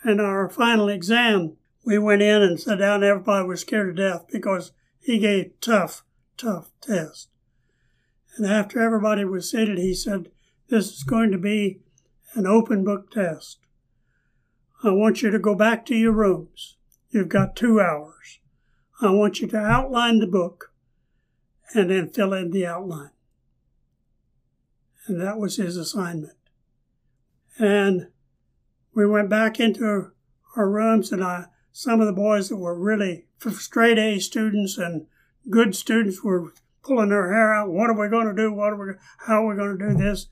And 0.02 0.20
our 0.20 0.48
final 0.48 0.88
exam, 0.88 1.56
we 1.84 1.98
went 1.98 2.22
in 2.22 2.42
and 2.42 2.58
sat 2.58 2.78
down, 2.78 3.04
everybody 3.04 3.46
was 3.46 3.60
scared 3.60 3.94
to 3.96 4.02
death 4.02 4.26
because 4.32 4.72
he 5.00 5.18
gave 5.18 5.52
tough, 5.60 6.04
tough 6.36 6.70
test. 6.80 7.28
And 8.36 8.46
after 8.46 8.80
everybody 8.80 9.24
was 9.24 9.50
seated, 9.50 9.78
he 9.78 9.94
said, 9.94 10.30
This 10.68 10.92
is 10.92 11.02
going 11.04 11.30
to 11.32 11.38
be 11.38 11.80
an 12.34 12.46
open 12.46 12.84
book 12.84 13.10
test. 13.10 13.58
I 14.82 14.90
want 14.90 15.22
you 15.22 15.30
to 15.30 15.38
go 15.38 15.54
back 15.54 15.84
to 15.86 15.94
your 15.94 16.12
rooms. 16.12 16.76
You've 17.10 17.28
got 17.28 17.56
two 17.56 17.80
hours. 17.80 18.38
I 19.00 19.10
want 19.10 19.40
you 19.40 19.48
to 19.48 19.58
outline 19.58 20.18
the 20.18 20.26
book 20.26 20.72
and 21.74 21.90
then 21.90 22.08
fill 22.08 22.32
in 22.32 22.50
the 22.50 22.66
outline. 22.66 23.10
And 25.06 25.20
that 25.20 25.38
was 25.38 25.56
his 25.56 25.76
assignment. 25.76 26.36
And 27.58 28.08
we 28.94 29.06
went 29.06 29.28
back 29.28 29.58
into 29.58 30.12
our 30.56 30.68
rooms, 30.68 31.12
and 31.12 31.22
I, 31.22 31.46
some 31.72 32.00
of 32.00 32.06
the 32.06 32.12
boys 32.12 32.48
that 32.48 32.56
were 32.56 32.78
really 32.78 33.26
straight 33.50 33.98
A 33.98 34.18
students 34.18 34.78
and 34.78 35.06
good 35.48 35.74
students 35.74 36.22
were 36.22 36.52
pulling 36.82 37.08
their 37.08 37.32
hair 37.32 37.54
out. 37.54 37.70
What 37.70 37.90
are 37.90 37.98
we 37.98 38.08
going 38.08 38.26
to 38.26 38.34
do? 38.34 38.52
What 38.52 38.72
are 38.72 38.76
we? 38.76 38.92
How 39.26 39.44
are 39.44 39.48
we 39.48 39.56
going 39.56 39.78
to 39.78 39.88
do 39.88 39.94
this? 39.94 40.28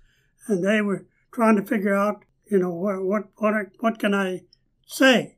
And 0.47 0.64
they 0.64 0.81
were 0.81 1.07
trying 1.33 1.57
to 1.57 1.62
figure 1.62 1.95
out, 1.95 2.24
you 2.51 2.59
know, 2.59 2.70
what 2.70 3.03
what 3.03 3.24
what, 3.37 3.55
what 3.81 3.99
can 3.99 4.14
I 4.14 4.43
say? 4.87 5.38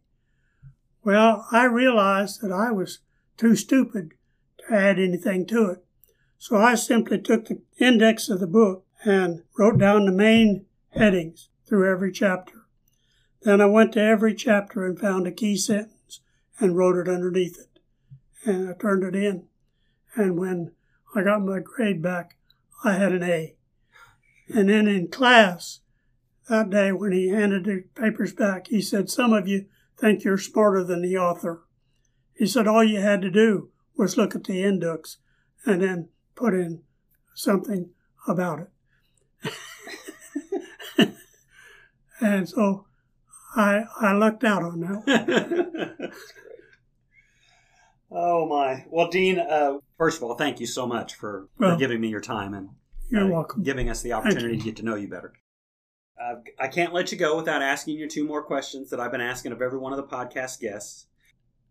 Well, 1.03 1.47
I 1.51 1.65
realized 1.65 2.43
that 2.43 2.53
I 2.53 2.73
was 2.73 2.99
too 3.37 3.57
stupid 3.57 4.15
to 4.59 4.75
add 4.75 4.99
anything 4.99 5.47
to 5.47 5.71
it. 5.71 5.85
So 6.39 6.57
I 6.57 6.75
simply 6.75 7.19
took 7.21 7.47
the 7.47 7.61
index 7.79 8.29
of 8.29 8.41
the 8.41 8.47
book 8.47 8.85
and 9.05 9.43
wrote 9.59 9.79
down 9.79 10.05
the 10.05 10.13
main 10.13 10.67
headings 10.91 11.49
through 11.67 11.91
every 11.91 12.13
chapter. 12.13 12.67
Then 13.43 13.61
I 13.61 13.67
went 13.67 13.93
to 13.93 14.01
every 14.01 14.35
chapter 14.35 14.85
and 14.85 14.99
found 14.99 15.27
a 15.27 15.33
key 15.33 15.57
sentence 15.57 16.21
and 16.59 16.77
wrote 16.77 16.97
it 16.97 17.09
underneath 17.09 17.59
it. 17.59 17.81
And 18.45 18.69
I 18.69 18.73
turned 18.75 19.05
it 19.05 19.15
in. 19.15 19.45
And 20.15 20.39
when 20.39 20.73
I 21.15 21.23
got 21.23 21.43
my 21.43 21.61
grade 21.61 22.03
back, 22.03 22.37
I 22.85 22.93
had 22.93 23.13
an 23.13 23.23
A. 23.23 23.55
And 24.49 24.69
then 24.69 24.89
in 24.89 25.09
class, 25.09 25.81
that 26.49 26.71
day 26.71 26.93
when 26.93 27.13
he 27.13 27.29
handed 27.29 27.65
the 27.65 27.85
papers 27.95 28.33
back, 28.33 28.67
he 28.67 28.83
said, 28.83 29.09
Some 29.09 29.33
of 29.33 29.47
you 29.47 29.67
think 30.01 30.25
you're 30.25 30.39
smarter 30.39 30.83
than 30.85 31.03
the 31.03 31.17
author. 31.17 31.63
He 32.35 32.47
said, 32.47 32.67
All 32.67 32.83
you 32.83 33.01
had 33.01 33.21
to 33.23 33.31
do 33.31 33.71
was 33.97 34.17
look 34.17 34.35
at 34.35 34.45
the 34.45 34.63
index 34.63 35.19
and 35.67 35.83
then 35.83 36.09
put 36.35 36.55
in 36.55 36.83
something 37.35 37.91
about 38.27 38.61
it. 38.61 38.69
and 42.21 42.49
so 42.49 42.87
I 43.57 43.85
I 44.01 44.13
lucked 44.13 44.45
out 44.45 44.63
on 44.63 44.81
that. 44.81 46.13
oh 48.11 48.47
my! 48.47 48.85
Well, 48.89 49.09
Dean, 49.09 49.39
uh, 49.39 49.79
first 49.99 50.19
of 50.19 50.23
all, 50.23 50.35
thank 50.35 50.61
you 50.61 50.67
so 50.67 50.87
much 50.87 51.15
for, 51.15 51.49
Well, 51.59 51.73
for 51.75 51.79
giving 51.79 52.01
me 52.01 52.09
your 52.09 52.21
time 52.21 52.55
and 52.55 52.71
You're 53.11 53.25
uh, 53.25 53.29
welcome. 53.29 53.63
giving 53.63 53.91
us 53.91 54.03
the 54.03 54.13
opportunity 54.13 54.57
to 54.57 54.65
get 54.65 54.77
to 54.77 54.83
know 54.85 54.95
you 54.95 55.09
better. 55.09 55.33
Uh, 56.21 56.35
I 56.59 56.69
can't 56.69 56.93
let 56.93 57.11
you 57.11 57.17
go 57.17 57.35
without 57.37 57.63
asking 57.63 57.97
you 57.97 58.07
two 58.07 58.27
more 58.27 58.43
questions 58.43 58.91
that 58.91 59.01
I've 59.01 59.13
been 59.13 59.23
asking 59.23 59.53
of 59.53 59.63
every 59.63 59.79
one 59.79 59.93
of 59.93 59.97
the 59.97 60.17
podcast 60.17 60.61
guests. 60.61 61.07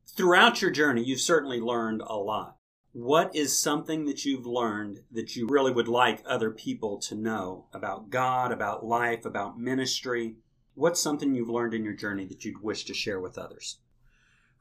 Throughout 0.08 0.60
your 0.60 0.72
journey, 0.72 1.04
you've 1.04 1.20
certainly 1.20 1.60
learned 1.60 2.02
a 2.02 2.16
lot. 2.16 2.56
What 2.92 3.36
is 3.36 3.62
something 3.62 4.06
that 4.06 4.26
you've 4.26 4.48
learned 4.48 5.02
that 5.12 5.36
you 5.36 5.46
really 5.48 5.72
would 5.72 5.88
like 5.88 6.24
other 6.26 6.50
people 6.50 6.98
to 7.02 7.14
know 7.14 7.68
about 7.74 8.10
God, 8.10 8.52
about 8.52 8.84
life, 8.84 9.24
about 9.24 9.60
ministry? 9.60 10.38
What's 10.74 11.00
something 11.00 11.36
you've 11.36 11.50
learned 11.50 11.76
in 11.76 11.84
your 11.84 11.94
journey 11.94 12.26
that 12.26 12.44
you'd 12.44 12.64
wish 12.64 12.86
to 12.86 12.94
share 12.96 13.20
with 13.20 13.38
others? 13.38 13.78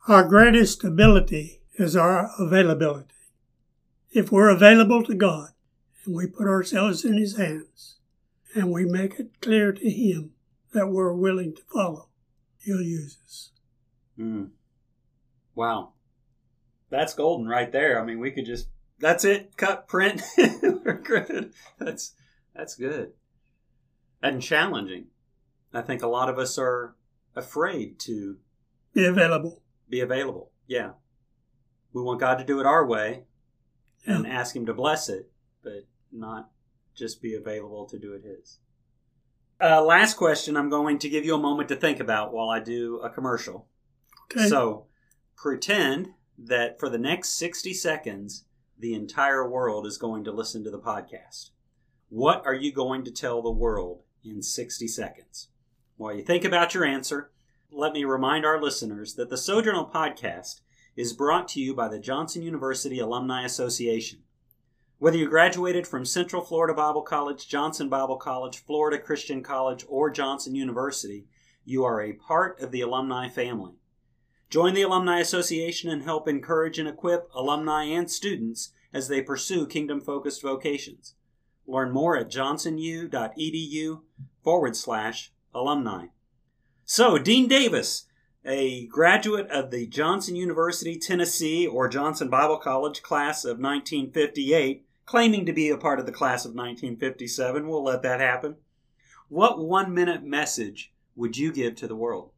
Our 0.06 0.28
greatest 0.28 0.84
ability 0.84 1.62
is 1.78 1.96
our 1.96 2.30
availability. 2.38 3.14
If 4.10 4.30
we're 4.30 4.50
available 4.50 5.02
to 5.04 5.14
God 5.14 5.50
and 6.04 6.14
we 6.14 6.26
put 6.26 6.46
ourselves 6.46 7.06
in 7.06 7.14
His 7.14 7.38
hands 7.38 7.97
and 8.54 8.72
we 8.72 8.84
make 8.84 9.18
it 9.18 9.40
clear 9.40 9.72
to 9.72 9.90
Him 9.90 10.32
that 10.72 10.88
we're 10.88 11.12
willing 11.12 11.54
to 11.54 11.62
follow, 11.72 12.08
He'll 12.64 12.82
use 12.82 13.18
us. 13.24 13.50
Mm. 14.18 14.50
Wow. 15.54 15.92
That's 16.90 17.14
golden 17.14 17.46
right 17.48 17.70
there. 17.70 18.00
I 18.00 18.04
mean, 18.04 18.18
we 18.18 18.30
could 18.30 18.46
just, 18.46 18.68
that's 18.98 19.24
it, 19.24 19.56
cut, 19.56 19.86
print, 19.88 20.22
we're 20.62 21.00
good. 21.02 21.52
That's, 21.78 22.14
that's 22.54 22.74
good. 22.74 23.12
And 24.22 24.40
challenging. 24.42 25.06
I 25.72 25.82
think 25.82 26.02
a 26.02 26.06
lot 26.08 26.28
of 26.30 26.38
us 26.38 26.58
are 26.58 26.96
afraid 27.36 27.98
to 28.00 28.38
Be 28.94 29.04
available. 29.04 29.62
be 29.88 30.00
available. 30.00 30.50
Yeah. 30.66 30.92
We 31.92 32.02
want 32.02 32.20
God 32.20 32.36
to 32.38 32.44
do 32.44 32.58
it 32.60 32.66
our 32.66 32.84
way 32.86 33.24
and 34.06 34.24
Yeah. 34.24 34.32
ask 34.32 34.56
Him 34.56 34.66
to 34.66 34.74
bless 34.74 35.08
it, 35.08 35.30
but 35.62 35.86
not 36.10 36.50
just 36.98 37.22
be 37.22 37.34
available 37.34 37.86
to 37.86 37.98
do 37.98 38.12
it 38.12 38.22
His. 38.22 38.58
Uh, 39.60 39.82
last 39.82 40.14
question 40.14 40.56
I'm 40.56 40.70
going 40.70 40.98
to 40.98 41.08
give 41.08 41.24
you 41.24 41.34
a 41.34 41.38
moment 41.38 41.68
to 41.70 41.76
think 41.76 42.00
about 42.00 42.32
while 42.32 42.48
I 42.48 42.60
do 42.60 43.00
a 43.00 43.10
commercial. 43.10 43.66
Okay. 44.30 44.48
So 44.48 44.86
pretend 45.36 46.10
that 46.38 46.78
for 46.78 46.88
the 46.88 46.98
next 46.98 47.30
60 47.38 47.72
seconds, 47.74 48.44
the 48.78 48.94
entire 48.94 49.48
world 49.48 49.86
is 49.86 49.98
going 49.98 50.24
to 50.24 50.32
listen 50.32 50.62
to 50.64 50.70
the 50.70 50.78
podcast. 50.78 51.50
What 52.08 52.46
are 52.46 52.54
you 52.54 52.72
going 52.72 53.04
to 53.04 53.10
tell 53.10 53.42
the 53.42 53.50
world 53.50 54.02
in 54.22 54.42
60 54.42 54.86
seconds? 54.86 55.48
While 55.96 56.14
you 56.14 56.22
think 56.22 56.44
about 56.44 56.74
your 56.74 56.84
answer, 56.84 57.30
let 57.70 57.92
me 57.92 58.04
remind 58.04 58.46
our 58.46 58.62
listeners 58.62 59.14
that 59.14 59.28
the 59.28 59.36
Sojournal 59.36 59.90
podcast 59.92 60.60
is 60.96 61.12
brought 61.12 61.48
to 61.48 61.60
you 61.60 61.74
by 61.74 61.88
the 61.88 61.98
Johnson 61.98 62.42
University 62.42 62.98
Alumni 62.98 63.44
Association. 63.44 64.20
Whether 65.00 65.18
you 65.18 65.28
graduated 65.28 65.86
from 65.86 66.04
Central 66.04 66.42
Florida 66.42 66.74
Bible 66.74 67.02
College, 67.02 67.46
Johnson 67.46 67.88
Bible 67.88 68.16
College, 68.16 68.58
Florida 68.58 68.98
Christian 68.98 69.44
College, 69.44 69.84
or 69.88 70.10
Johnson 70.10 70.56
University, 70.56 71.28
you 71.64 71.84
are 71.84 72.02
a 72.02 72.14
part 72.14 72.58
of 72.60 72.72
the 72.72 72.80
alumni 72.80 73.28
family. 73.28 73.74
Join 74.50 74.74
the 74.74 74.82
Alumni 74.82 75.20
Association 75.20 75.88
and 75.88 76.02
help 76.02 76.26
encourage 76.26 76.80
and 76.80 76.88
equip 76.88 77.32
alumni 77.32 77.84
and 77.84 78.10
students 78.10 78.72
as 78.92 79.06
they 79.06 79.22
pursue 79.22 79.68
kingdom 79.68 80.00
focused 80.00 80.42
vocations. 80.42 81.14
Learn 81.64 81.92
more 81.92 82.16
at 82.16 82.28
johnsonu.edu 82.28 84.00
forward 84.42 84.74
slash 84.74 85.32
alumni. 85.54 86.06
So, 86.84 87.18
Dean 87.18 87.46
Davis, 87.46 88.06
a 88.44 88.86
graduate 88.86 89.48
of 89.50 89.70
the 89.70 89.86
Johnson 89.86 90.34
University, 90.34 90.98
Tennessee, 90.98 91.68
or 91.68 91.86
Johnson 91.86 92.28
Bible 92.28 92.56
College 92.56 93.00
class 93.00 93.44
of 93.44 93.60
1958, 93.60 94.86
claiming 95.08 95.46
to 95.46 95.54
be 95.54 95.70
a 95.70 95.78
part 95.78 95.98
of 95.98 96.04
the 96.04 96.12
class 96.12 96.44
of 96.44 96.50
1957, 96.50 97.66
we'll 97.66 97.82
let 97.82 98.02
that 98.02 98.20
happen. 98.20 98.56
What 99.28 99.58
one 99.58 99.94
minute 99.94 100.22
message 100.22 100.92
would 101.16 101.38
you 101.38 101.50
give 101.50 101.76
to 101.76 101.88
the 101.88 101.96
world? 101.96 102.32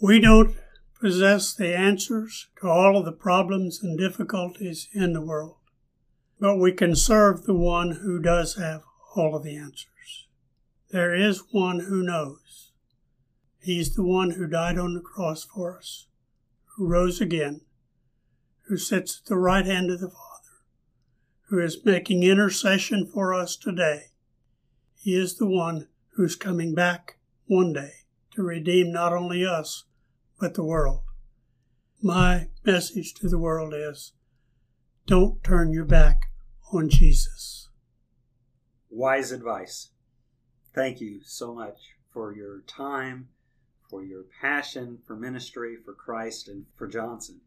We 0.00 0.20
don't 0.20 0.54
possess 1.00 1.52
the 1.54 1.76
answers 1.76 2.46
to 2.60 2.68
all 2.68 2.96
of 2.96 3.04
the 3.04 3.10
problems 3.10 3.82
and 3.82 3.98
difficulties 3.98 4.88
in 4.92 5.12
the 5.12 5.20
world, 5.20 5.56
but 6.38 6.56
we 6.56 6.70
can 6.70 6.94
serve 6.94 7.42
the 7.42 7.54
one 7.54 7.98
who 8.02 8.22
does 8.22 8.54
have 8.54 8.82
all 9.16 9.34
of 9.34 9.42
the 9.42 9.56
answers. 9.56 10.28
There 10.92 11.16
is 11.16 11.42
one 11.50 11.80
who 11.80 12.04
knows. 12.04 12.70
He's 13.60 13.96
the 13.96 14.04
one 14.04 14.32
who 14.32 14.46
died 14.46 14.78
on 14.78 14.94
the 14.94 15.00
cross 15.00 15.44
for 15.44 15.78
us, 15.78 16.06
who 16.76 16.86
rose 16.86 17.20
again, 17.20 17.62
who 18.68 18.76
sits 18.76 19.20
at 19.20 19.28
the 19.28 19.36
right 19.36 19.66
hand 19.66 19.90
of 19.90 19.98
the 19.98 20.08
Father, 20.08 20.35
who 21.46 21.60
is 21.60 21.84
making 21.84 22.22
intercession 22.22 23.06
for 23.06 23.32
us 23.32 23.56
today. 23.56 24.06
He 24.94 25.14
is 25.14 25.36
the 25.36 25.48
one 25.48 25.88
who's 26.14 26.34
coming 26.34 26.74
back 26.74 27.18
one 27.46 27.72
day 27.72 27.92
to 28.32 28.42
redeem 28.42 28.92
not 28.92 29.12
only 29.12 29.46
us, 29.46 29.84
but 30.40 30.54
the 30.54 30.64
world. 30.64 31.02
My 32.02 32.48
message 32.64 33.14
to 33.14 33.28
the 33.28 33.38
world 33.38 33.74
is 33.74 34.12
don't 35.06 35.42
turn 35.44 35.72
your 35.72 35.84
back 35.84 36.30
on 36.72 36.88
Jesus. 36.88 37.68
Wise 38.90 39.30
advice. 39.30 39.90
Thank 40.74 41.00
you 41.00 41.20
so 41.22 41.54
much 41.54 41.78
for 42.12 42.34
your 42.34 42.62
time, 42.62 43.28
for 43.88 44.02
your 44.02 44.24
passion 44.40 44.98
for 45.06 45.14
ministry, 45.14 45.76
for 45.84 45.94
Christ, 45.94 46.48
and 46.48 46.66
for 46.74 46.88
Johnson. 46.88 47.40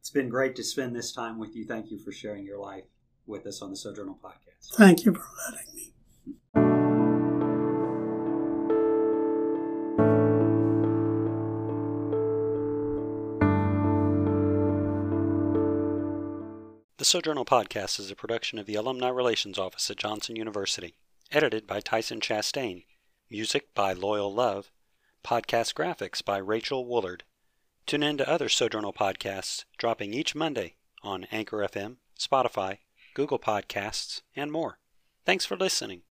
It's 0.00 0.10
been 0.10 0.28
great 0.28 0.56
to 0.56 0.64
spend 0.64 0.96
this 0.96 1.12
time 1.12 1.38
with 1.38 1.54
you. 1.54 1.64
Thank 1.64 1.90
you 1.92 1.98
for 1.98 2.10
sharing 2.10 2.44
your 2.44 2.58
life 2.58 2.84
with 3.28 3.46
us 3.46 3.62
on 3.62 3.70
the 3.70 3.76
Sojournal 3.76 4.18
Podcast. 4.22 4.74
Thank 4.74 5.04
you 5.04 5.14
for 5.14 5.26
letting 5.52 5.74
me. 5.74 5.92
The 16.96 17.04
Sojournal 17.04 17.44
Podcast 17.44 18.00
is 18.00 18.10
a 18.10 18.16
production 18.16 18.58
of 18.58 18.66
the 18.66 18.74
Alumni 18.74 19.08
Relations 19.08 19.58
Office 19.58 19.88
at 19.88 19.98
Johnson 19.98 20.34
University. 20.34 20.96
Edited 21.30 21.66
by 21.66 21.80
Tyson 21.80 22.20
Chastain. 22.20 22.86
Music 23.30 23.72
by 23.74 23.92
Loyal 23.92 24.34
Love. 24.34 24.72
Podcast 25.22 25.74
graphics 25.74 26.24
by 26.24 26.38
Rachel 26.38 26.86
Woolard. 26.86 27.20
Tune 27.86 28.02
in 28.02 28.18
to 28.18 28.28
other 28.28 28.48
Sojournal 28.48 28.92
podcasts 28.92 29.64
dropping 29.76 30.12
each 30.12 30.34
Monday 30.34 30.74
on 31.02 31.24
Anchor 31.30 31.58
FM, 31.58 31.96
Spotify, 32.18 32.78
Google 33.18 33.40
Podcasts, 33.40 34.22
and 34.36 34.52
more. 34.52 34.78
Thanks 35.26 35.44
for 35.44 35.56
listening. 35.56 36.02